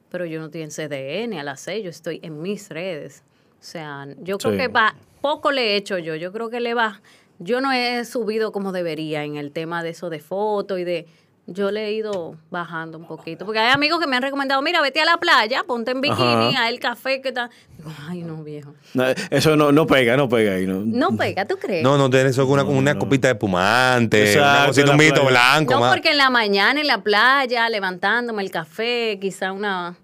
pero 0.10 0.26
yo 0.26 0.40
no 0.40 0.46
estoy 0.48 0.62
en 0.62 0.70
CDN 0.72 1.40
a 1.40 1.44
las 1.44 1.62
6, 1.62 1.84
yo 1.84 1.90
estoy 1.90 2.20
en 2.24 2.42
mis 2.42 2.70
redes. 2.70 3.24
O 3.60 3.64
sea, 3.64 4.08
yo 4.22 4.38
creo 4.38 4.54
Sí. 4.54 4.58
que 4.58 4.68
va, 4.68 4.96
poco 5.22 5.52
le 5.52 5.74
he 5.74 5.76
hecho 5.78 5.98
yo, 6.00 6.16
yo 6.16 6.32
creo 6.34 6.50
que 6.50 6.60
le 6.60 6.74
va. 6.74 7.02
Yo 7.40 7.62
no 7.62 7.72
he 7.72 8.04
subido 8.06 8.52
como 8.52 8.72
debería 8.72 9.24
en 9.24 9.38
el 9.38 9.52
tema 9.52 9.84
de 9.84 9.90
eso 9.90 10.10
de 10.10 10.20
fotos 10.20 10.80
y 10.80 10.84
de... 10.84 11.08
Yo 11.46 11.72
le 11.72 11.88
he 11.88 11.92
ido 11.92 12.38
bajando 12.50 12.98
un 12.98 13.06
poquito, 13.06 13.44
porque 13.46 13.60
hay 13.60 13.70
amigos 13.72 14.00
que 14.00 14.08
me 14.08 14.16
han 14.16 14.22
recomendado, 14.22 14.62
mira, 14.62 14.82
vete 14.82 15.02
a 15.02 15.06
la 15.06 15.18
playa, 15.18 15.64
ponte 15.68 15.92
en 15.92 16.00
bikini, 16.00 16.56
Ajá. 16.56 16.64
a 16.64 16.70
el 16.70 16.80
café, 16.80 17.20
que 17.22 17.34
tal. 17.34 17.50
Digo, 17.78 17.92
ay, 18.08 18.22
no, 18.24 18.42
viejo. 18.46 18.74
No, 18.94 19.04
eso 19.30 19.58
no, 19.58 19.74
no 19.74 19.86
pega, 19.86 20.16
no 20.16 20.30
pega 20.30 20.54
ahí. 20.54 20.66
No, 20.66 20.84
No 20.86 21.18
pega, 21.18 21.44
¿tú 21.46 21.58
crees? 21.58 21.84
No, 21.84 21.98
no 21.98 22.10
tienes 22.10 22.32
eso 22.32 22.44
con 22.46 22.54
una, 22.54 22.64
con 22.64 22.78
una 22.78 22.98
copita 22.98 23.28
de 23.28 23.34
espumante, 23.34 24.38
una 24.40 24.68
cosita, 24.68 24.92
un 24.92 24.98
playa. 24.98 25.22
blanco. 25.22 25.74
No, 25.74 25.80
más. 25.82 25.94
porque 25.94 26.12
en 26.12 26.18
la 26.18 26.30
mañana 26.30 26.80
en 26.80 26.88
la 26.88 27.00
playa, 27.04 27.68
levantándome 27.68 28.42
el 28.42 28.50
café, 28.50 29.18
quizá 29.20 29.52
una, 29.52 29.98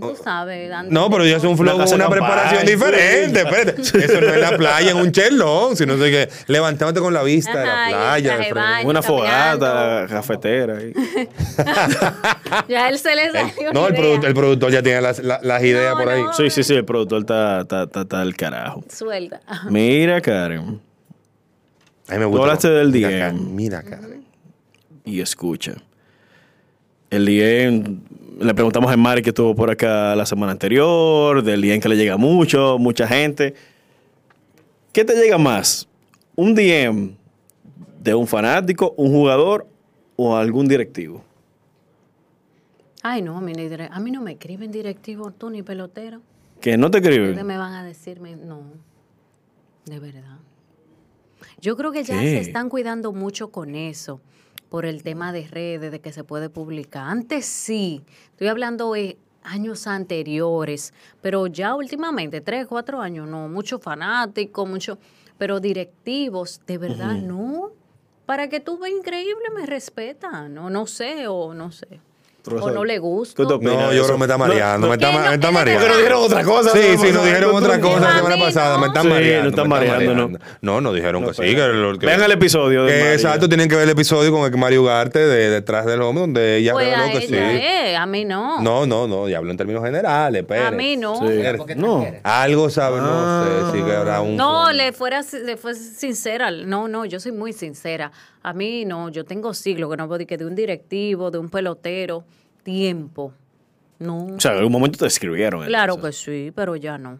tú 0.00 0.16
sabes. 0.22 0.70
No, 0.88 1.10
pero 1.10 1.26
ya 1.26 1.36
es 1.36 1.44
un 1.44 1.56
flow 1.56 1.76
Una 1.76 1.84
una 1.84 2.08
preparación 2.08 2.64
diferente. 2.66 3.40
Espérate. 3.40 3.80
Eso 4.04 4.20
no 4.20 4.28
es 4.28 4.40
la 4.40 4.56
playa 4.56 4.90
en 4.90 4.96
un 4.96 5.12
chelón, 5.12 5.76
sino 5.76 5.96
que 5.96 6.28
levantándote 6.46 7.00
con 7.00 7.12
la 7.12 7.22
vista 7.22 7.58
de 7.60 7.66
la 7.66 7.86
playa. 7.88 8.36
de 8.38 8.52
baño. 8.52 8.88
Una 8.88 9.02
fogata, 9.02 10.06
cafetera. 10.08 10.78
ahí. 10.78 10.92
Ya 12.68 12.88
él 12.88 12.98
se 12.98 13.14
le 13.14 13.30
salió 13.32 13.72
No, 13.72 13.86
una 13.86 13.88
el, 13.88 13.94
produ- 14.02 14.24
el 14.26 14.34
productor 14.34 14.70
ya 14.70 14.82
tiene 14.82 15.00
las, 15.00 15.18
la- 15.20 15.40
las 15.42 15.62
ideas 15.62 15.94
por 15.94 16.08
ahí. 16.08 16.22
Sí, 16.36 16.50
sí, 16.50 16.62
sí, 16.62 16.74
el 16.74 16.84
productor 16.84 17.20
está, 17.20 17.60
está, 17.62 17.82
está, 17.84 18.02
está 18.02 18.20
del 18.20 18.36
carajo. 18.36 18.84
Suelta. 18.88 19.40
Mira, 19.70 20.20
Karen. 20.20 20.80
A 22.08 22.12
mí 22.14 22.18
me 22.18 22.24
Tú 22.24 22.28
gusta. 22.30 22.42
hablaste 22.44 22.68
del. 22.70 23.00
Karen, 23.02 23.54
Mira, 23.56 23.82
Karen. 23.82 24.24
y 25.04 25.20
escucha. 25.20 25.74
El 27.10 27.26
DM, 27.26 28.00
le 28.42 28.54
preguntamos 28.54 28.92
a 28.92 28.96
Mari 28.96 29.22
que 29.22 29.30
estuvo 29.30 29.54
por 29.54 29.70
acá 29.70 30.16
la 30.16 30.26
semana 30.26 30.52
anterior, 30.52 31.42
del 31.42 31.60
DM 31.60 31.80
que 31.80 31.88
le 31.88 31.96
llega 31.96 32.16
mucho, 32.16 32.78
mucha 32.78 33.06
gente. 33.06 33.54
¿Qué 34.92 35.04
te 35.04 35.14
llega 35.14 35.38
más? 35.38 35.88
¿Un 36.34 36.54
DM 36.54 37.14
de 38.00 38.14
un 38.14 38.26
fanático, 38.26 38.94
un 38.96 39.12
jugador 39.12 39.66
o 40.16 40.36
algún 40.36 40.66
directivo? 40.66 41.24
Ay, 43.02 43.22
no, 43.22 43.36
a 43.36 43.40
mí, 43.40 43.52
a 43.90 44.00
mí 44.00 44.10
no 44.10 44.20
me 44.20 44.32
escriben 44.32 44.70
directivo 44.70 45.30
tú 45.30 45.50
ni 45.50 45.62
pelotero. 45.62 46.20
Que 46.60 46.76
no 46.76 46.90
te 46.90 46.98
escriben. 46.98 47.30
Ustedes 47.30 47.44
me 47.44 47.58
van 47.58 47.72
a 47.74 47.84
decirme, 47.84 48.36
no, 48.36 48.62
de 49.86 49.98
verdad. 49.98 50.38
Yo 51.60 51.76
creo 51.76 51.90
que 51.90 52.04
ya 52.04 52.20
¿Qué? 52.20 52.30
se 52.30 52.40
están 52.40 52.68
cuidando 52.68 53.12
mucho 53.12 53.50
con 53.50 53.74
eso, 53.74 54.20
por 54.72 54.86
el 54.86 55.02
tema 55.02 55.34
de 55.34 55.46
redes, 55.46 55.92
de 55.92 56.00
que 56.00 56.12
se 56.12 56.24
puede 56.24 56.48
publicar. 56.48 57.06
Antes 57.06 57.44
sí, 57.44 58.02
estoy 58.30 58.48
hablando 58.48 58.94
de 58.94 59.18
años 59.42 59.86
anteriores, 59.86 60.94
pero 61.20 61.46
ya 61.46 61.74
últimamente, 61.74 62.40
tres, 62.40 62.66
cuatro 62.66 62.98
años, 62.98 63.28
no, 63.28 63.50
mucho 63.50 63.78
fanático, 63.78 64.64
mucho, 64.64 64.96
pero 65.36 65.60
directivos, 65.60 66.62
de 66.66 66.78
verdad, 66.78 67.16
no. 67.16 67.72
Para 68.24 68.48
que 68.48 68.60
tú 68.60 68.78
veas 68.78 68.96
increíble, 68.96 69.44
me 69.54 69.66
respetan, 69.66 70.56
o 70.56 70.70
no 70.70 70.86
sé, 70.86 71.28
o 71.28 71.52
no 71.52 71.70
sé. 71.70 72.00
O 72.50 72.70
no 72.70 72.84
le 72.84 72.98
gusta. 72.98 73.36
¿Qué 73.42 73.46
tú 73.48 73.54
opinas 73.54 73.74
No, 73.76 73.82
yo 73.86 73.90
eso? 73.92 74.04
creo 74.04 74.14
que 74.16 74.18
me 74.18 74.24
está 74.24 74.34
No, 74.38 74.38
mareando. 74.46 74.86
no, 74.86 74.88
me 74.90 74.94
está, 74.96 75.06
¿qué 75.10 75.12
ma- 75.16 75.22
no- 75.22 75.28
me 75.28 75.34
está 75.34 75.50
mareando. 75.52 75.80
Porque 75.80 75.88
nos 75.92 75.98
dijeron 75.98 76.22
otra 76.24 76.44
cosa, 76.44 76.70
Sí, 76.72 76.78
¿no? 76.78 76.84
sí, 77.02 77.06
nos 77.06 77.12
No, 77.14 77.24
dijeron 77.24 77.50
no, 77.52 77.56
otra 77.56 77.76
no, 77.78 77.82
cosa 77.86 78.00
no, 78.00 78.06
la 78.08 78.16
semana 78.16 78.38
pasada. 78.44 78.78
Me 78.78 78.86
están 78.88 79.02
Sí, 79.04 79.08
mareando. 79.08 79.48
están 79.50 79.68
mareando, 79.68 80.14
¿no? 80.14 80.38
No, 80.60 80.80
nos 80.80 80.94
dijeron 80.94 81.24
que 81.26 81.34
sí. 81.34 81.42
pero- 81.54 81.72
Que, 81.72 81.72
lo- 81.78 81.98
que- 81.98 82.06
Vean 82.06 82.22
el 82.22 82.32
episodio 82.32 82.84
de 82.84 82.92
que 82.92 82.98
Mari. 83.00 83.12
exacto, 83.14 83.48
tienen 83.48 83.68
que 83.68 83.74
ver 83.76 83.84
el 83.84 83.90
episodio 83.90 84.32
con 84.32 84.52
el 84.52 84.58
Mario 84.58 84.82
Ugarte 84.82 85.18
de 85.20 85.50
Detrás 85.50 85.86
del 85.86 86.02
Hombre, 86.02 86.20
donde 86.22 86.56
ella 86.56 86.72
Pues 86.72 86.86
reveló 86.90 87.12
que 87.18 87.26
sí. 87.26 87.34
eh, 87.34 87.96
a 87.96 88.06
mí 88.06 88.24
no. 88.24 88.60
No, 88.60 88.86
no, 88.86 89.06
no, 89.06 89.28
y 89.28 89.34
hablo 89.34 89.50
en 89.50 89.56
términos 89.56 89.84
generales, 89.84 90.44
pero. 90.46 90.66
A 90.66 90.70
mí 90.72 90.96
no. 90.96 91.16
Sí. 91.20 91.42
No. 91.76 92.06
Algo 92.24 92.70
sabe, 92.70 92.98
Ah. 93.00 93.44
no 93.62 93.70
sé, 93.70 93.78
sí 93.78 93.84
que 93.84 93.92
habrá 93.94 94.20
un. 94.20 94.36
No, 94.36 94.72
le 94.72 94.92
fuera 94.92 95.20
le 95.44 95.56
fue 95.56 95.74
sincera. 95.74 96.50
No, 96.50 96.88
no, 96.88 97.04
yo 97.04 97.20
soy 97.20 97.32
muy 97.32 97.52
sincera. 97.52 98.10
A 98.42 98.52
mí 98.52 98.84
no, 98.84 99.08
yo 99.08 99.24
tengo 99.24 99.54
siglos 99.54 99.90
que 99.90 99.96
no 99.96 100.06
puedo 100.06 100.18
decir 100.18 100.28
que 100.28 100.36
de 100.36 100.46
un 100.46 100.54
directivo, 100.54 101.30
de 101.30 101.38
un 101.38 101.48
pelotero, 101.48 102.24
tiempo. 102.62 103.32
No. 103.98 104.26
O 104.26 104.40
sea, 104.40 104.52
en 104.52 104.58
algún 104.58 104.72
momento 104.72 104.98
te 104.98 105.06
escribieron. 105.06 105.64
claro 105.66 105.94
entonces. 105.94 106.24
que 106.24 106.46
sí, 106.46 106.52
pero 106.54 106.74
ya 106.76 106.98
no. 106.98 107.18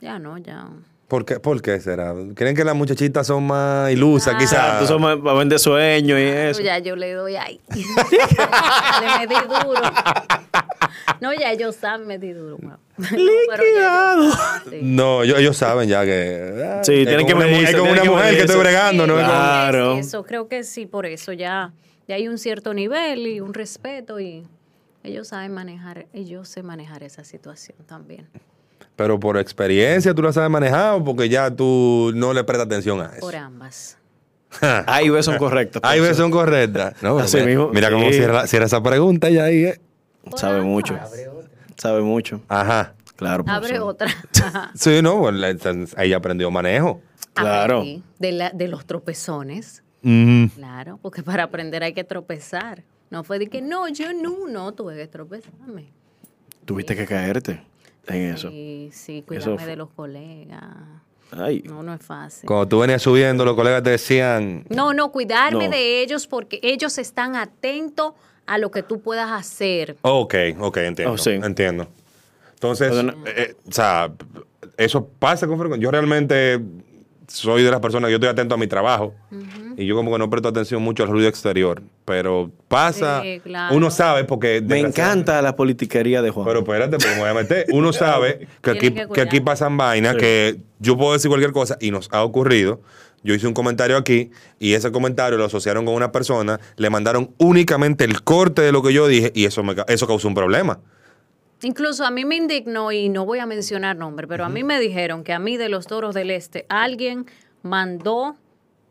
Ya 0.00 0.18
no, 0.18 0.38
ya. 0.38 0.68
¿Por 1.06 1.24
qué, 1.24 1.40
¿Por 1.40 1.60
qué 1.60 1.80
será? 1.80 2.14
¿Creen 2.34 2.54
que 2.54 2.64
las 2.64 2.74
muchachitas 2.74 3.26
son 3.26 3.44
más 3.44 3.90
ilusas, 3.90 4.36
quizás? 4.36 4.90
Va 4.90 5.32
a 5.32 5.34
vender 5.34 5.58
sueños 5.58 6.18
y 6.18 6.22
eso. 6.22 6.62
Ya 6.62 6.78
yo 6.78 6.94
le 6.94 7.12
doy 7.12 7.36
ahí. 7.36 7.60
le 7.70 9.26
metí 9.26 9.34
duro. 9.48 9.80
No, 11.20 11.32
ya 11.34 11.50
ellos 11.50 11.74
saben, 11.76 12.06
metí 12.06 12.32
duro. 12.32 12.58
ma. 12.62 12.78
No, 13.00 13.32
pero 13.48 13.62
ya 13.74 14.14
ellos 14.14 14.34
saben, 14.34 14.70
sí. 14.70 14.78
No, 14.82 15.22
ellos, 15.22 15.38
ellos 15.38 15.56
saben 15.56 15.88
ya 15.88 16.04
que. 16.04 16.64
ah, 16.64 16.84
Sí, 16.84 16.92
es 17.02 17.06
tienen 17.08 17.26
que 17.26 17.32
como 17.32 17.44
una, 17.44 17.46
mu- 17.46 17.52
medirse, 17.52 17.72
Es 17.72 17.78
como 17.78 17.92
una 17.92 18.02
que 18.02 18.10
mujer 18.10 18.34
que 18.36 18.40
estoy 18.42 18.58
bregando, 18.60 19.06
¿no? 19.06 19.16
Sí, 19.18 19.24
Claro. 19.24 19.98
es 19.98 20.06
Eso, 20.06 20.22
creo 20.24 20.48
que 20.48 20.64
sí, 20.64 20.86
por 20.86 21.06
eso 21.06 21.32
ya, 21.32 21.72
ya 22.08 22.14
hay 22.16 22.28
un 22.28 22.38
cierto 22.38 22.74
nivel 22.74 23.26
y 23.26 23.40
un 23.40 23.54
respeto 23.54 24.20
y 24.20 24.44
ellos 25.02 25.28
saben 25.28 25.52
manejar, 25.52 26.06
ellos 26.12 26.48
sé 26.48 26.62
manejar 26.62 27.02
esa 27.02 27.24
situación 27.24 27.76
también. 27.86 28.28
Pero 28.96 29.18
por 29.18 29.38
experiencia 29.38 30.12
tú 30.14 30.20
la 30.22 30.32
sabes 30.32 30.50
manejar 30.50 30.94
o 30.94 31.04
porque 31.04 31.28
ya 31.28 31.50
tú 31.50 32.12
no 32.14 32.34
le 32.34 32.44
prestas 32.44 32.66
atención 32.66 33.00
a 33.00 33.06
eso. 33.06 33.20
Por 33.20 33.34
ambas. 33.36 33.96
Ahí 34.86 35.08
ves 35.08 35.24
son 35.24 35.38
correctas. 35.38 35.80
Hay 35.84 36.00
veces 36.00 36.16
son 36.18 36.30
correctas. 36.30 36.94
No, 37.02 37.18
Así 37.20 37.36
mira, 37.36 37.46
mismo, 37.48 37.68
Mira 37.72 37.90
cómo 37.90 38.08
sí. 38.08 38.14
cierra, 38.14 38.46
cierra 38.46 38.66
esa 38.66 38.82
pregunta 38.82 39.30
ya 39.30 39.44
ahí, 39.44 39.64
¿eh? 39.64 39.80
Sabe 40.36 40.60
mucho. 40.60 40.98
Sabe 41.80 42.02
mucho. 42.02 42.40
Ajá. 42.48 42.94
Claro. 43.16 43.44
Abre 43.48 43.78
otra. 43.80 44.08
Sí, 44.74 45.00
no, 45.02 45.30
la- 45.30 45.54
ahí 45.96 46.12
aprendió 46.12 46.50
manejo. 46.50 47.00
Claro. 47.34 47.84
De, 48.18 48.32
la, 48.32 48.50
de 48.50 48.68
los 48.68 48.84
tropezones. 48.86 49.82
Claro, 50.54 50.98
porque 51.02 51.22
para 51.22 51.44
aprender 51.44 51.82
hay 51.82 51.92
que 51.92 52.04
tropezar. 52.04 52.82
No 53.10 53.24
fue 53.24 53.38
de 53.38 53.48
que 53.48 53.60
no, 53.60 53.88
yo 53.88 54.12
no, 54.14 54.46
no, 54.48 54.72
tuve 54.72 54.96
que 54.96 55.06
tropezarme. 55.06 55.86
Tuviste 56.64 56.94
que 56.96 57.06
caerte 57.06 57.62
en 58.06 58.34
eso. 58.34 58.48
Sí, 58.50 58.90
sí, 58.92 59.24
Eso 59.30 59.56
fue- 59.56 59.66
de 59.66 59.76
los 59.76 59.90
colegas. 59.90 60.62
Ay. 61.32 61.62
No, 61.64 61.82
no 61.82 61.94
es 61.94 62.02
fácil. 62.02 62.46
Cuando 62.46 62.66
tú 62.66 62.80
venías 62.80 63.02
subiendo, 63.02 63.44
los 63.44 63.54
colegas 63.54 63.82
te 63.82 63.90
decían. 63.90 64.64
No, 64.68 64.92
no, 64.92 65.12
cuidarme 65.12 65.66
No. 65.66 65.70
de 65.70 66.02
ellos 66.02 66.26
porque 66.26 66.58
ellos 66.62 66.98
están 66.98 67.36
atentos 67.36 68.14
a 68.50 68.58
lo 68.58 68.70
que 68.70 68.82
tú 68.82 69.00
puedas 69.00 69.30
hacer. 69.30 69.96
Ok, 70.02 70.34
ok, 70.58 70.76
entiendo. 70.78 71.14
Oh, 71.14 71.18
sí. 71.18 71.30
Entiendo. 71.30 71.86
Entonces, 72.54 72.92
no- 73.02 73.12
eh, 73.26 73.34
eh, 73.36 73.54
o 73.68 73.72
sea, 73.72 74.12
eso 74.76 75.06
pasa 75.18 75.46
con 75.46 75.56
frecuencia. 75.58 75.82
Yo 75.84 75.90
realmente 75.90 76.60
soy 77.28 77.62
de 77.62 77.70
las 77.70 77.78
personas, 77.78 78.10
yo 78.10 78.16
estoy 78.16 78.28
atento 78.28 78.56
a 78.56 78.58
mi 78.58 78.66
trabajo 78.66 79.14
y 79.76 79.86
yo 79.86 79.94
como 79.94 80.10
que 80.10 80.18
no 80.18 80.28
presto 80.28 80.48
atención 80.48 80.82
mucho 80.82 81.04
al 81.04 81.10
ruido 81.10 81.28
exterior, 81.28 81.80
pero 82.04 82.50
pasa, 82.66 83.22
Sí, 83.22 83.38
claro. 83.40 83.76
uno 83.76 83.88
sabe 83.90 84.24
porque... 84.24 84.60
Me 84.60 84.80
encanta 84.80 85.40
la 85.40 85.54
politiquería 85.54 86.20
de 86.22 86.30
Juan. 86.30 86.44
Pero 86.44 86.58
espérate, 86.60 86.96
pues 86.96 87.14
me 87.14 87.20
voy 87.20 87.28
a 87.30 87.34
meter. 87.34 87.66
Uno 87.70 87.92
sabe 87.92 88.48
que 88.62 88.70
aquí, 88.72 88.90
que 88.90 89.06
que 89.08 89.20
aquí 89.20 89.40
pasan 89.40 89.76
vainas, 89.76 90.14
Sí. 90.14 90.18
que 90.18 90.56
yo 90.80 90.98
puedo 90.98 91.12
decir 91.12 91.28
cualquier 91.28 91.52
cosa 91.52 91.76
y 91.80 91.92
nos 91.92 92.08
ha 92.12 92.24
ocurrido. 92.24 92.80
Yo 93.22 93.34
hice 93.34 93.46
un 93.46 93.54
comentario 93.54 93.96
aquí 93.96 94.30
y 94.58 94.72
ese 94.74 94.90
comentario 94.90 95.36
lo 95.36 95.44
asociaron 95.44 95.84
con 95.84 95.94
una 95.94 96.10
persona, 96.10 96.58
le 96.76 96.90
mandaron 96.90 97.34
únicamente 97.38 98.04
el 98.04 98.22
corte 98.22 98.62
de 98.62 98.72
lo 98.72 98.82
que 98.82 98.92
yo 98.92 99.06
dije 99.06 99.30
y 99.34 99.44
eso, 99.44 99.62
me, 99.62 99.74
eso 99.88 100.06
causó 100.06 100.28
un 100.28 100.34
problema. 100.34 100.80
Incluso 101.62 102.06
a 102.06 102.10
mí 102.10 102.24
me 102.24 102.36
indignó, 102.36 102.90
y 102.90 103.10
no 103.10 103.26
voy 103.26 103.38
a 103.38 103.44
mencionar 103.44 103.94
nombre, 103.94 104.26
pero 104.26 104.46
a 104.46 104.48
mí 104.48 104.64
me 104.64 104.80
dijeron 104.80 105.24
que 105.24 105.34
a 105.34 105.38
mí 105.38 105.58
de 105.58 105.68
los 105.68 105.86
toros 105.86 106.14
del 106.14 106.30
este, 106.30 106.64
alguien 106.70 107.26
mandó, 107.62 108.36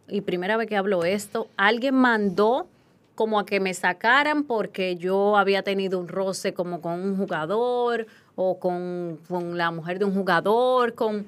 y 0.08 0.22
primera 0.22 0.56
vez 0.56 0.68
que 0.68 0.78
hablo 0.78 1.04
esto, 1.04 1.48
alguien 1.58 1.96
mandó 1.96 2.68
como 3.16 3.40
a 3.40 3.46
que 3.46 3.60
me 3.60 3.74
sacaran 3.74 4.44
porque 4.44 4.96
yo 4.96 5.36
había 5.36 5.64
tenido 5.64 6.00
un 6.00 6.08
roce 6.08 6.54
como 6.54 6.80
con 6.80 7.02
un 7.02 7.18
jugador 7.18 8.06
o 8.42 8.58
con, 8.58 9.20
con 9.28 9.58
la 9.58 9.70
mujer 9.70 10.00
de 10.00 10.06
un 10.06 10.14
jugador, 10.14 10.96
con, 10.96 11.28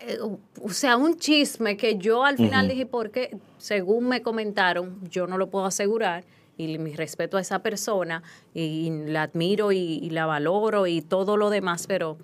eh, 0.00 0.18
o 0.18 0.70
sea, 0.70 0.96
un 0.96 1.18
chisme 1.18 1.76
que 1.76 1.98
yo 1.98 2.24
al 2.24 2.38
final 2.38 2.66
dije, 2.66 2.86
porque 2.86 3.36
según 3.58 4.08
me 4.08 4.22
comentaron, 4.22 4.98
yo 5.10 5.26
no 5.26 5.36
lo 5.36 5.50
puedo 5.50 5.66
asegurar, 5.66 6.24
y 6.56 6.78
mi 6.78 6.94
respeto 6.94 7.36
a 7.36 7.42
esa 7.42 7.58
persona, 7.58 8.22
y, 8.54 8.90
la 9.04 9.24
admiro 9.24 9.70
y, 9.70 9.98
y 10.02 10.08
la 10.08 10.24
valoro 10.24 10.86
y 10.86 11.02
todo 11.02 11.36
lo 11.36 11.50
demás, 11.50 11.86
pero 11.86 12.16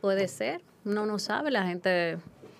puede 0.00 0.28
ser, 0.28 0.60
uno 0.84 1.04
no 1.04 1.18
sabe, 1.18 1.50
la 1.50 1.66
gente 1.66 2.18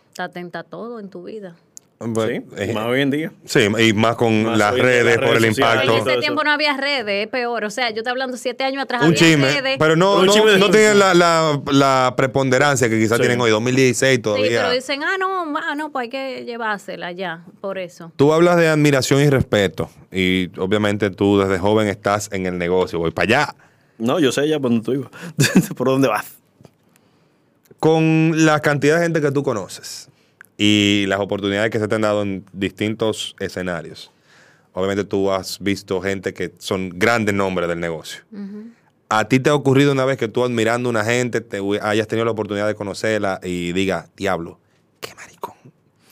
está 0.09 0.25
atenta 0.25 0.59
a 0.59 0.64
todo 0.64 0.99
en 0.99 1.11
tu 1.11 1.23
vida. 1.23 1.55
Pues, 1.99 2.43
eh, 2.57 2.73
más 2.75 2.87
hoy 2.87 3.01
en 3.01 3.11
día. 3.11 3.33
Sí, 3.45 3.67
y 3.77 3.93
más 3.93 4.15
con 4.15 4.45
Más 4.45 4.57
las 4.57 4.73
redes, 4.79 5.19
por 5.19 5.37
el 5.37 5.45
sociales. 5.47 5.83
En 5.83 5.89
impacto. 5.91 6.11
ese 6.11 6.21
tiempo 6.21 6.45
no 6.45 6.53
había 6.53 6.77
redes, 6.77 7.25
es 7.25 7.29
peor. 7.29 7.65
O 7.65 7.71
sea, 7.71 7.91
yo 7.91 7.97
estoy 7.99 8.13
hablando 8.13 8.37
siete 8.37 8.63
años 8.63 8.85
atrás. 8.85 9.01
Un 9.03 9.09
había 9.09 9.19
chisme, 9.19 9.53
redes. 9.53 9.77
pero 9.81 9.97
no, 9.97 10.21
Un 10.21 10.27
no, 10.27 10.33
chisme 10.33 10.53
de 10.53 10.59
no 10.59 10.71
tienen 10.71 11.01
la, 11.01 11.13
la, 11.15 11.61
la 11.73 12.15
preponderancia 12.17 12.89
que 12.89 12.97
quizás 13.01 13.17
Sí. 13.17 13.23
tienen 13.23 13.41
hoy, 13.41 13.51
2016 13.51 14.15
Sí, 14.15 14.23
todavía. 14.23 14.61
pero 14.63 14.71
dicen, 14.75 15.03
ah, 15.03 15.17
no, 15.19 15.45
ma, 15.47 15.75
no, 15.75 15.91
pues 15.91 16.05
hay 16.05 16.09
que 16.09 16.45
llevársela 16.45 17.11
ya, 17.11 17.45
por 17.61 17.79
eso. 17.79 18.13
Tú 18.15 18.33
hablas 18.33 18.57
de 18.59 18.69
admiración 18.69 19.21
y 19.21 19.29
respeto 19.29 19.91
y 20.13 20.51
obviamente 20.57 21.11
tú 21.11 21.41
desde 21.41 21.59
joven 21.59 21.89
estás 21.89 22.31
en 22.33 22.47
el 22.47 22.59
negocio, 22.59 23.01
voy 23.01 23.11
para 23.11 23.25
allá. 23.25 23.55
No, 23.99 24.21
yo 24.21 24.31
sé 24.31 24.47
ya 24.49 24.61
por 24.61 24.71
dónde 24.71 24.85
tú 24.85 24.93
ibas. 24.93 25.11
por 25.77 25.89
dónde 25.89 26.07
vas. 26.07 26.27
Con 27.81 28.45
la 28.47 28.61
cantidad 28.61 28.97
de 28.99 29.03
gente 29.03 29.21
que 29.21 29.33
tú 29.33 29.43
conoces 29.43 30.09
y 30.59 31.05
las 31.09 31.21
oportunidades 31.21 31.71
que 31.71 31.79
se 31.79 31.89
te 31.89 31.95
han 31.95 32.03
dado 32.03 32.21
en 32.23 32.45
distintos 32.53 33.35
escenarios, 33.41 34.11
obviamente 34.75 35.05
tú 35.05 35.31
has 35.33 35.59
visto 35.61 36.01
gente 36.03 36.35
que 36.35 36.53
son 36.59 36.91
grandes 36.95 37.35
nombres 37.35 37.69
del 37.69 37.81
negocio. 37.81 38.23
¿A 39.09 39.27
ti 39.27 39.41
te 39.41 39.49
ha 39.49 39.55
ocurrido 39.55 39.93
una 39.93 40.05
vez 40.05 40.19
que 40.19 40.29
tú 40.29 40.45
admirando 40.45 40.89
a 40.89 40.91
una 40.91 41.05
gente 41.05 41.41
te 41.41 41.61
hayas 41.81 42.07
tenido 42.09 42.27
la 42.27 42.33
oportunidad 42.33 42.67
de 42.67 42.75
conocerla 42.75 43.41
y 43.43 43.73
diga, 43.73 44.09
diablo, 44.17 44.59
qué 45.01 45.15
maricón, 45.15 45.55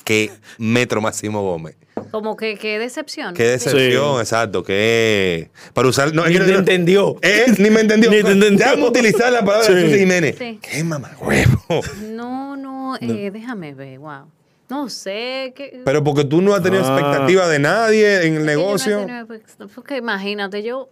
qué 0.05 0.31
metro 0.59 1.03
Máximo 1.03 1.43
Gómez? 1.43 1.77
Como 2.11 2.37
que, 2.37 2.57
qué 2.57 2.79
decepción. 2.79 3.35
Qué 3.35 3.43
decepción, 3.45 4.15
Sí. 4.17 4.21
exacto. 4.21 4.63
Qué. 4.63 5.51
Para 5.75 5.89
usar. 5.89 6.15
No, 6.15 6.25
es 6.25 6.31
Ni 6.31 6.39
que- 6.39 6.45
te 6.45 6.55
entendió. 6.55 7.17
Eh, 7.23 7.47
ni 7.59 7.71
me 7.71 7.81
entendió. 7.81 8.11
Ni 8.13 8.23
te 8.23 8.33
entendió. 8.33 8.65
Déjame 8.67 8.85
utilizar 8.87 9.33
la 9.33 9.43
palabra 9.45 9.67
de 9.69 9.81
Sí. 9.81 9.87
Susi 9.89 9.99
Jiménez. 10.01 10.37
Sí. 10.39 10.61
Qué 10.63 10.85
mamá 10.85 11.11
huevo. 11.19 11.83
No, 12.11 12.55
no, 12.57 12.97
eh, 13.01 13.31
déjame 13.33 13.75
ver, 13.75 13.99
wow. 13.99 14.31
No 14.69 14.89
sé. 14.89 15.53
Que, 15.55 15.83
Pero 15.85 16.03
porque 16.03 16.25
tú 16.25 16.43
no 16.43 16.55
has 16.55 16.63
tenido 16.63 16.83
Ah. 16.85 16.97
expectativa 16.99 17.47
de 17.49 17.59
nadie 17.59 18.27
en 18.27 18.35
el 18.35 18.41
yo 18.41 18.41
no 18.41 18.47
negocio. 18.47 19.07
tenido 19.07 19.69
Porque 19.75 19.97
imagínate, 19.99 20.63
yo 20.63 20.89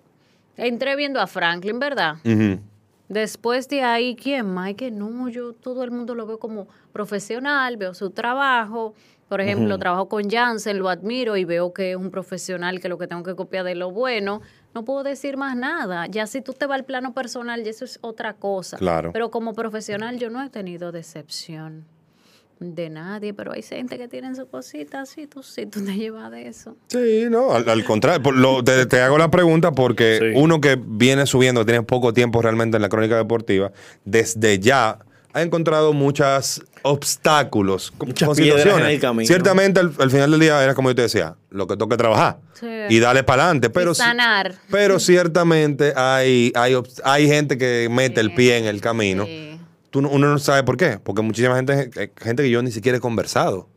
entré 0.57 0.95
viendo 0.97 1.21
a 1.21 1.27
Franklin, 1.27 1.79
¿verdad? 1.79 2.17
Después 3.09 3.69
de 3.69 3.83
ahí, 3.83 4.17
¿quién 4.17 4.47
más? 4.47 4.75
Que 4.75 4.91
no, 4.91 5.29
yo 5.29 5.53
todo 5.53 5.85
el 5.85 5.91
mundo 5.91 6.15
lo 6.15 6.27
veo 6.27 6.39
como 6.39 6.69
profesional, 6.93 7.77
veo 7.77 7.93
su 7.95 8.11
trabajo. 8.11 8.95
Por 9.29 9.41
ejemplo, 9.41 9.79
trabajo 9.79 10.09
con 10.09 10.31
Jansen, 10.31 10.79
lo 10.79 10.89
admiro 10.89 11.37
y 11.37 11.45
veo 11.45 11.73
que 11.73 11.93
es 11.93 11.97
un 11.97 12.11
profesional 12.11 12.81
que 12.81 12.89
lo 12.89 12.99
que 12.99 13.07
tengo 13.07 13.23
que 13.23 13.35
copiar 13.35 13.65
de 13.65 13.75
lo 13.75 13.91
bueno. 13.91 14.41
No 14.75 14.85
puedo 14.85 15.03
decir 15.03 15.37
más 15.37 15.57
nada. 15.57 16.07
Ya 16.07 16.27
si 16.27 16.41
tú 16.41 16.53
te 16.53 16.67
vas 16.67 16.79
al 16.79 16.85
plano 16.85 17.13
personal, 17.15 17.63
ya 17.65 17.71
eso 17.71 17.85
es 17.85 17.99
otra 18.03 18.35
cosa. 18.35 18.77
Claro. 18.77 19.13
Pero 19.13 19.31
como 19.31 19.53
profesional 19.55 20.19
yo 20.19 20.31
no 20.31 20.43
he 20.43 20.51
tenido 20.51 20.93
decepción 20.93 21.85
de 22.61 22.89
nadie, 22.89 23.35
pero 23.35 23.53
hay 23.53 23.63
gente 23.63 23.99
que 23.99 24.09
tiene 24.09 24.35
su 24.35 24.47
cosita 24.49 25.03
así, 25.03 25.27
tú 25.27 25.43
sí, 25.43 25.67
tú 25.67 25.85
te 25.85 25.93
llevas 25.95 26.31
de 26.31 26.49
eso. 26.49 26.77
Sí, 26.89 27.27
no, 27.31 27.53
al, 27.53 27.69
al 27.69 27.85
contrario. 27.85 28.31
Lo- 28.33 28.63
te, 28.65 28.87
te 28.87 29.01
hago 29.01 29.19
la 29.19 29.31
pregunta 29.31 29.73
porque 29.73 30.19
Sí. 30.21 30.27
uno 30.41 30.61
que 30.61 30.79
viene 30.81 31.27
subiendo, 31.27 31.65
tiene 31.67 31.83
poco 31.83 32.13
tiempo 32.15 32.41
realmente 32.41 32.77
en 32.77 32.83
la 32.83 32.89
crónica 32.89 33.17
deportiva, 33.17 33.73
desde 34.05 34.59
ya 34.61 34.99
ha 35.33 35.43
encontrado 35.43 35.93
muchos 35.93 36.63
obstáculos, 36.83 37.93
Muchas 37.99 38.29
con 38.29 38.37
piedras 38.37 38.61
situaciones. 38.63 38.89
en 38.89 38.95
el 38.95 39.01
camino. 39.01 39.27
Ciertamente 39.27 39.81
al, 39.81 39.93
al 39.99 40.11
final 40.11 40.31
del 40.31 40.41
día 40.41 40.63
era 40.63 40.75
como 40.75 40.91
yo 40.91 40.95
te 40.95 41.03
decía, 41.03 41.35
lo 41.51 41.67
que 41.67 41.77
toca 41.77 41.97
es 41.97 41.99
trabajar 41.99 42.39
Sí. 42.55 42.67
y 42.89 43.01
darle 43.01 43.25
para 43.25 43.45
adelante, 43.45 43.69
pero 43.69 43.93
Y 43.93 43.95
sanar. 43.97 44.55
Pero 44.71 45.01
ciertamente 45.01 45.93
hay, 45.97 46.53
hay, 46.55 46.77
hay 47.05 47.27
gente 47.29 47.59
que 47.59 47.89
mete 47.91 48.21
el 48.21 48.33
pie 48.35 48.59
en 48.59 48.67
el 48.67 48.81
camino. 48.81 49.27
Sí. 49.95 49.99
Tú 49.99 50.03
no- 50.03 50.09
uno 50.11 50.29
no 50.29 50.39
sabe 50.39 50.63
por 50.65 50.77
qué, 50.77 50.99
porque 51.03 51.23
muchísima 51.23 51.55
gente, 51.57 51.91
eh, 51.97 52.11
gente 52.21 52.43
que 52.43 52.51
yo 52.51 52.63
ni 52.63 52.71
siquiera 52.73 52.99
he 52.99 53.01
conversado 53.01 53.69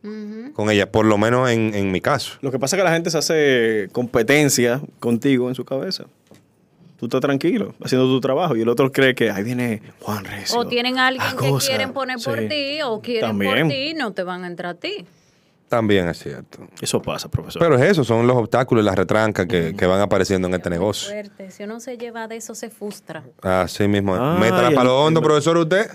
con 0.54 0.68
ella, 0.70 0.90
por 0.90 1.06
lo 1.06 1.16
menos 1.16 1.48
en, 1.50 1.72
en 1.74 1.92
mi 1.92 2.00
caso. 2.00 2.38
Lo 2.40 2.50
que 2.50 2.58
pasa 2.58 2.74
es 2.76 2.80
que 2.80 2.84
la 2.84 2.92
gente 2.92 3.10
se 3.10 3.18
hace 3.18 3.88
competencia 3.92 4.80
contigo 4.98 5.48
en 5.48 5.54
su 5.54 5.64
cabeza. 5.64 6.04
Tú 6.98 7.06
estás 7.06 7.20
tranquilo, 7.20 7.74
haciendo 7.84 8.08
tu 8.08 8.20
trabajo, 8.20 8.56
y 8.56 8.62
el 8.62 8.68
otro 8.68 8.90
cree 8.90 9.14
que 9.14 9.30
ahí 9.30 9.44
viene 9.44 9.80
Juan 10.00 10.24
Recio. 10.24 10.58
O 10.58 10.66
tienen 10.66 10.98
a 10.98 11.06
alguien 11.06 11.28
que 11.38 11.52
quieren 11.64 11.92
poner 11.92 12.16
por 12.24 12.40
Sí. 12.40 12.48
ti, 12.48 12.82
o 12.84 13.00
quieren 13.00 13.30
También. 13.30 13.60
por 13.60 13.68
ti 13.68 13.90
y 13.90 13.94
no 13.94 14.12
te 14.12 14.24
van 14.24 14.42
a 14.42 14.48
entrar 14.48 14.74
a 14.74 14.78
ti. 14.80 15.06
También 15.68 16.08
es 16.08 16.18
cierto. 16.18 16.66
Eso 16.80 17.00
pasa, 17.00 17.28
profesor. 17.28 17.60
Pero 17.62 17.76
es 17.76 17.82
eso, 17.82 18.02
son 18.02 18.26
los 18.26 18.36
obstáculos 18.36 18.82
y 18.82 18.86
las 18.86 18.96
retrancas 18.96 19.46
que, 19.46 19.76
que 19.76 19.86
van 19.86 20.00
apareciendo 20.00 20.48
en 20.48 20.54
este 20.54 20.70
negocio. 20.70 21.10
Fuerte. 21.10 21.50
Si 21.52 21.62
uno 21.62 21.78
se 21.78 21.96
lleva 21.98 22.26
de 22.26 22.36
eso, 22.36 22.54
se 22.56 22.70
frustra. 22.70 23.22
Así 23.42 23.86
mismo. 23.86 24.16
Ay, 24.16 24.40
Métala 24.40 24.70
para 24.70 24.84
lo 24.84 25.04
hondo, 25.04 25.20
profesor, 25.22 25.56
usted. 25.58 25.88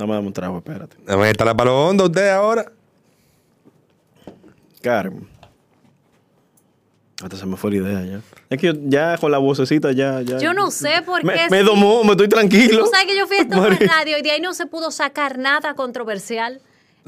No 0.00 0.06
me 0.08 0.14
dame 0.14 0.26
un 0.26 0.32
trago, 0.32 0.58
espérate. 0.58 0.96
Métala 1.16 1.54
para 1.56 1.70
lo 1.70 1.86
hondo, 1.88 2.04
usted 2.06 2.28
ahora. 2.30 2.64
Carmen. 4.82 5.28
Hasta 7.22 7.36
se 7.36 7.44
me 7.44 7.56
fue 7.56 7.70
la 7.72 7.76
idea 7.76 8.04
ya. 8.04 8.20
Es 8.48 8.58
que 8.58 8.68
yo 8.68 8.72
ya 8.86 9.18
con 9.18 9.30
la 9.30 9.36
vocecita 9.38 9.92
ya... 9.92 10.22
ya 10.22 10.38
Yo 10.38 10.54
no 10.54 10.70
sé 10.70 11.02
por 11.04 11.22
me, 11.22 11.34
qué. 11.34 11.50
me 11.50 11.58
sí. 11.60 11.64
domó, 11.66 12.02
me 12.02 12.12
estoy 12.12 12.28
tranquilo. 12.28 12.84
Tú 12.84 12.90
sabes 12.90 13.06
que 13.06 13.16
yo 13.16 13.26
fui 13.26 13.36
a 13.36 13.40
esto 13.42 13.56
Mari- 13.58 13.76
radio 13.86 14.16
y 14.18 14.22
de 14.22 14.30
ahí 14.30 14.40
no 14.40 14.54
se 14.54 14.64
pudo 14.66 14.90
sacar 14.90 15.36
nada 15.38 15.74
controversial. 15.74 16.60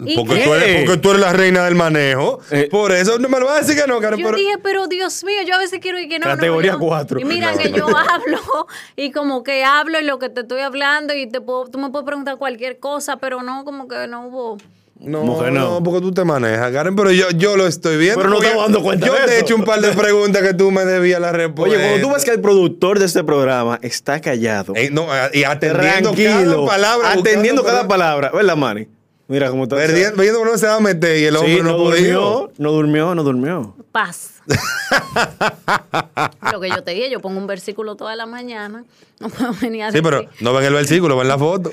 ¿Y 0.04 0.16
Porque 0.16 0.38
tú, 0.44 0.54
eres, 0.54 0.84
porque 0.86 0.96
tú 1.00 1.10
eres 1.10 1.20
la 1.20 1.32
reina 1.32 1.64
del 1.66 1.74
manejo. 1.74 2.40
Eh. 2.50 2.68
Por 2.70 2.92
eso 2.92 3.18
no 3.18 3.28
me 3.28 3.38
lo 3.38 3.46
vas 3.46 3.58
a 3.58 3.60
decir 3.66 3.80
que 3.80 3.86
no, 3.86 4.00
Karen. 4.00 4.18
Yo 4.18 4.26
pero- 4.26 4.38
dije, 4.38 4.54
pero 4.62 4.86
Dios 4.88 5.22
mío, 5.22 5.42
yo 5.46 5.54
a 5.54 5.58
veces 5.58 5.78
quiero 5.80 5.98
ir 5.98 6.08
que 6.08 6.18
no. 6.18 6.26
no, 6.26 6.34
Categoría 6.34 6.72
yo- 6.72 6.78
cuatro. 6.78 7.20
Y 7.20 7.24
mira 7.24 7.52
No, 7.52 7.58
que 7.58 7.68
no. 7.70 7.76
yo 7.76 7.86
hablo 7.88 8.66
y 8.96 9.12
como 9.12 9.42
que 9.42 9.64
hablo 9.64 10.00
y 10.00 10.04
lo 10.04 10.18
que 10.18 10.28
te 10.30 10.40
estoy 10.40 10.60
hablando 10.60 11.14
y 11.14 11.26
te 11.28 11.40
puedo, 11.40 11.66
tú 11.68 11.78
me 11.78 11.90
puedes 11.90 12.06
preguntar 12.06 12.38
cualquier 12.38 12.78
cosa, 12.78 13.18
pero 13.18 13.42
no, 13.42 13.64
como 13.64 13.86
que 13.86 14.06
no 14.08 14.26
hubo. 14.26 14.58
No, 14.98 15.24
Mujer, 15.24 15.52
no. 15.52 15.60
no, 15.68 15.82
porque 15.82 16.00
tú 16.00 16.12
te 16.14 16.24
manejas, 16.24 16.70
Karen, 16.72 16.94
pero 16.94 17.10
yo, 17.10 17.28
yo 17.30 17.56
lo 17.56 17.66
estoy 17.66 17.96
viendo. 17.96 18.18
Pero 18.20 18.30
no 18.30 18.40
estamos 18.40 18.62
dando 18.62 18.82
cuenta 18.82 19.04
Yo 19.08 19.14
de 19.14 19.20
te 19.26 19.32
he 19.36 19.40
hecho 19.40 19.56
un 19.56 19.64
par 19.64 19.80
de 19.80 19.90
preguntas 19.92 20.42
que 20.42 20.54
tú 20.54 20.70
me 20.70 20.84
debías 20.84 21.20
la 21.20 21.32
respuesta. 21.32 21.76
Oye, 21.76 21.84
cuando 21.88 22.06
tú 22.08 22.14
ves 22.14 22.24
que 22.24 22.30
el 22.30 22.40
productor 22.40 23.00
de 23.00 23.06
este 23.06 23.24
programa 23.24 23.80
está 23.82 24.20
callado, 24.20 24.74
Eh, 24.76 24.90
no, 24.92 25.08
y 25.32 25.42
atendiendo 25.42 26.12
tranquilo, 26.12 26.66
cada 26.66 26.66
palabra. 26.66 27.12
atendiendo 27.12 27.64
cada 27.64 27.88
palabra, 27.88 28.30
¿verdad, 28.32 28.56
Mari? 28.56 28.88
Mira 29.32 29.48
cómo 29.48 29.62
está. 29.62 29.76
Perdiendo, 29.76 30.20
viendo 30.20 30.40
cómo 30.40 30.50
no 30.52 30.58
se 30.58 30.66
va 30.66 30.74
a 30.74 30.80
meter 30.80 31.16
y 31.16 31.24
el 31.24 31.34
hombre 31.36 31.54
Sí, 31.56 31.62
no, 31.62 31.70
no, 31.70 31.78
durmió, 31.78 32.52
no 32.58 32.72
durmió, 32.72 33.14
no 33.14 33.22
durmió. 33.22 33.74
Paz. 33.90 34.42
lo 36.52 36.60
que 36.60 36.68
yo 36.68 36.84
te 36.84 36.90
dije, 36.90 37.10
yo 37.10 37.20
pongo 37.20 37.38
un 37.38 37.46
versículo 37.46 37.96
toda 37.96 38.14
la 38.14 38.26
mañana. 38.26 38.84
No 39.20 39.30
puedo 39.30 39.54
venir 39.54 39.84
a 39.84 39.92
Sí, 39.92 40.02
pero 40.02 40.26
no 40.40 40.52
ven 40.52 40.64
el 40.66 40.74
versículo, 40.74 41.16
ven 41.16 41.28
la 41.28 41.38
foto. 41.38 41.70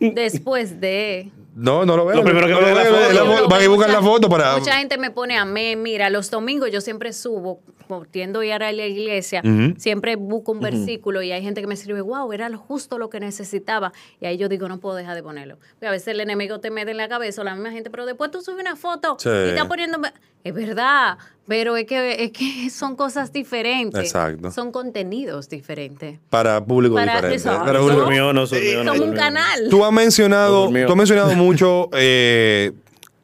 Después 0.00 0.82
de. 0.82 1.30
No, 1.54 1.86
no 1.86 1.96
lo 1.96 2.04
ven. 2.04 2.16
Lo 2.18 2.24
primero 2.24 2.46
que 2.46 2.52
No 2.52 2.60
ven 2.60 2.68
es 2.68 2.74
la 2.76 2.84
foto. 2.84 2.98
ven 3.08 3.14
la 3.14 3.24
foto. 3.24 3.48
Van 3.48 3.62
y 3.62 3.66
buscan 3.68 3.92
la 3.92 4.02
foto 4.02 4.28
para. 4.28 4.58
Mucha 4.58 4.76
gente 4.76 4.98
me 4.98 5.10
pone 5.10 5.38
a 5.38 5.46
mí, 5.46 5.74
mira, 5.76 6.10
los 6.10 6.30
domingos 6.30 6.70
yo 6.70 6.82
siempre 6.82 7.14
subo, 7.14 7.60
como 7.92 8.04
tiendo 8.06 8.40
a 8.40 8.46
ir 8.46 8.52
a 8.54 8.72
la 8.72 8.86
iglesia, 8.86 9.42
siempre 9.76 10.16
busco 10.16 10.52
un 10.52 10.60
versículo 10.60 11.22
y 11.22 11.32
hay 11.32 11.42
gente 11.42 11.60
que 11.60 11.66
me 11.66 11.74
escribe, 11.74 12.00
wow, 12.00 12.32
era 12.32 12.54
justo 12.56 12.98
lo 12.98 13.10
que 13.10 13.20
necesitaba. 13.20 13.92
Y 14.20 14.26
ahí 14.26 14.36
yo 14.38 14.48
digo, 14.48 14.68
no 14.68 14.78
puedo 14.80 14.96
dejar 14.96 15.14
de 15.14 15.22
ponerlo. 15.22 15.58
Porque 15.74 15.86
a 15.86 15.90
veces 15.90 16.08
el 16.08 16.20
enemigo 16.20 16.60
te 16.60 16.70
mete 16.70 16.90
en 16.92 16.96
la 16.96 17.08
cabeza, 17.08 17.42
o 17.42 17.44
la 17.44 17.54
misma 17.54 17.70
gente, 17.70 17.90
pero 17.90 18.06
después 18.06 18.30
tú 18.30 18.40
subes 18.40 18.60
una 18.60 18.76
foto 18.76 19.16
Sí. 19.18 19.28
y 19.28 19.48
estás 19.50 19.66
poniendo... 19.66 19.98
Es 20.44 20.52
verdad, 20.54 21.18
pero 21.46 21.76
es 21.76 21.86
que, 21.86 22.24
es 22.24 22.32
que 22.32 22.68
son 22.68 22.96
cosas 22.96 23.32
diferentes. 23.32 24.00
Exacto. 24.02 24.50
Son 24.50 24.72
contenidos 24.72 25.48
diferentes. 25.48 26.18
Para 26.30 26.64
público 26.64 26.96
Para- 26.96 27.14
diferente. 27.20 27.44
Para 27.48 27.78
No 27.78 27.84
uno- 27.84 27.94
durmió, 27.94 28.32
no 28.32 28.40
no 28.40 28.46
Somos 28.48 28.98
un 28.98 29.14
canal. 29.14 29.68
Tú 29.70 29.84
has 29.84 29.92
mencionado, 29.92 30.68
tú 30.68 30.90
has 30.92 30.96
mencionado 30.96 31.32
mucho 31.36 31.90
eh, 31.92 32.72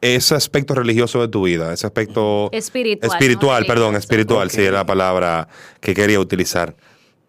ese 0.00 0.34
aspecto 0.34 0.74
religioso 0.74 1.20
de 1.20 1.28
tu 1.28 1.42
vida, 1.42 1.72
ese 1.72 1.86
aspecto 1.86 2.50
Espiritual, 2.52 3.10
espiritual, 3.10 3.62
no 3.62 3.66
perdón, 3.66 3.96
espiritual, 3.96 4.50
sí, 4.50 4.62
es 4.62 4.72
la 4.72 4.86
palabra 4.86 5.48
que 5.80 5.94
quería 5.94 6.20
utilizar. 6.20 6.76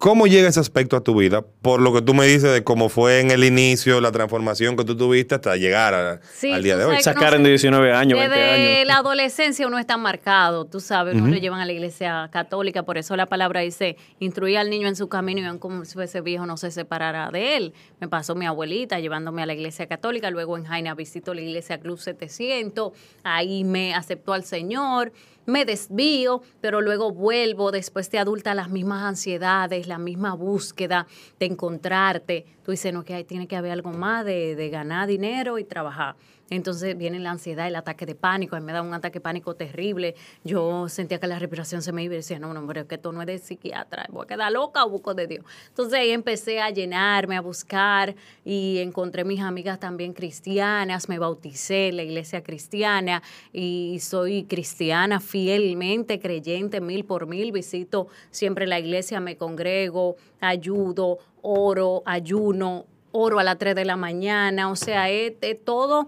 ¿Cómo 0.02 0.28
llega 0.28 0.47
ese 0.47 0.62
aspecto 0.62 0.95
a 0.95 1.02
tu 1.02 1.14
vida? 1.14 1.41
Por 1.41 1.82
lo 1.82 1.91
que 1.91 2.02
tú 2.02 2.14
me 2.14 2.26
dices 2.26 2.54
de 2.54 2.64
cómo 2.64 2.88
fue 2.88 3.20
en 3.20 3.32
el 3.32 3.43
inicio, 3.43 4.00
la 4.00 4.14
transformación 4.14 4.78
que 4.78 4.86
tú 4.86 4.95
tuviste 4.95 5.36
hasta 5.36 5.58
llegar 5.58 5.93
a- 5.93 6.22
Sí, 6.24 6.54
al 6.54 6.64
día 6.64 6.78
de 6.78 6.86
hoy. 6.86 6.95
Esa 6.95 7.14
No 7.14 7.20
Karen 7.20 7.43
de 7.43 7.50
19 7.50 7.91
años, 7.91 8.18
20 8.18 8.34
Desde 8.34 8.76
años. 8.78 8.88
la 8.88 8.95
adolescencia 9.00 9.68
uno 9.68 9.78
está 9.78 9.97
marcado, 9.97 10.64
tú 10.64 10.80
sabes, 10.80 11.16
uno 11.16 11.28
lo 11.28 11.36
llevan 11.36 11.60
a 11.60 11.66
la 11.66 11.74
iglesia 11.74 12.30
católica, 12.32 12.84
por 12.84 12.97
eso 12.97 13.18
la 13.18 13.26
palabra 13.26 13.60
dice, 13.60 13.97
instruir 14.20 14.58
al 14.58 14.70
niño 14.70 14.88
en 14.88 14.95
su 14.95 15.10
camino 15.10 15.41
y 15.41 15.43
aun 15.43 15.60
como 15.60 15.84
si 15.84 16.02
ese 16.02 16.22
viejo 16.22 16.45
no 16.45 16.56
se 16.56 16.72
separara 16.72 17.30
de 17.30 17.58
él. 17.58 17.74
Me 18.00 18.08
pasó 18.08 18.36
mi 18.36 18.45
abuelita 18.45 19.02
llevándome 19.02 19.43
a 19.43 19.45
la 19.47 19.54
iglesia 19.54 19.86
católica, 19.88 20.32
luego 20.32 20.58
en 20.58 20.64
Jaina 20.64 20.95
visito 20.95 21.34
la 21.34 21.41
iglesia 21.41 21.78
Club 21.78 22.00
700, 22.00 22.93
ahí 23.26 23.66
me 23.66 23.93
aceptó 23.93 24.32
al 24.32 24.45
Señor. 24.45 25.12
Me 25.50 25.66
desvío, 25.66 26.41
pero 26.62 26.82
luego 26.82 27.12
vuelvo 27.12 27.72
después 27.72 28.10
de 28.12 28.20
adulta 28.20 28.54
las 28.54 28.70
mismas 28.70 29.04
ansiedades, 29.04 29.88
la 29.88 29.97
misma 29.97 30.34
búsqueda 30.36 31.08
de 31.39 31.47
encontrarte. 31.47 32.45
Tú 32.70 32.74
dices, 32.74 32.93
no, 32.93 33.03
que 33.03 33.15
hay, 33.15 33.24
tiene 33.24 33.47
que 33.47 33.55
haber 33.55 33.72
algo 33.72 33.89
más 33.89 34.24
de, 34.24 34.55
de 34.55 34.70
ganar 34.70 35.07
dinero 35.07 35.57
y 35.57 35.63
trabajar. 35.63 36.15
Entonces 36.51 36.97
viene 36.97 37.20
la 37.20 37.32
ansiedad, 37.32 37.67
el 37.67 37.76
ataque 37.76 38.05
de 38.05 38.15
pánico, 38.15 38.55
a 38.55 38.59
mí 38.59 38.65
me 38.65 38.74
da 38.74 38.82
un 38.82 38.93
ataque 38.93 39.20
de 39.20 39.22
pánico 39.22 39.55
terrible. 39.55 40.15
Yo 40.43 40.89
sentía 40.89 41.20
que 41.20 41.28
la 41.28 41.38
respiración 41.38 41.82
se 41.82 41.91
me 41.91 42.03
iba 42.03 42.15
y 42.15 42.17
decía, 42.17 42.39
no, 42.39 42.53
no, 42.53 42.65
pero 42.65 42.82
es 42.82 42.88
que 42.88 42.95
esto 42.95 43.11
no 43.11 43.22
es 43.22 43.28
de 43.28 43.38
psiquiatra, 43.38 44.07
voy 44.09 44.24
a 44.24 44.28
quedar 44.28 44.51
loca 44.51 44.84
o 44.84 44.89
busco 44.89 45.13
de 45.13 45.28
Dios. 45.28 45.45
Entonces 45.67 45.99
ahí 45.99 46.11
empecé 46.11 46.59
a 46.59 46.72
llenarme, 46.72 47.38
a 47.38 47.41
buscar 47.41 48.15
y 48.43 48.80
encontré 48.80 49.24
mis 49.24 49.41
amigas 49.41 49.80
también 49.80 50.13
cristianas, 50.13 51.07
me 51.07 51.20
bauticé 51.20 51.89
en 51.89 51.97
la 51.97 52.03
iglesia 52.03 52.41
cristiana 52.41 53.22
y 53.53 53.99
soy 54.01 54.43
cristiana 54.43 55.20
fielmente, 55.20 56.20
creyente 56.20 56.82
mil 56.82 57.05
por 57.05 57.28
mil, 57.28 57.51
visito 57.51 58.07
siempre 58.32 58.65
la 58.65 58.80
iglesia, 58.80 59.20
me 59.20 59.38
congrego, 59.38 60.15
ayudo, 60.39 61.20
oro, 61.42 62.04
ayuno, 62.06 62.86
oro 63.12 63.40
a 63.40 63.44
las 63.44 63.58
3 63.58 63.76
de 63.76 63.86
la 63.86 63.96
mañana, 63.96 64.70
o 64.70 64.76
sea, 64.76 65.10
es, 65.10 65.34
es 65.42 65.64
todo 65.64 66.08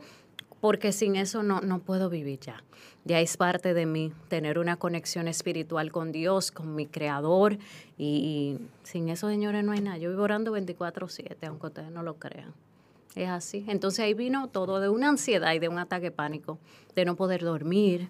porque 0.60 0.92
sin 0.92 1.16
eso 1.16 1.42
no, 1.44 1.62
no 1.62 1.80
puedo 1.80 2.10
vivir 2.10 2.40
ya. 2.40 2.64
Ya 3.04 3.20
es 3.20 3.36
parte 3.36 3.74
de 3.74 3.88
mí 3.88 4.14
tener 4.28 4.60
una 4.60 4.76
conexión 4.78 5.28
espiritual 5.28 5.92
con 5.92 6.12
Dios, 6.12 6.52
con 6.52 6.76
mi 6.76 6.86
creador, 6.86 7.58
y, 7.98 8.60
y 8.60 8.60
sin 8.84 9.10
eso, 9.10 9.28
señores, 9.28 9.64
no 9.64 9.72
hay 9.72 9.82
nada. 9.82 9.98
Yo 9.98 10.12
vivo 10.12 10.22
orando 10.22 10.52
24/7, 10.56 11.48
aunque 11.48 11.66
ustedes 11.68 11.90
no 11.92 12.04
lo 12.04 12.16
crean. 12.18 12.54
Es 13.16 13.28
así. 13.28 13.66
Entonces 13.68 14.02
ahí 14.06 14.14
vino 14.14 14.50
todo 14.50 14.80
de 14.80 14.88
una 14.90 15.10
ansiedad 15.10 15.52
y 15.54 15.60
de 15.60 15.68
un 15.68 15.80
ataque 15.80 16.06
de 16.06 16.12
pánico, 16.12 16.60
de 16.96 17.06
no 17.06 17.16
poder 17.16 17.42
dormir, 17.44 18.08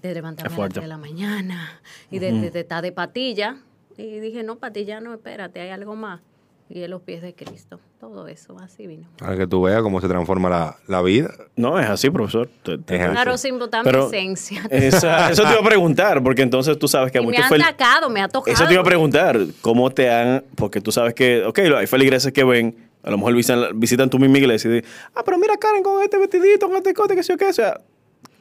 de 0.00 0.14
levantarme 0.14 0.46
a 0.46 0.50
las 0.50 0.56
fuerte. 0.56 0.74
3 0.76 0.84
de 0.84 0.88
la 0.88 0.96
mañana 0.96 1.80
y 2.10 2.18
de, 2.18 2.32
Ujú. 2.32 2.40
de- 2.40 2.50
de 2.50 2.60
estar 2.60 2.82
de 2.82 2.90
patilla. 2.92 3.58
Y 3.98 4.18
dije, 4.20 4.42
no, 4.42 4.56
patilla 4.56 5.00
no, 5.02 5.12
espérate, 5.12 5.60
hay 5.60 5.68
algo 5.68 5.94
más. 5.94 6.22
Y 6.74 6.82
en 6.82 6.90
los 6.90 7.02
pies 7.02 7.20
de 7.20 7.34
Cristo. 7.34 7.78
Todo 8.00 8.26
eso, 8.28 8.56
así 8.58 8.86
vino. 8.86 9.06
Para 9.18 9.36
que 9.36 9.46
tú 9.46 9.60
veas 9.60 9.82
cómo 9.82 10.00
se 10.00 10.08
transforma 10.08 10.48
la, 10.48 10.76
la 10.88 11.02
vida. 11.02 11.30
No, 11.54 11.78
es 11.78 11.86
así, 11.86 12.08
profesor. 12.08 12.48
Te- 12.62 12.78
te- 12.78 12.96
Es 12.96 13.02
así. 13.02 13.10
Claro, 13.12 13.36
sin 13.36 13.58
botar 13.58 13.84
Pero 13.84 14.08
mi 14.08 14.16
esencia. 14.16 14.62
Esa- 14.70 15.30
eso 15.30 15.42
te 15.42 15.50
iba 15.50 15.60
a 15.60 15.64
preguntar, 15.64 16.22
porque 16.22 16.40
entonces 16.40 16.78
tú 16.78 16.88
sabes 16.88 17.12
que 17.12 17.18
a 17.18 17.20
Y 17.20 17.26
me 17.26 17.32
muchos 17.32 17.44
han 17.44 17.50
fel- 17.58 17.62
atacado, 17.62 18.08
me 18.08 18.22
ha 18.22 18.28
tocado. 18.28 18.54
Eso 18.54 18.66
te 18.66 18.72
iba 18.72 18.80
a 18.80 18.84
preguntar, 18.86 19.38
¿cómo 19.60 19.90
te 19.90 20.10
han...? 20.10 20.44
Porque 20.56 20.80
tú 20.80 20.90
sabes 20.92 21.12
que, 21.12 21.44
ok, 21.44 21.58
hay 21.76 21.86
feligreses 21.86 22.32
que 22.32 22.42
ven, 22.42 22.74
a 23.02 23.10
lo 23.10 23.18
mejor 23.18 23.34
visitan, 23.34 23.78
visitan 23.78 24.08
tu 24.08 24.18
misma 24.18 24.38
iglesia 24.38 24.70
y 24.70 24.74
dicen, 24.76 24.90
ah, 25.14 25.20
pero 25.24 25.36
mira 25.36 25.58
Karen 25.58 25.82
con 25.82 26.02
este 26.02 26.16
vestidito, 26.16 26.68
con 26.68 26.76
este 26.76 26.94
cote, 26.94 27.14
que 27.14 27.22
sé 27.22 27.34
yo 27.34 27.36
qué. 27.38 27.48
O 27.48 27.52
sea, 27.52 27.80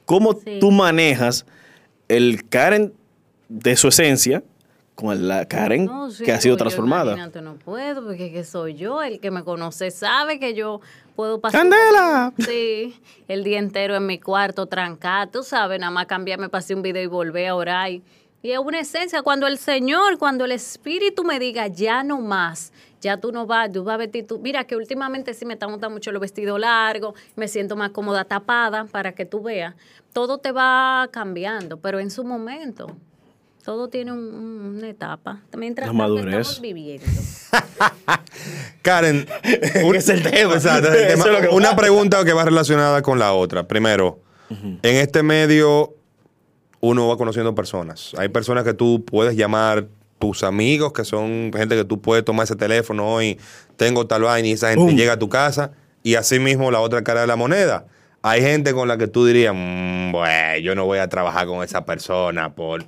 ¿cómo 0.05 0.35
tú 0.61 0.71
manejas 0.71 1.45
el 2.07 2.47
Karen 2.47 2.93
de 3.49 3.75
su 3.75 3.89
esencia 3.89 4.41
con 4.95 5.27
la 5.27 5.45
Karen 5.47 5.85
No, 5.85 6.11
sí, 6.11 6.23
que 6.23 6.31
ha 6.31 6.41
sido 6.41 6.55
yo 6.55 6.57
transformada? 6.57 7.13
Imagínate, 7.13 7.41
no 7.41 7.55
puedo, 7.55 8.03
porque 8.03 8.31
que 8.31 8.43
soy 8.43 8.75
yo, 8.75 9.01
el 9.01 9.19
que 9.19 9.31
me 9.31 9.43
conoce 9.43 9.91
sabe 9.91 10.39
que 10.39 10.53
yo 10.53 10.81
puedo 11.15 11.39
pasar. 11.39 11.61
¡Candela! 11.61 12.33
Sí, 12.39 12.99
el 13.27 13.43
día 13.43 13.59
entero 13.59 13.95
en 13.95 14.05
mi 14.05 14.19
cuarto 14.19 14.65
trancada, 14.65 15.27
tú 15.27 15.43
sabes, 15.43 15.79
nada 15.79 15.91
más 15.91 16.05
cambiarme 16.05 16.49
hacer 16.51 16.75
un 16.75 16.81
video 16.81 17.03
y 17.03 17.07
volver 17.07 17.47
a 17.47 17.55
orar. 17.55 17.91
Y, 17.91 18.03
y 18.43 18.51
es 18.51 18.59
una 18.59 18.79
esencia, 18.79 19.21
cuando 19.21 19.47
el 19.47 19.57
Señor, 19.57 20.17
cuando 20.17 20.45
el 20.45 20.51
Espíritu 20.51 21.23
me 21.23 21.39
diga, 21.39 21.67
ya 21.67 22.03
no 22.03 22.19
más, 22.21 22.73
ya 22.99 23.17
tú 23.17 23.31
no 23.31 23.45
vas, 23.45 23.71
tú 23.71 23.83
vas 23.83 23.95
a 23.95 23.97
vestir 23.97 24.27
tú. 24.27 24.39
Mira 24.39 24.63
que 24.63 24.75
últimamente 24.75 25.33
sí 25.33 25.45
me 25.45 25.53
están 25.53 25.71
gustando 25.71 25.93
mucho 25.93 26.11
los 26.11 26.21
vestidos 26.21 26.59
largos, 26.59 27.15
me 27.35 27.47
siento 27.47 27.75
más 27.75 27.91
cómoda 27.91 28.25
tapada 28.25 28.85
para 28.85 29.13
que 29.13 29.25
tú 29.25 29.41
veas. 29.41 29.75
Todo 30.13 30.37
te 30.39 30.51
va 30.51 31.07
cambiando, 31.11 31.77
pero 31.77 31.99
en 31.99 32.11
su 32.11 32.23
momento. 32.23 32.95
Todo 33.63 33.89
tiene 33.89 34.11
un- 34.11 34.19
un- 34.33 34.75
una 34.77 34.89
etapa. 34.89 35.41
Mientras 35.55 35.87
La 35.87 35.93
madurez. 35.93 36.25
estamos 36.35 36.61
viviendo. 36.61 37.05
Karen, 38.81 39.27
un- 39.83 39.95
es 39.95 40.09
el 40.09 40.23
tema. 40.23 40.53
El 40.55 40.57
es 40.59 41.15
Una 41.51 41.69
pasa. 41.69 41.75
pregunta 41.75 42.25
que 42.25 42.33
va 42.33 42.43
relacionada 42.45 43.01
con 43.01 43.19
la 43.19 43.33
otra. 43.33 43.67
Primero, 43.67 44.19
en 44.49 44.79
este 44.97 45.23
medio 45.23 45.93
uno 46.79 47.07
va 47.07 47.17
conociendo 47.17 47.53
personas. 47.55 48.13
Hay 48.17 48.29
personas 48.29 48.63
que 48.63 48.73
tú 48.73 49.03
puedes 49.05 49.35
llamar 49.35 49.87
tus 50.19 50.43
amigos, 50.43 50.93
que 50.93 51.05
son 51.05 51.51
gente 51.55 51.75
que 51.75 51.85
tú 51.85 52.01
puedes 52.01 52.25
tomar 52.25 52.43
ese 52.45 52.55
teléfono 52.55 53.07
hoy, 53.13 53.39
tengo 53.77 54.07
tal 54.07 54.23
vaina 54.23 54.47
y 54.47 54.51
esa 54.53 54.69
gente 54.73 54.93
llega 54.95 55.13
a 55.13 55.19
tu 55.19 55.29
casa. 55.29 55.71
Y 56.03 56.15
así 56.15 56.39
mismo 56.39 56.71
la 56.71 56.79
otra 56.79 57.03
cara 57.03 57.21
de 57.21 57.27
la 57.27 57.35
moneda. 57.35 57.85
Hay 58.23 58.41
gente 58.41 58.73
con 58.73 58.87
la 58.87 58.97
que 58.97 59.07
tú 59.07 59.25
dirías, 59.25 59.53
"Mm, 59.55 60.11
bueno, 60.11 60.57
yo 60.59 60.73
no 60.75 60.85
voy 60.85 60.97
a 60.99 61.07
trabajar 61.09 61.45
con 61.47 61.63
esa 61.63 61.85
persona 61.85 62.53
por 62.53 62.83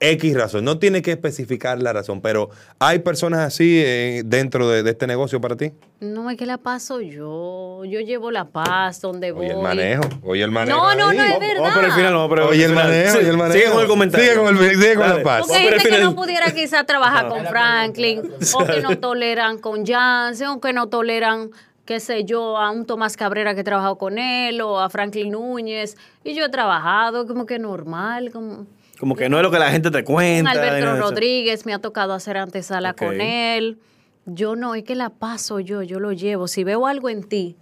X 0.00 0.34
razón. 0.36 0.64
No 0.64 0.78
tiene 0.78 1.02
que 1.02 1.10
especificar 1.12 1.82
la 1.82 1.92
razón, 1.92 2.20
pero 2.20 2.50
hay 2.78 3.00
personas 3.00 3.40
así 3.40 3.82
eh, 3.84 4.22
dentro 4.24 4.68
de, 4.68 4.82
de 4.82 4.90
este 4.90 5.06
negocio 5.06 5.40
para 5.40 5.56
ti. 5.56 5.72
No, 6.00 6.30
es 6.30 6.36
que 6.36 6.46
la 6.46 6.58
paso 6.58 7.00
yo. 7.00 7.82
Yo 7.84 7.98
llevo 8.00 8.30
la 8.30 8.44
paz 8.44 9.00
donde 9.00 9.32
voy. 9.32 9.46
Oye, 9.46 9.54
el 9.54 9.60
manejo. 9.62 10.02
Oye, 10.22 10.42
el 10.44 10.50
manejo. 10.52 10.78
No, 10.78 10.94
no, 10.94 11.08
ahí. 11.08 11.16
no, 11.18 11.24
es 11.24 11.40
verdad. 11.40 11.62
Vamos 11.62 11.74
por 11.74 11.84
el 11.84 11.92
final, 11.92 12.12
vamos 12.14 12.28
por 12.28 12.40
Oye, 12.40 12.64
el 12.64 12.70
final. 12.70 12.84
manejo, 12.84 13.10
Sí, 13.12 13.18
oye, 13.18 13.28
el 13.28 13.36
manejo. 13.36 13.58
Sigue 13.58 13.72
con 13.72 13.82
el 13.82 13.88
comentario. 13.88 14.26
Sigue 14.26 14.38
con, 14.38 14.56
el, 14.56 14.70
sigue 14.76 14.94
con 14.94 15.08
la 15.08 15.22
paz. 15.24 15.40
Porque 15.40 15.56
hay 15.56 15.68
gente 15.68 15.88
que 15.88 16.00
no 16.00 16.14
pudiera 16.14 16.52
quizás 16.52 16.86
trabajar 16.86 17.28
con 17.28 17.44
Franklin, 17.46 18.22
o 18.54 18.64
que 18.64 18.80
no 18.80 18.98
toleran 18.98 19.58
con 19.58 19.84
Jansen, 19.84 20.46
o 20.48 20.60
que 20.60 20.72
no 20.72 20.88
toleran, 20.88 21.50
qué 21.84 21.98
sé 21.98 22.22
yo, 22.24 22.56
a 22.56 22.70
un 22.70 22.86
Tomás 22.86 23.16
Cabrera 23.16 23.54
que 23.56 23.62
he 23.62 23.64
trabajado 23.64 23.98
con 23.98 24.18
él, 24.18 24.60
o 24.60 24.78
a 24.78 24.88
Franklin 24.90 25.32
Núñez. 25.32 25.96
Y 26.22 26.34
yo 26.34 26.44
he 26.44 26.48
trabajado 26.50 27.26
como 27.26 27.46
que 27.46 27.58
normal, 27.58 28.30
como 28.32 28.66
Como 28.98 29.14
que 29.14 29.28
no 29.28 29.36
es 29.38 29.42
lo 29.42 29.50
que 29.50 29.58
la 29.58 29.70
gente 29.70 29.90
te 29.90 30.02
cuenta. 30.04 30.50
Alberto. 30.50 30.96
Rodríguez, 31.00 31.66
me 31.66 31.72
ha 31.74 31.78
tocado 31.78 32.12
hacer 32.14 32.36
antesala 32.36 32.90
Ok. 32.92 32.98
con 32.98 33.20
él. 33.20 33.78
Yo 34.26 34.56
no, 34.56 34.74
es 34.74 34.82
que 34.84 34.94
la 34.94 35.10
paso 35.10 35.60
yo, 35.60 35.82
yo 35.82 36.00
lo 36.00 36.12
llevo. 36.12 36.48
Si 36.48 36.64
veo 36.64 36.86
algo 36.86 37.08
en 37.08 37.22
ti 37.22 37.56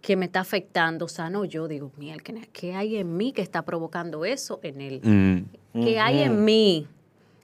que 0.00 0.16
me 0.16 0.24
está 0.26 0.40
afectando, 0.40 1.04
o 1.04 1.08
sea, 1.08 1.28
no, 1.30 1.44
yo 1.44 1.68
digo, 1.68 1.92
mira, 1.96 2.16
¿qué- 2.18 2.48
¿qué 2.52 2.74
hay 2.74 2.96
en 2.96 3.16
mí 3.16 3.32
que 3.32 3.42
está 3.42 3.62
provocando 3.62 4.24
eso 4.24 4.60
en 4.62 4.80
él? 4.80 5.00
Mm. 5.02 5.82
que 5.84 6.00
hay 6.00 6.20
en 6.22 6.44
mí. 6.44 6.86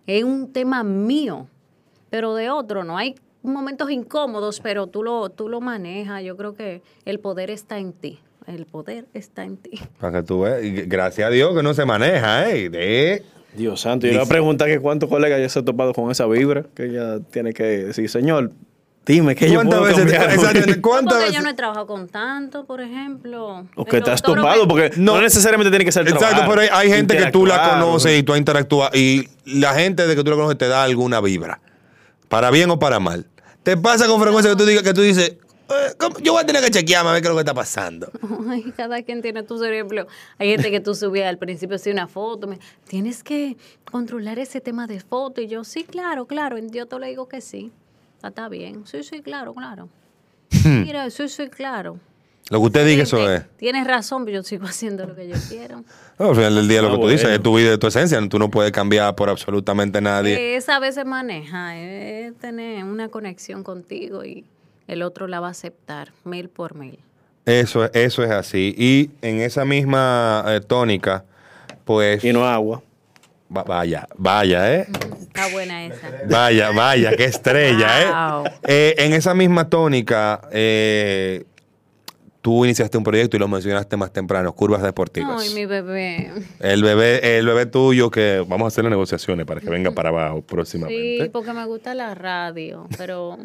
Es 0.07 0.24
un 0.24 0.53
tema 0.53 0.82
mío, 0.82 1.47
pero 2.11 2.34
de 2.34 2.51
otro 2.51 2.82
no. 2.84 2.97
Hay 2.97 3.14
momentos 3.42 3.90
incómodos, 3.90 4.61
pero 4.61 4.86
tú 4.86 5.03
lo, 5.03 5.28
tú 5.28 5.49
lo 5.49 5.61
manejas. 5.61 6.22
Yo 6.24 6.36
creo 6.36 6.55
que 6.55 6.82
el 7.05 7.20
poder 7.20 7.51
está 7.51 7.78
en 7.78 7.92
ti. 7.92 8.18
El 8.47 8.66
poder 8.66 9.07
está 9.14 9.45
en 9.45 9.57
ti. 9.57 9.80
Para 10.01 10.18
que 10.20 10.26
tú 10.26 10.40
veas. 10.42 10.61
Gracias 10.86 11.26
a 11.26 11.30
Dios 11.30 11.57
que 11.57 11.62
no 11.62 11.72
se 11.74 11.84
maneja, 11.84 12.51
¿eh? 12.51 12.68
De... 12.68 13.22
Dios 13.57 13.80
santo, 13.80 14.07
yo 14.07 14.12
le 14.12 14.18
voy 14.18 14.26
a 14.26 14.28
preguntar 14.28 14.68
que 14.68 14.80
cuántos 14.80 15.09
colegas 15.09 15.40
ya 15.40 15.49
se 15.49 15.61
ha 15.61 15.64
topado 15.64 15.92
con 15.95 16.11
esa 16.11 16.26
vibra, 16.26 16.64
que 16.74 16.86
ella 16.86 17.20
tiene 17.30 17.53
que 17.53 17.62
decir, 17.62 18.11
señor, 18.11 18.51
dime 19.07 19.36
que 19.36 19.47
yo 19.49 19.55
¿Cuántas 19.61 19.78
puedo 19.78 19.97
veces 19.97 20.07
te- 20.66 20.80
¿Cuántas 20.80 21.12
Porque 21.14 21.24
veces? 21.26 21.36
yo 21.36 21.42
no 21.42 21.51
he 21.51 21.55
trabajado 21.55 21.86
con 21.86 22.09
tanto, 22.09 22.64
por 22.64 22.80
ejemplo. 22.80 23.64
O 23.76 23.84
que 23.84 24.01
te 24.01 24.11
has 24.11 24.20
topado, 24.20 24.66
porque 24.66 24.90
no, 24.97 25.20
necesariamente 25.20 25.70
tiene 25.70 25.84
que 25.84 25.92
ser 25.92 26.03
Exacto, 26.03 26.26
trabajar, 26.26 26.49
pero 26.49 26.61
hay, 26.62 26.68
hay 26.72 26.97
gente 26.97 27.16
que 27.16 27.30
tú 27.30 27.47
la 27.47 27.70
conoces 27.70 28.18
y 28.18 28.24
tú 28.24 28.32
has 28.32 28.38
interactuado. 28.40 28.90
Y 28.92 29.28
la 29.47 29.72
gente 29.74 30.07
de 30.07 30.16
que 30.16 30.24
tú 30.24 30.30
la 30.30 30.36
conoces 30.36 30.59
te 30.59 30.66
da 30.68 30.82
alguna 30.82 31.20
vibra. 31.20 31.61
Para 32.28 32.51
bien 32.51 32.68
o 32.70 32.78
para 32.80 32.99
mal. 32.99 33.26
Te 33.62 33.76
pasa 33.76 34.07
con 34.09 34.20
frecuencia 34.20 34.51
que 34.51 34.57
tú 34.57 34.66
digas 34.66 34.82
que 34.82 34.92
tú 34.95 35.01
dices, 35.01 35.28
"Eh, 35.30 35.38
¿cómo? 35.98 36.18
yo 36.20 36.32
voy 36.32 36.42
a 36.42 36.46
tener 36.46 36.62
que 36.62 36.70
chequearme 36.70 37.10
a 37.10 37.12
ver 37.14 37.22
qué 37.22 37.28
es 37.28 37.30
lo 37.30 37.36
que 37.36 37.40
está 37.42 37.54
pasando. 37.54 38.10
Ay, 38.48 38.72
cada 38.76 39.02
quien 39.02 39.22
tiene 39.22 39.42
tu 39.42 39.58
cerebro. 39.58 40.06
Hay 40.38 40.50
gente 40.50 40.70
que 40.70 40.80
tú 40.80 40.94
subías 40.94 41.28
al 41.28 41.38
principio 41.38 41.76
así 41.76 41.90
una 41.90 42.06
foto. 42.08 42.46
me- 42.46 42.58
Tienes 42.88 43.22
que 43.22 43.56
controlar 43.90 44.38
ese 44.38 44.60
tema 44.60 44.86
de 44.86 45.00
foto. 45.00 45.40
Y 45.40 45.48
yo, 45.48 45.64
sí, 45.64 45.84
claro, 45.84 46.26
claro. 46.26 46.56
Dios 46.60 46.88
te 46.88 46.98
le 46.98 47.08
digo 47.08 47.28
que 47.28 47.40
sí. 47.40 47.72
Ah, 48.22 48.28
Está 48.28 48.48
bien. 48.48 48.86
Sí, 48.86 49.02
sí, 49.02 49.20
claro, 49.22 49.52
claro. 49.54 49.88
Mira, 50.64 51.10
sí, 51.10 51.28
sí, 51.28 51.48
claro. 51.48 51.98
Lo 52.50 52.60
que 52.60 52.66
usted 52.66 52.86
diga, 52.86 53.02
eso 53.04 53.30
es. 53.30 53.42
Tienes 53.56 53.86
razón, 53.86 54.24
pero 54.26 54.36
yo 54.38 54.42
sigo 54.42 54.66
haciendo 54.66 55.06
lo 55.06 55.14
que 55.14 55.28
yo 55.28 55.36
quiero. 55.48 55.82
No, 56.16 56.28
al 56.28 56.36
final 56.36 56.54
del 56.54 56.68
día 56.68 56.80
lo 56.80 56.88
Ah, 56.88 56.90
que 56.92 56.96
tú 56.98 57.08
dices 57.08 57.28
es 57.28 57.42
tu 57.42 57.56
vida 57.56 57.74
y 57.74 57.78
tu 57.78 57.88
esencia. 57.88 58.20
Tú 58.28 58.38
no 58.38 58.48
puedes 58.48 58.70
cambiar 58.70 59.16
por 59.16 59.28
absolutamente 59.28 60.00
nadie. 60.00 60.36
Eh, 60.36 60.56
Esa 60.56 60.78
vez 60.78 60.94
se 60.94 61.04
maneja, 61.04 61.76
es 61.76 62.36
tener 62.38 62.84
una 62.84 63.08
conexión 63.08 63.64
contigo 63.64 64.24
y 64.24 64.44
el 64.89 65.03
otro 65.03 65.26
la 65.28 65.41
va 65.41 65.49
a 65.49 65.51
aceptar 65.51 66.12
mil 66.24 66.49
por 66.49 66.74
mil. 66.74 66.99
Eso, 67.47 67.93
eso 67.93 68.22
es 68.22 68.30
así. 68.30 68.74
Y 68.78 69.11
en 69.20 69.41
esa 69.41 69.64
misma 69.64 70.45
eh, 70.49 70.61
tónica, 70.61 71.24
pues... 71.85 72.24
Y 72.24 72.32
no 72.32 72.47
agua. 72.47 72.82
vaya, 73.49 74.09
vaya, 74.16 74.74
¿eh? 74.74 74.87
Está 75.20 75.49
buena 75.49 75.85
esa. 75.85 76.11
Vaya, 76.28 76.70
vaya, 76.70 77.14
qué 77.16 77.24
estrella, 77.24 78.30
Wow. 78.30 78.47
¿eh? 78.47 78.51
Eh, 78.66 78.95
En 78.99 79.12
esa 79.12 79.35
misma 79.35 79.68
tónica, 79.68 80.41
eh, 80.53 81.45
tú 82.45 82.62
iniciaste 82.66 82.99
un 82.99 83.05
proyecto 83.05 83.38
y 83.38 83.40
lo 83.40 83.49
mencionaste 83.49 83.97
más 83.97 84.12
temprano, 84.12 84.53
Curvas 84.55 84.82
Deportivas. 84.82 85.42
Ay, 85.42 85.55
mi 85.55 85.64
bebé. 85.64 86.30
El 86.61 86.82
bebé, 86.82 87.38
el 87.38 87.47
bebé 87.47 87.64
tuyo 87.64 88.11
que 88.11 88.45
vamos 88.47 88.66
a 88.66 88.68
hacer 88.68 88.84
las 88.84 88.90
negociaciones 88.90 89.47
para 89.47 89.62
que 89.62 89.70
venga 89.70 89.92
para 89.92 90.11
abajo 90.11 90.36
Sí, 90.40 90.45
próximamente. 90.47 91.30
porque 91.30 91.55
me 91.55 91.64
gusta 91.64 91.95
la 91.95 92.14
radio, 92.14 92.86
pero 92.99 93.38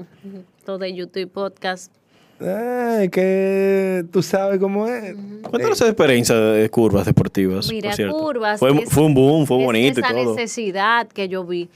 todo 0.65 0.79
de 0.79 0.93
YouTube 0.93 1.31
podcast 1.31 1.93
Ay, 2.41 3.07
que 3.09 4.03
tú 4.11 4.21
sabes 4.21 4.59
cómo 4.59 4.85
es. 4.87 5.13
Cuéntanos 5.49 5.79
esa 5.79 5.87
experiencia 5.87 6.35
de 6.35 6.69
curvas 6.69 7.05
deportivas. 7.05 7.69
Mira, 7.69 7.89
por 7.91 7.95
cierto. 7.95 8.17
curvas. 8.17 8.59
Fue, 8.59 8.71
es- 8.83 8.89
fue 8.89 9.03
un 9.03 9.13
boom, 9.13 9.45
fue 9.45 9.59
es 9.59 9.65
bonito 9.65 9.99
y 10.01 10.03
esa 10.03 10.13
todo. 10.13 10.35
necesidad 10.35 11.07
que 11.07 11.27
yo 11.29 11.45
vi 11.45 11.69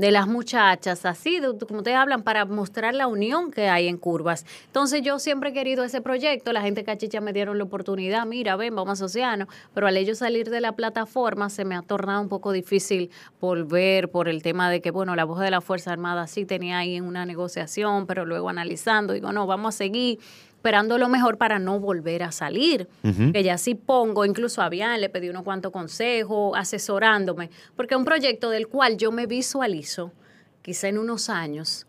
de 0.00 0.10
las 0.10 0.26
muchachas, 0.26 1.04
así, 1.04 1.40
de- 1.40 1.58
como 1.66 1.80
ustedes 1.80 1.98
hablan, 1.98 2.22
para 2.22 2.46
mostrar 2.46 2.94
la 2.94 3.06
unión 3.06 3.50
que 3.50 3.68
hay 3.68 3.86
en 3.86 3.98
curvas. 3.98 4.46
Entonces 4.64 5.02
yo 5.02 5.18
siempre 5.18 5.50
he 5.50 5.52
querido 5.52 5.84
ese 5.84 6.00
proyecto, 6.00 6.54
la 6.54 6.62
gente 6.62 6.84
cachicha 6.84 7.20
me 7.20 7.34
dieron 7.34 7.58
la 7.58 7.64
oportunidad, 7.64 8.24
mira, 8.24 8.56
ven, 8.56 8.74
vamos 8.74 9.02
a 9.02 9.04
Océano, 9.04 9.46
pero 9.74 9.86
al 9.86 9.98
ellos 9.98 10.16
salir 10.16 10.48
de 10.48 10.62
la 10.62 10.72
plataforma 10.72 11.50
se 11.50 11.66
me 11.66 11.76
ha 11.76 11.82
tornado 11.82 12.22
un 12.22 12.30
poco 12.30 12.50
difícil 12.52 13.10
volver 13.42 14.10
por 14.10 14.26
el 14.30 14.42
tema 14.42 14.70
de 14.70 14.80
que, 14.80 14.90
bueno, 14.90 15.14
la 15.16 15.24
voz 15.24 15.40
de 15.40 15.50
la 15.50 15.60
Fuerza 15.60 15.92
Armada 15.92 16.26
sí 16.26 16.46
tenía 16.46 16.78
ahí 16.78 16.96
en 16.96 17.04
una 17.04 17.26
negociación, 17.26 18.06
pero 18.06 18.24
luego 18.24 18.48
analizando, 18.48 19.12
digo, 19.12 19.32
no, 19.32 19.46
vamos 19.46 19.74
a 19.74 19.76
seguir 19.76 20.18
esperando 20.60 20.98
lo 20.98 21.08
mejor 21.08 21.38
para 21.38 21.58
no 21.58 21.80
volver 21.80 22.22
a 22.22 22.32
salir. 22.32 22.86
Ujú. 23.02 23.32
Que 23.32 23.42
ya 23.42 23.56
sí 23.56 23.74
pongo, 23.74 24.26
incluso 24.26 24.60
a 24.60 24.68
Bian 24.68 25.00
le 25.00 25.08
pedí 25.08 25.30
unos 25.30 25.42
cuantos 25.42 25.72
consejos, 25.72 26.52
asesorándome, 26.54 27.48
porque 27.76 27.94
es 27.94 27.98
un 27.98 28.04
proyecto 28.04 28.50
del 28.50 28.68
cual 28.68 28.98
yo 28.98 29.10
me 29.10 29.24
visualizo, 29.24 30.12
quizá 30.60 30.88
en 30.88 30.98
unos 30.98 31.30
años, 31.30 31.86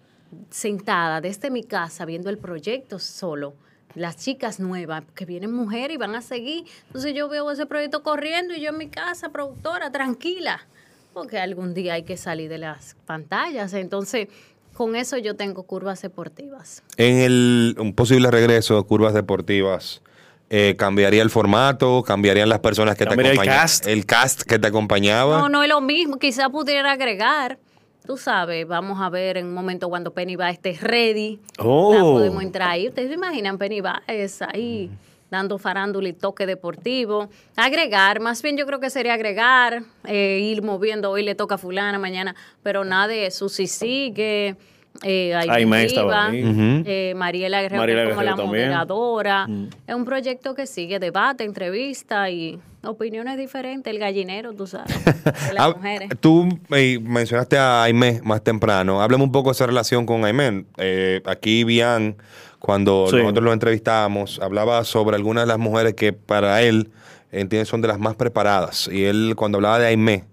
sentada 0.50 1.20
desde 1.20 1.50
mi 1.50 1.66
casa 1.66 2.06
viendo 2.06 2.30
el 2.30 2.38
proyecto 2.38 2.98
solo. 2.98 3.56
Las 3.94 4.16
chicas 4.16 4.62
nuevas, 4.62 5.04
que 5.16 5.26
vienen 5.26 5.52
mujeres 5.52 5.96
y 5.96 5.98
van 5.98 6.16
a 6.16 6.22
seguir. 6.22 6.64
Entonces 6.88 7.14
yo 7.14 7.28
veo 7.28 7.52
ese 7.52 7.66
proyecto 7.66 8.04
corriendo 8.04 8.54
y 8.54 8.62
yo 8.62 8.70
en 8.70 8.78
mi 8.78 8.88
casa, 8.88 9.34
productora, 9.34 9.92
tranquila. 9.92 10.66
Porque 11.12 11.40
algún 11.40 11.74
día 11.74 11.96
hay 11.96 12.04
que 12.04 12.16
salir 12.16 12.50
de 12.50 12.58
las 12.58 12.96
pantallas. 13.06 13.74
Entonces, 13.74 14.30
con 14.74 14.96
eso 14.96 15.18
yo 15.18 15.36
tengo 15.36 15.64
curvas 15.64 16.02
deportivas. 16.02 16.84
En 16.98 17.18
el 17.18 17.76
un 17.80 17.94
posible 17.94 18.32
regreso 18.32 18.76
de 18.76 18.84
curvas 18.84 19.14
deportivas, 19.14 20.02
eh, 20.50 20.76
¿cambiaría 20.78 21.22
el 21.22 21.30
formato? 21.30 22.04
¿Cambiarían 22.04 22.50
las 22.50 22.60
personas 22.60 22.98
que 22.98 23.06
Cambiaría 23.06 23.32
te 23.32 23.36
el 23.36 23.40
acompañaban? 23.40 23.62
cast. 23.62 23.88
El 23.88 24.06
cast 24.06 24.42
que 24.42 24.60
te 24.60 24.68
acompañaba. 24.68 25.40
No, 25.40 25.50
no 25.50 25.64
es 25.64 25.70
lo 25.70 25.82
mismo. 25.82 26.18
Quizá 26.18 26.50
pudiera 26.50 26.92
agregar. 26.92 27.58
Tú 28.06 28.18
sabes, 28.18 28.68
vamos 28.68 29.00
a 29.00 29.10
ver 29.10 29.38
en 29.38 29.46
un 29.46 29.54
momento 29.54 29.88
cuando 29.88 30.12
Penny 30.12 30.36
va 30.36 30.50
esté 30.50 30.78
ready. 30.82 31.40
Oh. 31.60 31.94
La 31.94 32.02
podemos 32.02 32.44
entrar 32.44 32.70
ahí. 32.70 32.88
Ustedes 32.88 33.10
se 33.10 33.14
imaginan 33.14 33.58
Penny 33.58 33.80
va 33.80 34.02
es 34.08 34.42
ahí 34.42 34.90
dando 35.32 35.58
farándula 35.58 36.10
y 36.10 36.14
toque 36.14 36.46
deportivo. 36.46 37.30
Agregar, 37.56 38.20
más 38.20 38.42
bien 38.44 38.58
yo 38.58 38.66
creo 38.68 38.80
que 38.80 38.90
sería 38.92 39.14
agregar, 39.16 39.82
eh, 40.06 40.40
ir 40.44 40.62
moviendo. 40.62 41.10
Hoy 41.10 41.24
le 41.24 41.34
toca 41.34 41.56
a 41.56 41.58
fulana, 41.58 41.98
mañana, 41.98 42.36
pero 42.62 42.84
nada 42.86 43.08
de 43.08 43.26
eso. 43.26 43.50
Si 43.50 43.66
sigue. 43.66 44.56
Eh, 45.04 45.34
Aime 45.34 45.54
Aime 45.54 45.84
estaba 45.86 46.28
ahí. 46.28 46.44
Ujú. 46.44 46.84
eh, 46.86 47.14
Mariela 47.16 47.62
Guerrero 47.62 47.80
Mariela 47.82 48.02
como 48.04 48.16
Guerrero 48.20 48.36
la 48.36 48.44
también. 48.44 48.66
moderadora. 48.68 49.48
Mm. 49.48 49.70
Es 49.88 49.96
un 49.96 50.04
proyecto 50.04 50.54
que 50.54 50.68
sigue 50.68 51.00
debate, 51.00 51.46
entrevista 51.46 52.30
y 52.30 52.60
opiniones 52.84 53.38
diferentes. 53.38 53.90
El 53.92 54.00
gallinero, 54.00 54.52
tú 54.52 54.68
sabes, 54.68 54.94
de 55.06 55.14
las 55.54 55.60
Ah, 55.60 55.74
mujeres. 55.78 56.10
Tú 56.20 56.50
eh, 56.76 57.00
mencionaste 57.02 57.58
a 57.58 57.84
Aimé 57.84 58.20
más 58.26 58.44
temprano. 58.44 59.02
Háblame 59.02 59.24
un 59.24 59.32
poco 59.32 59.50
de 59.50 59.54
esa 59.54 59.66
relación 59.66 60.06
con 60.06 60.26
Aimé. 60.26 60.66
Eh, 60.78 61.22
aquí 61.26 61.64
Bian, 61.64 62.18
cuando 62.62 63.08
Sí. 63.10 63.18
nosotros 63.18 63.44
lo 63.44 63.52
entrevistamos, 63.54 64.40
hablaba 64.42 64.84
sobre 64.86 65.16
algunas 65.18 65.44
de 65.44 65.48
las 65.48 65.58
mujeres 65.58 65.96
que 65.96 66.14
para 66.14 66.62
él 66.62 66.92
entiende 67.32 67.66
son 67.66 67.82
de 67.82 67.88
las 67.90 68.00
más 68.00 68.16
preparadas. 68.16 68.88
Y 68.92 69.04
él, 69.06 69.34
cuando 69.36 69.58
hablaba 69.58 69.80
de 69.80 69.88
Aimé, 69.88 70.26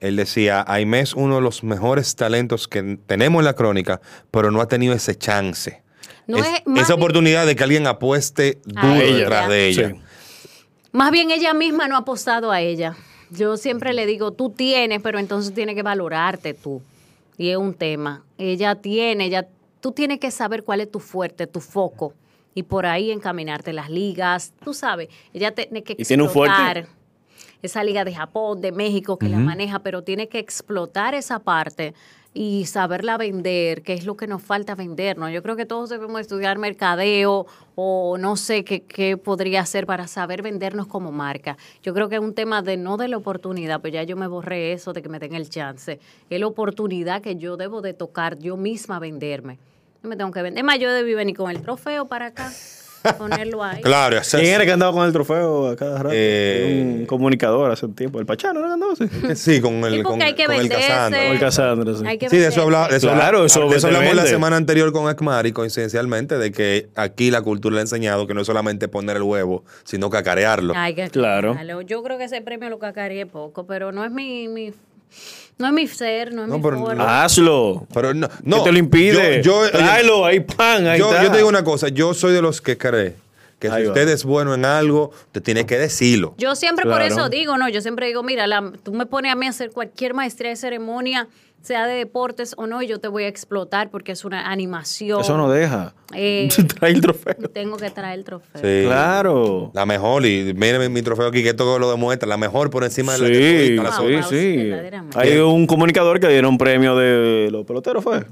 él 0.00 0.16
decía, 0.16 0.64
Aimé 0.68 1.00
es 1.00 1.12
uno 1.14 1.34
de 1.36 1.40
los 1.42 1.62
mejores 1.64 2.14
talentos 2.16 2.68
que 2.68 2.98
tenemos 3.06 3.40
en 3.40 3.44
la 3.46 3.54
crónica, 3.54 4.00
pero 4.30 4.50
no 4.50 4.60
ha 4.60 4.68
tenido 4.68 4.94
ese 4.94 5.16
chance. 5.16 5.82
No 6.28 6.36
Es- 6.38 6.46
es- 6.46 6.62
más 6.66 6.84
esa 6.84 6.94
oportunidad 6.94 7.46
de 7.46 7.56
que 7.56 7.64
alguien 7.64 7.86
apueste 7.88 8.60
duro 8.64 8.94
ella. 8.94 9.16
detrás 9.16 9.48
de 9.48 9.66
ella. 9.68 9.88
Sí. 9.90 10.00
Más 10.92 11.10
bien 11.10 11.30
ella 11.32 11.52
misma 11.52 11.88
no 11.88 11.96
ha 11.96 12.00
apostado 12.00 12.52
a 12.52 12.60
ella. 12.60 12.94
Yo 13.30 13.56
siempre 13.56 13.92
le 13.92 14.06
digo, 14.06 14.30
tú 14.32 14.50
tienes, 14.50 15.00
pero 15.02 15.18
entonces 15.18 15.52
tienes 15.54 15.74
que 15.74 15.82
valorarte 15.82 16.54
tú. 16.54 16.80
Y 17.38 17.48
es 17.48 17.56
un 17.56 17.74
tema. 17.74 18.22
Ella 18.38 18.74
tiene, 18.76 19.24
ella, 19.24 19.48
tú 19.82 19.92
tienes 19.92 20.20
que 20.20 20.30
saber 20.30 20.62
cuál 20.62 20.80
es 20.80 20.90
tu 20.90 21.00
fuerte, 21.00 21.46
tu 21.46 21.60
foco. 21.60 22.14
Y 22.54 22.62
por 22.62 22.86
ahí 22.86 23.10
encaminarte 23.10 23.72
las 23.72 23.90
ligas. 23.90 24.54
Tú 24.64 24.72
sabes, 24.72 25.08
ella 25.34 25.54
tiene 25.54 25.82
que 25.82 25.94
¿Y 25.98 26.04
tiene 26.04 26.22
un 26.22 26.30
fuerte? 26.30 26.54
explotar 26.54 27.02
esa 27.62 27.84
liga 27.84 28.04
de 28.04 28.14
Japón, 28.14 28.60
de 28.60 28.72
México 28.72 29.18
que 29.18 29.28
la 29.28 29.38
maneja, 29.38 29.80
pero 29.80 30.02
tiene 30.02 30.28
que 30.28 30.38
explotar 30.38 31.14
esa 31.14 31.38
parte 31.38 31.94
y 32.34 32.64
saberla 32.64 33.16
vender, 33.18 33.82
que 33.82 33.92
es 33.92 34.04
lo 34.04 34.16
que 34.16 34.26
nos 34.26 34.42
falta 34.42 34.74
vendernos. 34.74 35.30
Yo 35.30 35.42
creo 35.42 35.54
que 35.54 35.66
todos 35.66 35.90
debemos 35.90 36.20
estudiar 36.20 36.58
mercadeo 36.58 37.46
o 37.74 38.16
no 38.18 38.36
sé 38.36 38.64
qué, 38.64 38.82
qué 38.82 39.16
podría 39.16 39.60
hacer 39.60 39.86
para 39.86 40.06
saber 40.08 40.42
vendernos 40.42 40.86
como 40.88 41.12
marca. 41.12 41.56
Yo 41.82 41.94
creo 41.94 42.08
que 42.08 42.16
es 42.16 42.20
un 42.20 42.34
tema 42.34 42.62
de 42.62 42.76
no 42.76 42.96
de 42.96 43.08
la 43.08 43.16
oportunidad, 43.16 43.80
pues 43.80 43.92
ya 43.92 44.02
yo 44.02 44.16
me 44.16 44.26
borré 44.26 44.72
eso 44.72 44.92
de 44.92 45.02
que 45.02 45.08
me 45.08 45.20
den 45.20 45.34
el 45.34 45.48
chance. 45.48 46.00
Es 46.30 46.40
la 46.40 46.46
oportunidad 46.46 47.22
que 47.22 47.36
yo 47.36 47.56
debo 47.56 47.80
de 47.80 47.94
tocar, 47.94 48.38
yo 48.38 48.56
misma 48.56 48.98
venderme. 48.98 49.58
No 50.02 50.08
me 50.08 50.16
tengo 50.16 50.30
que 50.32 50.42
vender. 50.42 50.58
Es 50.60 50.64
más, 50.64 50.78
yo 50.78 50.90
debí 50.90 51.14
venir 51.14 51.36
con 51.36 51.50
el 51.50 51.62
trofeo 51.62 52.06
para 52.08 52.26
acá, 52.26 52.50
ponerlo 53.18 53.62
ahí. 53.62 53.80
Claro, 53.82 54.16
esa- 54.18 54.38
¿Quién 54.38 54.54
era 54.54 54.64
que 54.64 54.72
andaba 54.72 54.92
con 54.92 55.06
el 55.06 55.12
trofeo 55.12 55.68
a 55.70 55.76
cada 55.76 55.98
rato? 56.02 56.10
Eh, 56.12 56.96
un 57.00 57.06
comunicador 57.06 57.70
hace 57.70 57.86
un 57.86 57.94
tiempo. 57.94 58.18
El 58.18 58.26
Pachano 58.26 58.60
¿no 58.60 58.72
andaba 58.72 58.92
así? 58.94 59.04
Sí, 59.36 59.60
con 59.60 59.74
el, 59.84 59.94
Sí, 59.94 60.02
con, 60.02 60.12
porque 60.14 60.24
hay 60.24 60.34
que 60.34 60.46
con 60.46 60.54
el. 60.56 60.68
Casandra. 60.68 61.22
Con 61.22 61.32
el 61.32 61.38
Casandra, 61.40 61.94
sí. 61.96 62.04
Hay 62.06 62.18
que 62.18 62.28
Sí, 62.30 62.36
de 62.36 62.48
eso, 62.48 62.60
venderse. 62.66 62.76
habla, 62.78 62.88
de 62.88 62.96
eso, 62.96 63.12
Claro, 63.12 63.44
eso 63.44 63.68
de 63.68 63.76
eso 63.76 63.86
hablamos 63.88 64.14
la 64.14 64.26
semana 64.26 64.56
anterior 64.56 64.92
con 64.92 65.08
Ekmari, 65.10 65.52
coincidencialmente, 65.52 66.36
de 66.38 66.50
que 66.52 66.88
aquí 66.96 67.30
la 67.30 67.42
cultura 67.42 67.74
le 67.74 67.80
ha 67.80 67.82
enseñado 67.82 68.26
que 68.26 68.34
no 68.34 68.40
es 68.40 68.46
solamente 68.46 68.88
poner 68.88 69.16
el 69.16 69.22
huevo, 69.22 69.64
sino 69.84 70.10
cacarearlo. 70.10 70.74
Ay, 70.76 70.94
que 70.94 71.08
Claro. 71.10 71.52
claro. 71.54 71.80
Yo 71.82 72.02
creo 72.02 72.18
que 72.18 72.24
ese 72.24 72.40
premio 72.40 72.70
lo 72.70 72.78
cacareé 72.78 73.26
poco, 73.26 73.66
pero 73.66 73.92
no 73.92 74.04
es 74.04 74.10
mi, 74.10 74.48
mi 74.48 74.72
no 75.62 75.68
es 75.68 75.72
mi 75.72 75.86
ser, 75.86 76.34
no 76.34 76.42
es 76.42 76.48
No, 76.48 76.58
mi 76.58 76.62
pero 76.62 76.78
forma. 76.78 77.24
Hazlo. 77.24 77.86
Pero 77.94 78.12
no, 78.12 78.28
¿Qué 78.28 78.34
no 78.44 78.62
te 78.62 78.72
lo 78.72 78.78
impide? 78.78 79.42
Yo, 79.42 79.64
yo- 79.64 79.70
Tráelo, 79.70 80.26
ahí, 80.26 80.40
pan, 80.40 80.86
ahí 80.86 80.98
yo, 80.98 81.08
está. 81.10 81.22
yo 81.24 81.30
te 81.30 81.36
digo 81.38 81.48
una 81.48 81.64
cosa, 81.64 81.88
yo 81.88 82.12
soy 82.12 82.32
de 82.34 82.42
los 82.42 82.60
que 82.60 82.76
cree 82.76 83.14
que 83.68 83.68
Ahí 83.74 83.82
si 83.82 83.86
va. 83.86 83.92
usted 83.92 84.08
es 84.08 84.24
bueno 84.24 84.54
en 84.54 84.64
algo, 84.64 85.10
usted 85.26 85.42
tiene 85.42 85.64
que 85.66 85.78
decirlo. 85.78 86.34
Yo 86.36 86.54
siempre 86.56 86.84
por 86.84 87.00
eso 87.02 87.28
digo, 87.28 87.56
no, 87.56 87.68
yo 87.68 87.80
siempre 87.80 88.06
digo, 88.08 88.22
mira, 88.22 88.46
la- 88.46 88.72
tú 88.82 88.92
me 88.92 89.06
pones 89.06 89.30
a 89.32 89.36
mí 89.36 89.46
a 89.46 89.50
hacer 89.50 89.70
cualquier 89.70 90.14
maestría 90.14 90.50
de 90.50 90.56
ceremonia, 90.56 91.28
sea 91.62 91.86
de 91.86 91.94
deportes 91.94 92.54
o 92.56 92.66
no, 92.66 92.82
y 92.82 92.88
yo 92.88 92.98
te 92.98 93.06
voy 93.06 93.22
a 93.22 93.28
explotar 93.28 93.88
porque 93.88 94.10
es 94.10 94.24
una 94.24 94.50
animación. 94.50 95.20
Eso 95.20 95.36
no 95.36 95.48
deja. 95.48 95.94
Eh, 96.12 96.48
Trae 96.80 96.90
el 96.90 97.00
trofeo. 97.00 97.34
tengo 97.54 97.76
que 97.76 97.88
traer 97.90 98.18
el 98.18 98.24
trofeo. 98.24 98.60
Sí. 98.60 98.84
Claro. 98.86 99.70
La 99.72 99.86
mejor, 99.86 100.26
y 100.26 100.52
mire 100.54 100.80
mi, 100.80 100.88
mi 100.88 101.02
trofeo 101.02 101.28
aquí 101.28 101.44
que 101.44 101.54
todo 101.54 101.78
lo 101.78 101.88
demuestra, 101.92 102.28
la 102.28 102.36
mejor 102.36 102.68
por 102.70 102.82
encima 102.82 103.12
de 103.12 103.18
la 103.20 103.26
Sí, 103.28 103.76
Wow, 103.78 104.08
sí, 104.08 104.12
wow, 104.14 104.22
sí. 104.24 104.56
verdaderamente. 104.70 105.18
Hay 105.20 105.36
un 105.38 105.66
comunicador 105.68 106.18
que 106.18 106.26
dieron 106.26 106.50
un 106.50 106.58
premio 106.58 106.96
de 106.96 107.48
los 107.52 107.64
peloteros, 107.64 108.02
fue. 108.02 108.24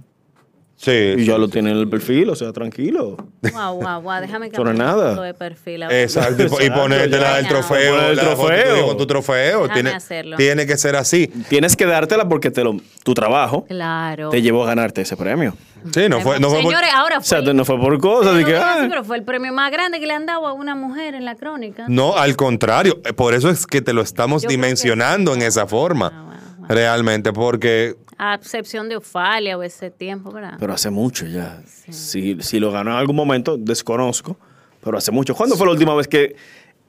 Sí, 0.83 0.91
Y 0.93 1.18
sí, 1.18 1.24
ya 1.26 1.37
lo 1.37 1.45
sí. 1.45 1.53
tiene 1.53 1.72
en 1.72 1.76
el 1.76 1.91
perfil, 1.91 2.31
o 2.31 2.35
sea, 2.35 2.55
tranquilo. 2.55 3.14
Wow, 3.53 3.83
wow, 3.83 4.01
wow, 4.01 4.18
déjame 4.22 4.47
es 4.47 4.53
la 4.59 4.72
nada. 4.72 5.11
foto 5.11 5.22
de 5.22 5.35
perfil. 5.35 5.83
ahora. 5.83 6.01
Exacto, 6.03 6.43
y 6.64 6.70
ponértela 6.70 7.33
ya. 7.33 7.39
el 7.41 7.49
trofeo, 7.49 8.01
el 8.09 8.16
la 8.16 8.22
trofeo. 8.22 8.87
con 8.87 8.97
tu 8.97 9.07
trofeo. 9.07 9.68
Tiene, 9.68 9.91
hacerlo. 9.91 10.37
tiene 10.39 10.66
que 10.66 10.78
ser 10.78 10.97
así. 10.97 11.26
Tienes 11.51 11.76
que 11.76 11.85
dártela 11.85 12.26
porque 12.26 12.51
te 12.51 12.64
lo, 12.64 12.76
tu 13.05 13.12
trabajo 13.12 13.66
Claro. 13.66 14.31
te 14.31 14.41
llevó 14.41 14.64
a 14.64 14.68
ganarte 14.68 15.03
ese 15.03 15.18
premio. 15.18 15.55
Sí, 15.93 16.09
no 16.09 16.20
fue, 16.20 16.41
no 16.41 16.49
fue 16.49 16.62
por- 16.62 16.72
Señores, 16.72 16.91
ahora 16.95 17.18
O 17.18 17.20
fue. 17.20 17.26
sea, 17.28 17.41
no 17.53 17.64
fue 17.66 17.78
por 17.78 17.99
cosas 18.01 18.33
pero, 18.37 18.47
que. 18.47 18.57
así, 18.57 18.64
ah, 18.83 18.87
pero 18.89 19.05
fue 19.05 19.18
el 19.18 19.22
premio 19.24 19.53
más 19.53 19.70
grande 19.70 20.01
que 20.01 20.07
le 20.07 20.14
han 20.14 20.24
dado 20.24 20.47
a 20.47 20.55
una 20.55 20.74
mujer 20.74 21.14
en 21.14 21.26
la 21.26 21.35
crónica. 21.35 21.85
No, 21.89 22.16
al 22.16 22.37
contrario. 22.37 23.01
eh, 23.05 23.12
Por 23.12 23.35
eso 23.35 23.51
es 23.51 23.66
que 23.66 23.83
te 23.83 23.93
lo 23.93 24.01
estamos 24.01 24.43
Yo 24.45 24.49
que 24.49 24.55
dimensionando 24.55 25.35
en 25.35 25.43
esa 25.43 25.66
forma. 25.66 26.11
Ah, 26.11 26.22
wow, 26.22 26.57
wow. 26.61 26.68
Realmente, 26.68 27.33
porque 27.35 27.97
A 28.23 28.35
excepción 28.35 28.89
de 28.91 28.97
Ofalia 28.97 29.57
o 29.57 29.62
ese 29.62 29.91
tiempo, 29.91 30.31
¿verdad? 30.31 30.57
Pero 30.61 30.75
hace 30.75 30.91
mucho 30.91 31.25
ya. 31.27 31.62
Si, 31.91 32.37
si 32.43 32.61
lo 32.61 32.71
ganó 32.71 32.91
en 32.91 32.97
algún 32.99 33.16
momento, 33.16 33.57
desconozco. 33.57 34.37
Pero 34.85 34.99
hace 34.99 35.11
mucho. 35.11 35.35
¿Cuándo 35.35 35.57
fue 35.57 35.66
la 35.66 35.73
última 35.73 35.95
vez 35.95 36.07
que 36.07 36.37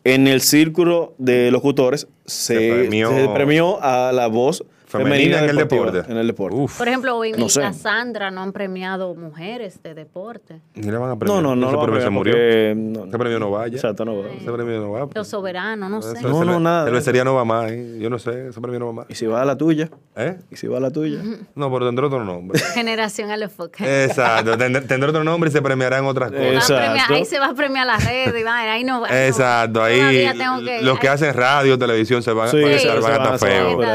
en 0.03 0.27
el 0.27 0.41
círculo 0.41 1.13
de 1.17 1.49
locutores 1.51 2.07
se, 2.25 2.55
Se 2.55 2.69
premió- 2.73 3.09
se 3.09 3.29
premió 3.29 3.81
a 3.81 4.11
la 4.11 4.27
voz 4.27 4.63
Femenina 4.91 5.37
femenina, 5.37 5.39
en 5.43 5.49
el 5.49 5.55
deporte. 5.55 6.11
En 6.11 6.17
el 6.17 6.27
deporte. 6.27 6.55
Uf, 6.57 6.77
Por 6.77 6.87
ejemplo, 6.87 7.15
hoy 7.17 7.31
No 7.31 7.47
sé. 7.49 7.71
Sandra 7.73 8.29
no 8.31 8.41
han 8.41 8.51
premiado 8.51 9.15
mujeres 9.15 9.81
de 9.81 9.93
deporte. 9.93 10.59
ni 10.75 10.91
le 10.91 10.97
van 10.97 11.11
a 11.11 11.15
premiar. 11.17 11.41
No, 11.41 11.55
no, 11.55 11.55
no. 11.55 11.67
Ese 11.67 11.77
va 11.77 11.83
premio 11.83 12.01
se 12.01 12.09
murió. 12.09 12.33
porque 12.33 12.73
no- 12.75 13.05
Ese 13.05 13.17
premio 13.17 13.39
no 13.39 13.51
vaya. 13.51 13.75
Exacto, 13.75 14.05
no 14.05 14.17
va. 14.17 14.29
Ese 14.29 14.51
premio 14.51 14.79
no 14.81 14.91
va. 14.91 15.07
Los 15.13 15.27
soberanos, 15.27 15.89
no 15.89 16.01
sé. 16.01 16.21
No, 16.21 16.43
no, 16.43 16.59
nada. 16.59 16.85
Cervecería 16.85 17.23
no 17.23 17.35
va 17.35 17.45
más. 17.45 17.71
¿eh? 17.71 17.97
Yo 17.99 18.09
no 18.09 18.19
sé, 18.19 18.49
ese 18.49 18.59
premio 18.61 18.79
no 18.79 18.87
va 18.87 18.93
más. 18.93 19.05
¿Y 19.09 19.15
si 19.15 19.25
va 19.27 19.41
a 19.41 19.45
la 19.45 19.57
tuya? 19.57 19.89
¿Eh? 20.15 20.37
¿Y 20.51 20.55
si 20.55 20.67
va 20.67 20.77
a 20.77 20.81
la 20.81 20.91
tuya? 20.91 21.19
No, 21.55 21.71
pero 21.71 21.85
tendrá 21.85 22.07
otro 22.07 22.23
nombre. 22.23 22.59
Generación 22.73 23.31
a 23.31 23.37
los. 23.37 23.51
Exacto, 23.79 24.57
tendrá, 24.57 24.81
tendrá 24.81 25.09
otro 25.09 25.23
nombre 25.23 25.49
y 25.49 25.53
se 25.53 25.61
premiará 25.61 25.99
en 25.99 26.05
otras 26.05 26.31
Va 26.31 26.37
cosas. 26.37 26.69
Exacto. 26.71 27.13
ahí 27.13 27.25
se 27.25 27.39
va 27.39 27.47
a 27.47 27.53
premiar 27.53 27.85
las 27.85 28.03
redes, 28.05 28.45
va, 28.45 28.59
ahí 28.59 28.83
no. 28.83 28.99
no. 29.01 29.07
Exacto, 29.07 29.81
ahí 29.83 30.27
los 30.81 30.99
que 30.99 31.09
hacen 31.09 31.33
radio, 31.33 31.77
televisión 31.77 32.21
se 32.23 32.31
van, 32.31 32.45
a 32.45 32.49
eso 32.49 32.57
estar, 32.57 33.39
feos. 33.39 33.85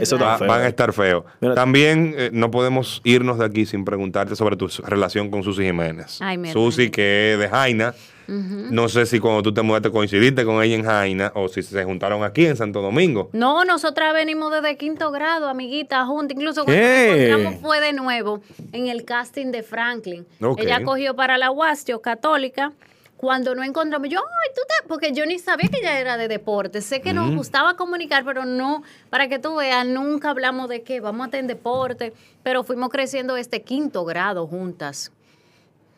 Eso 0.00 0.16
está 0.16 0.26
Va- 0.38 0.45
feos. 0.46 0.56
Van 0.56 0.64
a 0.64 0.68
estar 0.68 0.92
feos. 0.92 1.24
También 1.54 2.14
eh, 2.16 2.30
no 2.32 2.50
podemos 2.50 3.00
irnos 3.04 3.38
de 3.38 3.44
aquí 3.44 3.66
sin 3.66 3.84
preguntarte 3.84 4.36
sobre 4.36 4.56
tu 4.56 4.68
relación 4.84 5.30
con 5.30 5.42
Susi 5.42 5.64
Jiménez. 5.64 6.18
Ay, 6.20 6.38
Susi, 6.52 6.90
que 6.90 7.34
es 7.34 7.38
de 7.38 7.48
Jaina. 7.48 7.94
No 8.28 8.88
sé 8.88 9.06
si 9.06 9.20
cuando 9.20 9.42
tú 9.42 9.54
te 9.54 9.62
mudaste 9.62 9.90
coincidiste 9.90 10.44
con 10.44 10.62
ella 10.62 10.74
en 10.74 10.84
Jaina 10.84 11.32
o 11.34 11.48
si 11.48 11.62
se 11.62 11.84
juntaron 11.84 12.24
aquí 12.24 12.46
en 12.46 12.56
Santo 12.56 12.82
Domingo. 12.82 13.30
No, 13.32 13.64
nosotras 13.64 14.12
venimos 14.14 14.52
desde 14.52 14.76
quinto 14.76 15.12
grado, 15.12 15.48
amiguitas, 15.48 16.06
juntas. 16.06 16.36
Incluso 16.36 16.64
cuando 16.64 16.82
¿Qué? 16.82 17.06
nos 17.08 17.18
encontramos 17.18 17.60
fue 17.60 17.80
de 17.80 17.92
nuevo 17.92 18.40
en 18.72 18.88
el 18.88 19.04
casting 19.04 19.52
de 19.52 19.62
Franklin. 19.62 20.26
Ella 20.58 20.82
cogió 20.82 21.14
para 21.14 21.38
la 21.38 21.50
UAS, 21.50 21.84
yo 21.84 22.02
católica. 22.02 22.72
Cuando 23.16 23.54
no 23.54 23.62
encontramos, 23.62 24.08
yo, 24.08 24.18
ay, 24.18 24.50
tú 24.54 24.60
te... 24.68 24.88
Porque 24.88 25.12
yo 25.12 25.24
ni 25.24 25.38
sabía 25.38 25.68
que 25.68 25.78
ella 25.78 25.98
era 25.98 26.16
de 26.16 26.28
deporte. 26.28 26.82
Sé 26.82 27.00
que 27.00 27.14
nos 27.14 27.34
gustaba 27.34 27.74
comunicar, 27.74 28.24
pero 28.24 28.44
no, 28.44 28.82
para 29.08 29.26
que 29.28 29.38
tú 29.38 29.56
veas, 29.56 29.86
nunca 29.86 30.30
hablamos 30.30 30.68
de 30.68 30.82
que 30.82 31.00
vamos 31.00 31.26
a 31.26 31.30
tener 31.30 31.46
deporte. 31.46 32.12
Pero 32.42 32.62
fuimos 32.62 32.90
creciendo 32.90 33.36
este 33.36 33.62
quinto 33.62 34.04
grado 34.04 34.46
juntas. 34.46 35.12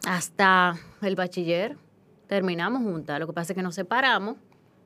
Hasta 0.07 0.77
el 1.03 1.17
bachiller. 1.17 1.77
Terminamos 2.29 2.83
juntas. 2.83 3.19
Lo 3.19 3.27
que 3.27 3.33
pasa 3.33 3.53
es 3.53 3.57
que 3.57 3.63
nos 3.63 3.75
separamos 3.75 4.37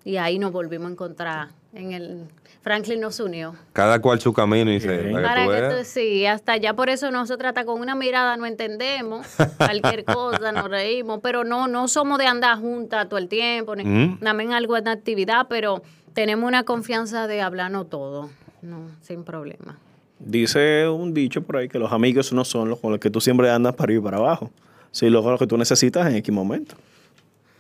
y 0.04 0.16
ahí 0.16 0.38
nos 0.38 0.52
volvimos 0.52 0.88
a 0.88 0.92
encontrar. 0.92 1.61
En 1.74 1.92
el 1.92 2.24
Franklin 2.62 3.00
nos 3.00 3.18
unió. 3.18 3.54
Cada 3.72 4.00
cual 4.00 4.20
su 4.20 4.32
camino 4.32 4.70
y 4.70 4.78
se. 4.78 4.88
para 4.88 5.06
que 5.08 5.22
Para 5.22 5.44
tú 5.44 5.50
que 5.50 5.76
tú, 5.78 5.84
sí, 5.84 6.26
hasta 6.26 6.52
allá 6.52 6.74
por 6.74 6.90
eso 6.90 7.10
nosotros 7.10 7.48
hasta 7.48 7.64
con 7.64 7.80
una 7.80 7.94
mirada 7.94 8.36
no 8.36 8.46
entendemos 8.46 9.26
cualquier 9.56 10.04
cosa, 10.04 10.52
nos 10.52 10.68
reímos, 10.68 11.20
pero 11.22 11.44
no, 11.44 11.66
no 11.66 11.88
somos 11.88 12.18
de 12.18 12.26
andar 12.26 12.58
juntas 12.58 13.08
todo 13.08 13.18
el 13.18 13.28
tiempo, 13.28 13.74
ni 13.74 13.84
Mm. 13.84 14.18
en 14.22 14.52
algo 14.52 14.80
de 14.80 14.90
actividad, 14.90 15.46
pero 15.48 15.82
tenemos 16.14 16.46
una 16.46 16.62
confianza 16.64 17.26
de 17.26 17.40
hablarnos 17.40 17.88
todo, 17.88 18.30
no, 18.60 18.90
sin 19.00 19.24
problema. 19.24 19.78
Dice 20.18 20.88
un 20.88 21.12
dicho 21.14 21.42
por 21.42 21.56
ahí 21.56 21.68
que 21.68 21.78
los 21.78 21.90
amigos 21.90 22.32
no 22.32 22.44
son 22.44 22.68
los 22.68 22.78
con 22.78 22.92
los 22.92 23.00
que 23.00 23.10
tú 23.10 23.20
siempre 23.20 23.50
andas 23.50 23.74
para 23.74 23.86
arriba 23.86 24.00
y 24.00 24.04
para 24.04 24.16
abajo. 24.18 24.50
Sí, 24.92 25.08
los 25.10 25.22
con 25.22 25.32
los 25.32 25.40
que 25.40 25.46
tú 25.46 25.56
necesitas 25.56 26.06
en 26.06 26.16
X 26.16 26.32
momento. 26.32 26.76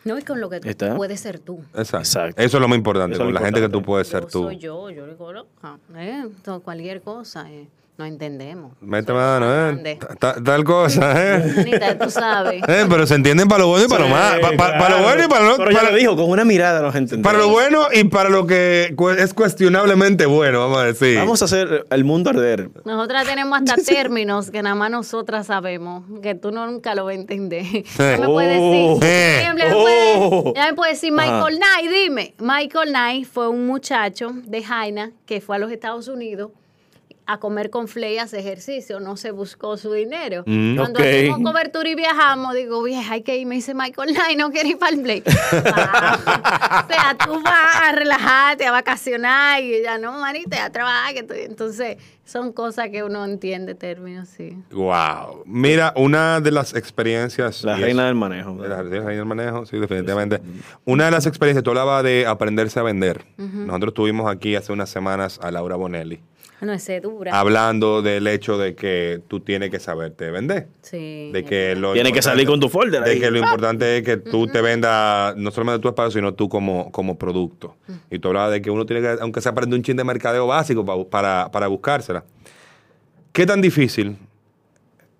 No, 0.04 0.18
y 0.18 0.22
con 0.22 0.40
lo 0.40 0.50
que 0.50 0.60
tú 0.60 0.68
Está. 0.68 0.96
puedes 0.96 1.20
ser 1.20 1.38
tú. 1.38 1.60
Exacto. 1.74 2.40
Eso 2.42 2.56
es 2.56 2.60
lo 2.60 2.66
más 2.68 2.76
importante, 2.76 3.14
Eso 3.14 3.22
es 3.22 3.26
con 3.26 3.34
lo 3.34 3.40
la 3.40 3.44
gente 3.46 3.60
que 3.60 3.68
tú 3.68 3.78
importante. 3.78 3.86
puedes 3.86 4.08
ser 4.08 4.24
tú. 4.26 4.42
Soy 4.44 4.58
yo, 4.58 4.90
yo 4.90 5.06
digo, 5.06 5.32
loca, 5.32 5.78
eh, 5.96 6.24
cualquier 6.64 7.02
cosa, 7.02 7.50
eh, 7.50 7.68
no 7.98 8.06
entendemos. 8.06 8.72
Mete 8.80 9.12
mano, 9.12 9.68
¿eh? 9.70 9.98
Tal 10.44 10.64
cosa, 10.64 11.12
¿eh? 11.36 11.54
Anita, 11.58 11.98
tú 11.98 12.10
sabes. 12.10 12.62
Eh, 12.66 12.86
Pero 12.88 13.06
se 13.06 13.14
entienden 13.14 13.46
para 13.48 13.60
lo 13.60 13.68
bueno 13.68 13.84
y 13.84 13.88
para 13.88 14.04
lo 14.04 14.08
malo. 14.10 14.40
Pa- 14.40 14.50
pa- 14.56 14.78
Para, 14.78 14.96
lo 14.98 15.02
bueno 15.04 15.24
y 15.24 15.28
para 15.28 15.44
lo 15.44 15.56
Pero 15.58 15.70
ya 15.70 15.78
para, 15.78 15.90
lo 15.90 15.96
dijo, 15.96 16.16
con 16.16 16.30
una 16.30 16.44
mirada 16.44 16.80
nos 16.80 16.94
entendemos. 16.94 17.30
para 17.30 17.38
lo 17.44 17.50
bueno 17.50 17.82
y 17.92 18.04
para 18.04 18.28
lo 18.30 18.46
que 18.46 18.94
cu- 18.96 19.10
es 19.10 19.34
cuestionablemente 19.34 20.26
bueno, 20.26 20.60
vamos 20.60 20.78
a 20.78 20.84
decir. 20.84 21.18
Vamos 21.18 21.42
a 21.42 21.44
hacer 21.44 21.86
el 21.90 22.04
mundo 22.04 22.30
arder. 22.30 22.70
Nosotras 22.84 23.26
tenemos 23.26 23.58
hasta 23.60 23.76
términos 23.86 24.50
que 24.50 24.62
nada 24.62 24.74
más 24.74 24.90
nosotras 24.90 25.46
sabemos, 25.46 26.04
que 26.22 26.34
tú 26.34 26.50
no 26.50 26.66
nunca 26.66 26.94
lo 26.94 27.04
vas 27.04 27.12
a 27.12 27.20
entender. 27.20 27.64
Ya 27.98 28.16
me 28.18 28.26
puedes 28.26 28.58
Oh. 28.60 28.98
decir, 28.98 29.04
Eh. 29.10 29.40
ejemplo, 29.42 29.64
me 29.68 29.74
puede- 29.74 30.14
Oh. 30.16 30.52
ya 30.56 30.66
me 30.66 30.74
puede 30.74 30.92
decir 30.92 31.12
Ajá. 31.16 31.30
Michael 31.46 31.58
Knight, 31.58 31.90
dime. 31.92 32.34
Michael 32.38 32.88
Knight 32.88 33.26
fue 33.30 33.48
un 33.48 33.66
muchacho 33.66 34.32
de 34.46 34.62
Jaina 34.62 35.12
que 35.26 35.40
fue 35.40 35.56
a 35.56 35.58
los 35.58 35.70
Estados 35.70 36.08
Unidos 36.08 36.50
a 37.34 37.38
comer 37.40 37.70
con 37.70 37.88
Flay, 37.88 38.18
a 38.18 38.24
hacer 38.24 38.40
ejercicio, 38.40 39.00
no 39.00 39.16
se 39.16 39.30
buscó 39.30 39.76
su 39.76 39.92
dinero. 39.92 40.42
Mm, 40.46 40.76
Cuando 40.76 41.00
ok. 41.00 41.06
hacemos 41.06 41.38
cobertura 41.42 41.88
y 41.88 41.94
viajamos, 41.94 42.54
digo, 42.54 42.82
vieja, 42.82 43.14
hay 43.14 43.22
que 43.22 43.36
ir, 43.36 43.46
me 43.46 43.54
dice 43.56 43.74
Michael 43.74 44.14
Knight, 44.14 44.38
no 44.38 44.50
quiere 44.50 44.70
ir 44.70 44.78
para 44.78 44.94
el 44.94 45.02
Play. 45.02 45.22
o 45.26 46.86
sea, 46.88 47.16
tú 47.24 47.40
vas 47.42 47.76
a 47.82 47.92
relajarte, 47.92 48.66
a 48.66 48.72
vacacionar 48.72 49.62
y 49.62 49.74
ella, 49.74 49.98
no, 49.98 50.18
manita, 50.18 50.64
a 50.64 50.70
trabajar. 50.70 51.14
Que 51.14 51.20
estoy-". 51.20 51.44
Entonces, 51.46 51.96
son 52.24 52.52
cosas 52.52 52.88
que 52.90 53.02
uno 53.02 53.24
entiende 53.24 53.74
términos, 53.74 54.28
sí. 54.28 54.56
Wow. 54.70 55.42
Mira, 55.44 55.92
una 55.96 56.40
de 56.40 56.50
las 56.50 56.74
experiencias. 56.74 57.64
La 57.64 57.76
reina 57.76 58.02
es- 58.02 58.06
del 58.08 58.14
manejo. 58.14 58.56
La 58.66 58.82
reina 58.82 59.06
del 59.10 59.24
manejo, 59.24 59.66
sí, 59.66 59.78
definitivamente. 59.78 60.40
Una 60.84 61.06
de 61.06 61.10
las 61.10 61.26
experiencias, 61.26 61.62
tú 61.64 61.70
hablabas 61.70 62.04
de 62.04 62.26
aprenderse 62.26 62.78
a 62.80 62.82
vender. 62.82 63.24
Nosotros 63.36 63.94
tuvimos 63.94 64.30
aquí 64.30 64.54
hace 64.56 64.72
unas 64.72 64.88
semanas 64.90 65.38
a 65.42 65.50
Laura 65.50 65.76
Bonelli 65.76 66.20
No 66.62 66.72
es 66.72 66.88
dura. 67.02 67.38
hablando 67.38 68.00
del 68.02 68.26
hecho 68.28 68.56
de 68.56 68.74
que 68.74 69.20
tú 69.28 69.40
tienes 69.40 69.68
que 69.70 69.78
saberte 69.80 70.30
vender. 70.30 70.68
Sí. 70.82 71.30
De 71.32 71.44
que 71.44 71.74
lo 71.76 71.92
Tienes 71.92 72.12
que 72.12 72.22
salir 72.22 72.46
con 72.46 72.60
tu 72.60 72.68
folder 72.68 73.02
De 73.02 73.10
ahí. 73.10 73.20
que 73.20 73.30
lo 73.30 73.38
importante 73.38 73.98
es 73.98 74.02
que 74.04 74.16
tú 74.16 74.46
te 74.46 74.62
vendas 74.62 75.36
no 75.36 75.50
solamente 75.50 75.82
tu 75.82 75.88
espacio, 75.88 76.12
sino 76.12 76.34
tú 76.34 76.48
como, 76.48 76.90
como 76.92 77.18
producto. 77.18 77.76
Y 78.10 78.18
tú 78.20 78.28
hablabas 78.28 78.52
de 78.52 78.62
que 78.62 78.70
uno 78.70 78.86
tiene 78.86 79.02
que, 79.02 79.16
aunque 79.20 79.40
sea 79.40 79.52
aprender 79.52 79.76
un 79.76 79.82
chin 79.82 79.96
de 79.96 80.04
mercadeo 80.04 80.46
básico 80.46 80.84
pa- 80.84 81.04
para, 81.04 81.50
para 81.50 81.66
buscársela. 81.66 82.24
¿Qué 83.32 83.44
tan 83.44 83.60
difícil? 83.60 84.16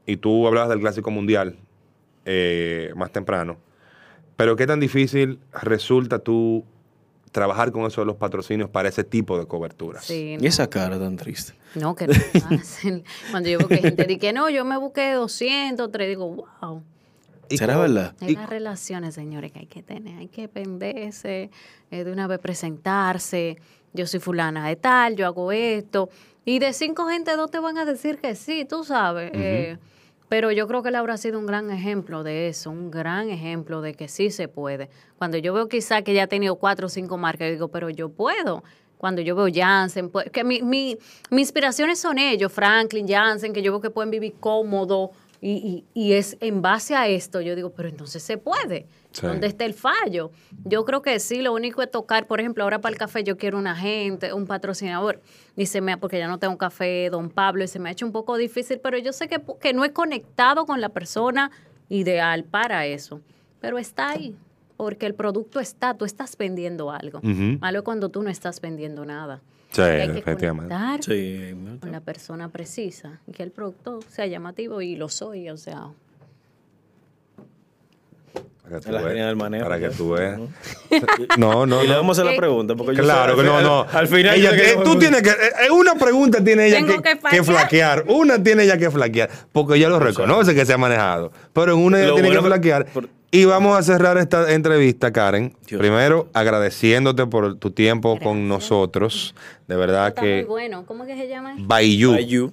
Y 0.06 0.16
tú 0.18 0.46
hablabas 0.46 0.68
del 0.70 0.80
clásico 0.80 1.10
mundial 1.10 1.56
eh, 2.24 2.92
más 2.94 3.10
temprano. 3.10 3.56
Pero 4.36 4.54
¿qué 4.56 4.66
tan 4.66 4.80
difícil 4.80 5.38
resulta 5.62 6.18
tú 6.20 6.64
trabajar 7.32 7.72
con 7.72 7.84
eso 7.86 8.02
de 8.02 8.06
los 8.06 8.16
patrocinios 8.16 8.70
para 8.70 8.88
ese 8.88 9.02
tipo 9.04 9.38
de 9.38 9.46
coberturas? 9.46 10.04
Sí, 10.04 10.36
Y 10.38 10.46
esa 10.46 10.68
cara 10.70 10.98
tan 10.98 11.16
triste. 11.16 11.54
No, 11.74 11.94
que 11.96 12.06
no 12.06 12.12
es 12.32 12.42
fácil. 12.42 13.02
Cuando 13.30 13.48
yo 13.48 13.58
veo 13.58 13.68
que 13.68 13.78
gente 13.78 14.04
dice 14.04 14.20
que 14.20 14.32
no, 14.32 14.48
yo 14.50 14.64
me 14.64 14.76
busqué 14.76 15.12
200, 15.12 15.90
3, 15.90 16.08
digo, 16.08 16.46
wow. 16.60 16.82
¿Será 17.50 17.76
verdad? 17.76 18.14
Es 18.20 18.32
las 18.32 18.48
relaciones, 18.48 19.14
señores, 19.14 19.52
que 19.52 19.58
hay 19.60 19.66
que 19.66 19.82
tener. 19.82 20.18
Hay 20.18 20.28
que 20.28 20.46
venderse, 20.46 21.50
eh, 21.90 22.04
de 22.04 22.12
una 22.12 22.26
vez 22.26 22.38
presentarse. 22.38 23.56
Yo 23.92 24.06
soy 24.06 24.20
fulana 24.20 24.66
de 24.68 24.76
tal, 24.76 25.16
yo 25.16 25.26
hago 25.26 25.52
esto. 25.52 26.08
Y 26.44 26.58
de 26.60 26.72
cinco 26.72 27.06
gente, 27.08 27.36
dos 27.36 27.50
te 27.50 27.58
van 27.58 27.76
a 27.78 27.84
decir 27.84 28.18
que 28.18 28.34
sí, 28.34 28.64
tú 28.64 28.84
sabes. 28.84 29.30
eh, 29.34 29.76
pero 30.32 30.50
yo 30.50 30.66
creo 30.66 30.82
que 30.82 30.90
Laura 30.90 31.12
ha 31.12 31.18
sido 31.18 31.38
un 31.38 31.44
gran 31.44 31.70
ejemplo 31.70 32.22
de 32.22 32.48
eso, 32.48 32.70
un 32.70 32.90
gran 32.90 33.28
ejemplo 33.28 33.82
de 33.82 33.92
que 33.92 34.08
sí 34.08 34.30
se 34.30 34.48
puede. 34.48 34.88
Cuando 35.18 35.36
yo 35.36 35.52
veo 35.52 35.68
quizá 35.68 36.00
que 36.00 36.14
ya 36.14 36.22
ha 36.22 36.26
tenido 36.26 36.54
cuatro 36.54 36.86
o 36.86 36.88
cinco 36.88 37.18
marcas, 37.18 37.48
yo 37.48 37.52
digo, 37.52 37.68
pero 37.68 37.90
yo 37.90 38.08
puedo. 38.08 38.64
Cuando 38.96 39.20
yo 39.20 39.36
veo 39.36 39.48
Janssen, 39.54 40.08
pues, 40.08 40.30
que 40.30 40.42
mi, 40.42 40.62
mi, 40.62 40.96
mis 41.28 41.42
inspiraciones 41.42 41.98
son 41.98 42.16
ellos, 42.16 42.50
Franklin, 42.50 43.06
Janssen, 43.06 43.52
que 43.52 43.60
yo 43.60 43.72
veo 43.72 43.82
que 43.82 43.90
pueden 43.90 44.10
vivir 44.10 44.32
cómodo. 44.40 45.10
Y, 45.44 45.84
y, 45.94 46.00
y 46.00 46.12
es 46.12 46.36
en 46.40 46.62
base 46.62 46.94
a 46.94 47.08
esto, 47.08 47.40
yo 47.40 47.56
digo, 47.56 47.70
pero 47.70 47.88
entonces 47.88 48.22
se 48.22 48.38
puede. 48.38 48.86
Sí. 49.10 49.26
¿Dónde 49.26 49.48
está 49.48 49.64
el 49.64 49.74
fallo? 49.74 50.30
Yo 50.64 50.84
creo 50.84 51.02
que 51.02 51.18
sí, 51.18 51.42
lo 51.42 51.52
único 51.52 51.82
es 51.82 51.90
tocar, 51.90 52.28
por 52.28 52.38
ejemplo, 52.38 52.62
ahora 52.62 52.80
para 52.80 52.92
el 52.92 52.98
café 52.98 53.24
yo 53.24 53.36
quiero 53.36 53.58
un 53.58 53.66
agente, 53.66 54.32
un 54.32 54.46
patrocinador, 54.46 55.20
se 55.64 55.80
me, 55.80 55.98
porque 55.98 56.18
ya 56.18 56.28
no 56.28 56.38
tengo 56.38 56.56
café, 56.56 57.10
don 57.10 57.28
Pablo, 57.28 57.64
y 57.64 57.66
se 57.66 57.80
me 57.80 57.88
ha 57.88 57.92
hecho 57.92 58.06
un 58.06 58.12
poco 58.12 58.36
difícil, 58.36 58.78
pero 58.78 58.98
yo 58.98 59.12
sé 59.12 59.26
que, 59.26 59.42
que 59.60 59.72
no 59.72 59.84
he 59.84 59.92
conectado 59.92 60.64
con 60.64 60.80
la 60.80 60.90
persona 60.90 61.50
ideal 61.88 62.44
para 62.44 62.86
eso, 62.86 63.20
pero 63.60 63.78
está 63.78 64.10
ahí, 64.10 64.36
porque 64.76 65.06
el 65.06 65.14
producto 65.14 65.58
está, 65.58 65.94
tú 65.94 66.04
estás 66.04 66.36
vendiendo 66.38 66.92
algo. 66.92 67.20
Malo 67.20 67.78
es 67.80 67.84
cuando 67.84 68.10
tú 68.10 68.22
no 68.22 68.30
estás 68.30 68.60
vendiendo 68.60 69.04
nada. 69.04 69.42
Sí, 69.72 69.80
hay 69.80 70.12
que 70.12 70.18
efectivamente. 70.18 70.74
conectar 70.74 71.02
Sí, 71.02 71.54
con 71.80 71.92
la 71.92 72.00
persona 72.00 72.48
precisa 72.50 73.20
y 73.26 73.32
que 73.32 73.42
el 73.42 73.50
producto 73.50 74.00
sea 74.08 74.26
llamativo 74.26 74.80
y 74.82 74.96
lo 74.96 75.08
soy, 75.08 75.48
o 75.50 75.56
sea, 75.56 75.86
Para 78.62 78.76
que 78.78 78.86
tú 78.86 78.92
La 78.92 78.98
veas. 79.00 79.12
reina 79.12 79.26
del 79.26 79.36
manejo. 79.36 79.64
Para 79.64 79.78
que 79.80 79.88
tú 79.90 80.10
veas. 80.10 80.40
No, 81.38 81.66
no. 81.66 81.82
Y 81.82 81.88
le 81.88 81.94
vamos 81.96 82.16
a 82.18 82.22
hacer 82.22 82.32
la 82.32 82.38
pregunta. 82.38 82.74
Porque 82.76 82.94
yo 82.96 83.02
Claro 83.02 83.32
sé- 83.34 83.40
que 83.42 83.46
no, 83.48 83.56
al- 83.58 83.64
no. 83.64 83.86
Al 83.92 84.06
final. 84.08 84.36
Ella 84.36 84.52
que- 84.52 84.78
tú 84.84 84.98
tienes 84.98 85.22
que. 85.22 85.30
eh, 85.30 85.70
una 85.70 85.94
pregunta 85.96 86.42
tiene 86.44 86.66
ella 86.68 86.86
que, 86.86 87.02
que 87.02 87.18
que 87.30 87.42
flaquear. 87.42 88.04
Una 88.08 88.42
tiene 88.42 88.62
ella 88.64 88.78
que 88.78 88.90
flaquear. 88.90 89.28
Porque 89.52 89.76
ella 89.76 89.88
lo 89.88 89.98
reconoce 89.98 90.54
que 90.54 90.64
se 90.64 90.72
ha 90.72 90.78
manejado. 90.78 91.32
Pero 91.52 91.72
en 91.72 91.78
una 91.80 92.00
ella 92.02 92.14
tiene 92.14 92.30
que 92.30 92.40
flaquear. 92.40 92.86
Y 93.34 93.46
vamos 93.46 93.78
a 93.78 93.82
cerrar 93.82 94.18
esta 94.18 94.52
entrevista, 94.52 95.10
Karen. 95.10 95.54
Primero, 95.66 96.28
agradeciéndote 96.34 97.26
por 97.26 97.56
tu 97.56 97.70
tiempo 97.70 98.18
con 98.22 98.46
nosotros. 98.46 99.34
De 99.66 99.74
verdad 99.74 100.08
está 100.08 100.20
muy 100.20 100.30
que. 100.30 100.44
bueno. 100.44 100.84
¿Cómo 100.84 101.06
que 101.06 101.16
se 101.16 101.28
llama? 101.28 101.54
Bayou. 101.56 102.52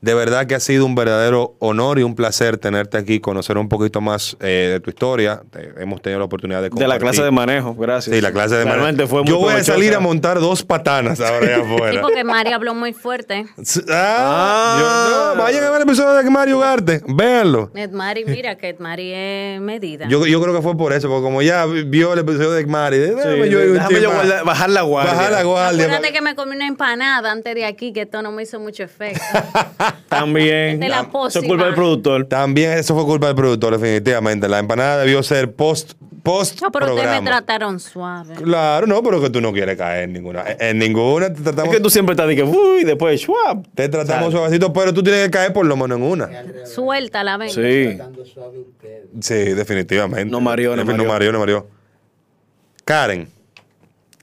De 0.00 0.14
verdad 0.14 0.46
que 0.46 0.54
ha 0.54 0.60
sido 0.60 0.86
un 0.86 0.94
verdadero 0.94 1.56
honor 1.58 1.98
y 1.98 2.04
un 2.04 2.14
placer 2.14 2.56
tenerte 2.56 2.96
aquí, 2.98 3.18
conocer 3.18 3.58
un 3.58 3.68
poquito 3.68 4.00
más 4.00 4.36
eh, 4.40 4.68
de 4.74 4.80
tu 4.80 4.90
historia. 4.90 5.42
Te- 5.50 5.72
hemos 5.82 6.00
tenido 6.00 6.20
la 6.20 6.26
oportunidad 6.26 6.58
de 6.62 6.68
De 6.68 6.68
la 6.68 6.94
compartir. 6.94 7.00
clase 7.00 7.22
de 7.24 7.30
manejo, 7.32 7.74
gracias. 7.74 8.14
Sí, 8.14 8.22
la 8.22 8.30
clase 8.30 8.54
de 8.54 8.64
Realmente 8.64 9.02
manejo. 9.02 9.08
fue 9.08 9.22
muy 9.22 9.28
Yo 9.30 9.38
voy 9.38 9.54
a 9.54 9.64
salir 9.64 9.94
a 9.94 10.00
montar 10.00 10.38
dos 10.38 10.62
patanas 10.62 11.20
ahora 11.20 11.46
allá 11.46 11.56
Sí, 11.66 11.74
afuera. 11.74 12.00
porque 12.00 12.22
Mari 12.22 12.52
habló 12.52 12.74
muy 12.74 12.92
fuerte. 12.92 13.46
Ah, 13.90 14.76
yo- 14.80 15.34
no, 15.36 15.42
vayan 15.42 15.64
a 15.64 15.70
ver 15.70 15.82
el 15.82 15.88
episodio 15.88 16.14
de 16.14 16.30
Mario 16.30 16.58
Ugarte, 16.58 17.02
véanlo. 17.08 17.70
Ed 17.74 17.90
Mari, 17.90 18.24
mira 18.24 18.56
que 18.56 18.68
Ed 18.68 18.78
Mari 18.78 19.12
es 19.12 19.60
medida. 19.60 20.06
Yo, 20.08 20.24
yo 20.26 20.40
creo 20.40 20.54
que 20.54 20.62
fue 20.62 20.76
por 20.76 20.92
eso, 20.92 21.08
porque 21.08 21.22
como 21.24 21.42
ya 21.42 21.66
vio 21.66 22.12
el 22.12 22.20
episodio 22.20 22.52
de 22.52 22.64
Mari, 22.66 22.98
déjame 22.98 23.44
Sí, 23.44 23.50
yo 23.50 23.58
déjame 23.72 24.00
yo 24.00 24.10
más. 24.10 24.18
guardar- 24.26 24.44
bajar 24.44 24.70
la 24.70 24.82
guardia. 24.82 25.12
Bajar 25.14 25.32
la 25.32 25.42
guardia. 25.42 25.84
Acuérdate 25.86 26.12
que 26.12 26.20
me 26.20 26.34
comí 26.36 26.54
una 26.54 26.66
empanada 26.68 27.32
antes 27.32 27.52
de 27.54 27.64
aquí, 27.64 27.92
que 27.92 28.02
esto 28.02 28.22
no 28.22 28.30
me 28.30 28.44
hizo 28.44 28.60
mucho 28.60 28.84
efecto. 28.84 29.20
También. 30.08 30.80
De 30.80 30.88
la 30.88 31.00
Eso 31.28 31.40
es 31.40 31.46
culpa 31.46 31.64
del 31.66 31.74
productor. 31.74 32.24
También 32.26 32.72
eso 32.72 32.94
fue 32.94 33.04
culpa 33.04 33.26
del 33.26 33.36
productor, 33.36 33.78
definitivamente. 33.78 34.48
La 34.48 34.58
empanada 34.58 34.98
debió 35.02 35.22
ser 35.22 35.52
post 35.52 35.92
post 36.22 36.60
No, 36.60 36.70
pero 36.72 36.86
ustedes 36.86 37.04
me 37.08 37.12
programa. 37.16 37.30
trataron 37.38 37.80
suave. 37.80 38.34
Claro, 38.34 38.86
no, 38.86 39.02
pero 39.02 39.20
que 39.20 39.30
tú 39.30 39.40
no 39.40 39.52
quieres 39.52 39.76
caer 39.78 40.04
en 40.04 40.12
ninguna. 40.12 40.44
En 40.58 40.78
ninguna 40.78 41.32
te 41.32 41.40
tratamos. 41.42 41.68
Es 41.72 41.76
que 41.76 41.82
tú 41.82 41.88
siempre 41.90 42.12
estás 42.14 42.26
de 42.28 42.36
que, 42.36 42.42
uy, 42.42 42.84
después, 42.84 43.20
schwab. 43.20 43.66
Te 43.74 43.88
tratamos 43.88 44.24
¿Sabes? 44.24 44.32
suavecito, 44.32 44.72
pero 44.72 44.92
tú 44.92 45.02
tienes 45.02 45.24
que 45.26 45.30
caer 45.30 45.52
por 45.52 45.64
lo 45.64 45.76
menos 45.76 45.96
en 45.98 46.04
una. 46.04 46.28
Suéltala, 46.66 47.36
ven. 47.38 47.50
Sí. 47.50 47.98
Sí, 49.20 49.34
definitivamente. 49.54 50.26
No 50.30 50.40
mareó, 50.40 50.76
no 50.76 50.82
Defi- 50.82 50.86
No 50.88 50.92
mareó. 51.04 51.08
mareó, 51.12 51.32
no 51.32 51.38
mareó. 51.38 51.66
Karen. 52.84 53.28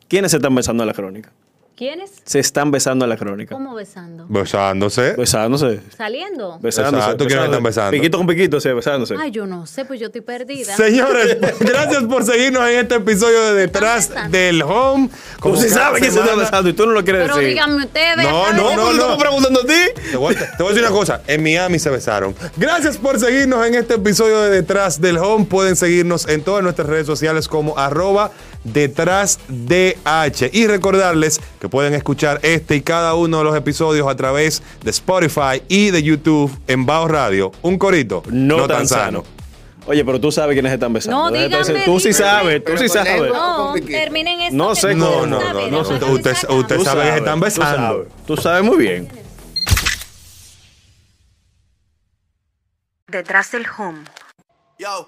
¿Quiénes 0.08 0.32
se 0.32 0.38
están 0.38 0.54
besando 0.54 0.84
en 0.84 0.88
la 0.88 0.94
crónica? 0.94 1.32
¿Quiénes? 1.76 2.10
Se 2.24 2.40
están 2.40 2.72
besando 2.72 3.04
en 3.04 3.10
la 3.10 3.18
crónica. 3.18 3.54
¿Cómo 3.54 3.76
besando? 3.76 4.26
Besándose. 4.30 5.14
Besándose. 5.18 5.82
¿Saliendo? 5.98 6.58
Besándose. 6.62 6.98
Exacto, 7.04 7.26
¿quiénes 7.26 7.46
están 7.46 7.64
besando? 7.64 7.92
Piquito 7.92 8.18
con 8.18 8.28
piquito, 8.28 8.62
sí, 8.62 8.70
besándose. 8.70 9.16
Ay, 9.20 9.32
yo 9.32 9.46
no 9.46 9.66
sé, 9.68 9.84
pues 9.84 10.00
yo 10.00 10.06
estoy 10.06 10.22
perdida. 10.22 10.74
Señores, 10.78 11.38
gracias 11.60 12.04
por 12.04 12.24
seguirnos 12.24 12.70
en 12.70 12.78
este 12.80 12.96
episodio 12.96 13.42
de 13.48 13.54
Detrás 13.56 14.10
del 14.32 14.62
Home. 14.62 15.10
Sí 15.10 15.42
cada 15.42 15.68
sabes 15.70 16.02
que 16.02 16.12
se 16.12 16.20
está 16.22 16.34
besando 16.36 16.70
y 16.70 16.74
tú 16.74 16.86
no 16.86 16.94
lo 16.94 17.04
quieres 17.04 17.24
Pero 17.24 17.36
decir. 17.36 17.50
díganme 17.50 17.84
ustedes. 17.84 18.18
No, 18.24 18.54
no, 18.54 18.74
no, 18.74 18.76
no. 18.78 18.92
estamos 18.92 19.18
preguntando 19.18 19.60
a 19.60 19.66
ti. 19.66 20.02
Te 20.12 20.16
voy, 20.18 20.34
a- 20.36 20.52
te 20.56 20.64
voy 20.64 20.68
a 20.68 20.70
decir 20.76 20.88
una 20.88 20.98
cosa. 20.98 21.22
En 21.28 21.44
Miami 21.44 21.78
se 21.78 21.90
besaron. 21.90 22.34
Gracias 22.56 22.98
por 22.98 23.20
seguirnos 23.20 23.66
en 23.68 23.76
este 23.76 23.96
episodio 23.96 24.42
de 24.44 24.50
Detrás 24.50 25.02
del 25.02 25.18
Home. 25.18 25.44
Pueden 25.46 25.76
seguirnos 25.76 26.26
en 26.30 26.42
todas 26.42 26.64
nuestras 26.64 26.88
redes 26.88 27.06
sociales 27.06 27.50
como 27.50 27.78
arroba 27.78 28.32
detrás 28.66 29.40
DH. 29.48 30.50
Y 30.52 30.68
recordarles 30.68 31.40
que 31.60 31.70
pueden 31.70 31.94
escuchar 31.94 32.40
este 32.44 32.76
y 32.76 32.82
cada 32.82 33.14
uno 33.16 33.38
de 33.38 33.44
los 33.46 33.56
episodios 33.56 34.08
a 34.08 34.16
través 34.16 34.62
de 34.84 34.92
Spotify 34.92 35.64
y 35.70 35.92
de 35.92 36.04
YouTube 36.04 36.52
en 36.68 36.86
Bao 36.86 37.08
Radio. 37.08 37.52
Un 37.62 37.78
corito 37.78 38.22
No, 38.30 38.68
tan, 38.68 38.88
sano. 38.88 39.24
Oye, 39.88 40.04
pero 40.04 40.20
tú 40.20 40.32
sabes 40.32 40.56
quiénes 40.56 40.74
están 40.74 40.92
besando. 40.94 41.26
No, 41.26 41.32
de 41.32 41.44
díganme, 41.44 41.66
decir, 41.68 41.86
Tú 41.86 42.00
sí 42.00 42.12
sabes, 42.12 42.64
tú 42.64 42.76
sí 42.76 42.90
sabes. 42.90 43.32
No, 43.32 43.76
terminen 43.86 44.42
esto. 44.42 44.56
No 44.58 44.74
sé 44.76 44.96
no. 44.96 45.26
No, 45.28 45.40
no, 45.54 45.68
no. 45.70 45.80
Usted, 45.82 46.50
usted, 46.50 46.76
Tú 46.78 46.84
sabe 46.84 47.12
que 47.12 47.18
están 47.18 47.40
tú 47.40 47.46
besando. 47.46 47.88
sabes. 47.88 48.08
Tú 48.26 48.38
sabes 48.38 48.64
muy 48.64 48.78
bien. 48.78 49.08
Detrás 53.08 53.52
del 53.52 53.66
home. 53.78 54.00
Yo, 54.80 55.08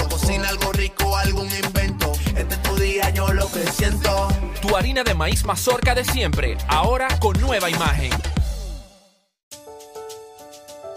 Cocina 0.31 0.47
algo 0.47 0.71
rico, 0.71 1.17
algún 1.17 1.49
invento. 1.51 2.13
Este 2.37 2.55
es 2.55 2.61
tu 2.63 2.73
día, 2.77 3.09
yo 3.09 3.33
lo 3.33 3.51
que 3.51 3.69
siento. 3.69 4.29
Tu 4.61 4.77
harina 4.77 5.03
de 5.03 5.13
maíz 5.13 5.43
mazorca 5.43 5.93
de 5.93 6.05
siempre, 6.05 6.57
ahora 6.69 7.09
con 7.19 7.37
nueva 7.41 7.69
imagen. 7.69 8.11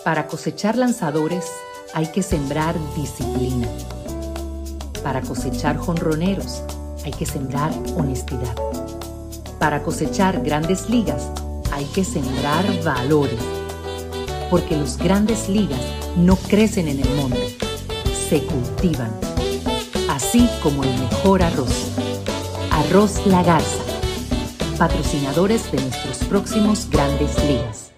Para 0.05 0.29
cosechar 0.29 0.77
lanzadores 0.77 1.51
hay 1.95 2.13
que 2.13 2.23
sembrar 2.23 2.77
disciplina. 2.95 3.67
Para 5.03 5.21
cosechar 5.21 5.79
jonroneros 5.79 6.63
hay 7.05 7.11
que 7.11 7.27
sembrar 7.27 7.73
honestidad. 7.97 8.55
Para 9.59 9.83
cosechar 9.83 10.43
grandes 10.43 10.89
ligas 10.89 11.29
hay 11.73 11.87
que 11.87 12.05
sembrar 12.05 12.65
valores. 12.85 13.41
Porque 14.49 14.77
los 14.77 14.97
grandes 14.97 15.49
ligas 15.49 15.83
no 16.15 16.37
crecen 16.37 16.87
en 16.87 17.01
el 17.01 17.11
monte, 17.17 17.64
se 18.35 18.43
cultivan. 18.47 19.13
Así 20.09 20.49
como 20.61 20.83
el 20.83 20.91
mejor 20.99 21.41
arroz. 21.41 21.93
Arroz 22.73 23.25
La 23.27 23.45
Garza. 23.45 23.85
Patrocinadores 24.77 25.71
de 25.71 25.81
nuestros 25.81 26.19
próximos 26.29 26.91
grandes 26.91 27.33
ligas. 27.45 27.93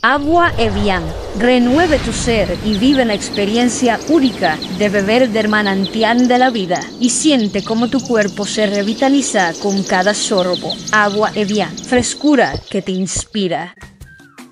Agua 0.00 0.50
Evian. 0.56 1.04
Renueve 1.38 1.98
tu 1.98 2.14
ser 2.14 2.56
y 2.64 2.78
vive 2.78 3.04
la 3.04 3.12
experiencia 3.12 4.00
única 4.08 4.56
de 4.78 4.88
beber 4.88 5.28
del 5.28 5.48
manantial 5.48 6.26
de 6.26 6.38
la 6.38 6.48
vida 6.48 6.80
y 6.98 7.10
siente 7.10 7.62
cómo 7.62 7.88
tu 7.88 8.00
cuerpo 8.00 8.46
se 8.46 8.66
revitaliza 8.66 9.52
con 9.62 9.82
cada 9.82 10.14
sorbo. 10.14 10.72
Agua 10.92 11.32
Evian. 11.34 11.76
Frescura 11.76 12.54
que 12.70 12.80
te 12.80 12.92
inspira. 12.92 13.74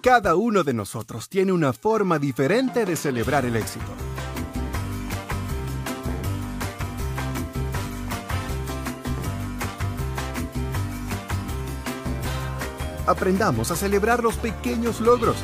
Cada 0.03 0.35
uno 0.35 0.65
de 0.65 0.75
nosotros 0.75 1.31
tiene 1.31 1.53
una 1.53 1.73
forma 1.73 2.19
diferente 2.19 2.85
de 2.85 2.95
celebrar 2.95 3.47
el 3.47 3.57
éxito. 3.57 3.91
Aprendamos 13.11 13.73
a 13.73 13.75
celebrar 13.75 14.23
los 14.23 14.37
pequeños 14.37 15.01
logros. 15.01 15.35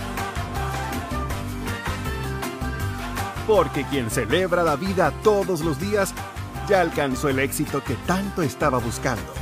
Porque 3.45 3.85
quien 3.91 4.09
celebra 4.09 4.63
la 4.63 4.77
vida 4.77 5.13
todos 5.25 5.63
los 5.63 5.81
días 5.81 6.15
ya 6.69 6.81
alcanzó 6.81 7.29
el 7.29 7.41
éxito 7.41 7.83
que 7.83 7.95
tanto 8.07 8.43
estaba 8.43 8.79
buscando. 8.79 9.35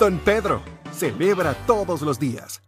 Don 0.00 0.18
Pedro 0.18 0.62
celebra 0.92 1.54
todos 1.64 2.02
los 2.02 2.18
días. 2.18 2.60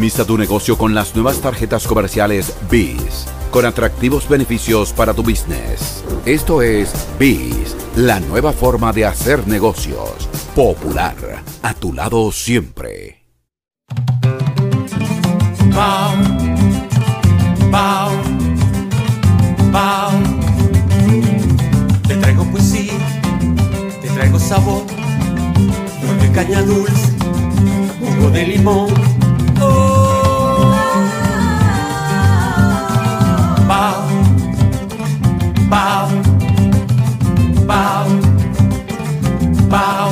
Maximiza 0.00 0.24
tu 0.24 0.38
negocio 0.38 0.78
con 0.78 0.94
las 0.94 1.14
nuevas 1.14 1.42
tarjetas 1.42 1.86
comerciales 1.86 2.54
BIS, 2.70 3.26
con 3.50 3.66
atractivos 3.66 4.26
beneficios 4.30 4.94
para 4.94 5.12
tu 5.12 5.22
business. 5.22 6.02
Esto 6.24 6.62
es 6.62 6.90
BIS, 7.18 7.76
la 7.96 8.18
nueva 8.18 8.54
forma 8.54 8.94
de 8.94 9.04
hacer 9.04 9.46
negocios. 9.46 10.26
Popular, 10.56 11.42
a 11.60 11.74
tu 11.74 11.92
lado 11.92 12.32
siempre. 12.32 13.26
Te 22.08 22.16
traigo 22.16 22.44
poesía, 22.50 22.94
te 24.00 24.08
traigo 24.08 24.38
sabor, 24.38 24.86
de 26.22 26.32
caña 26.32 26.62
dulce, 26.62 27.12
jugo 28.00 28.30
de 28.30 28.46
limón. 28.46 29.19
Bao, 35.70 36.08
bao, 37.66 38.06
bao. 39.70 40.10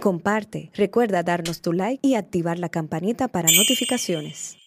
Comparte, 0.00 0.70
recuerda 0.74 1.22
darnos 1.22 1.62
tu 1.62 1.72
like 1.72 2.06
y 2.06 2.16
activar 2.16 2.58
la 2.58 2.68
campanita 2.68 3.28
para 3.28 3.48
notificaciones. 3.50 4.58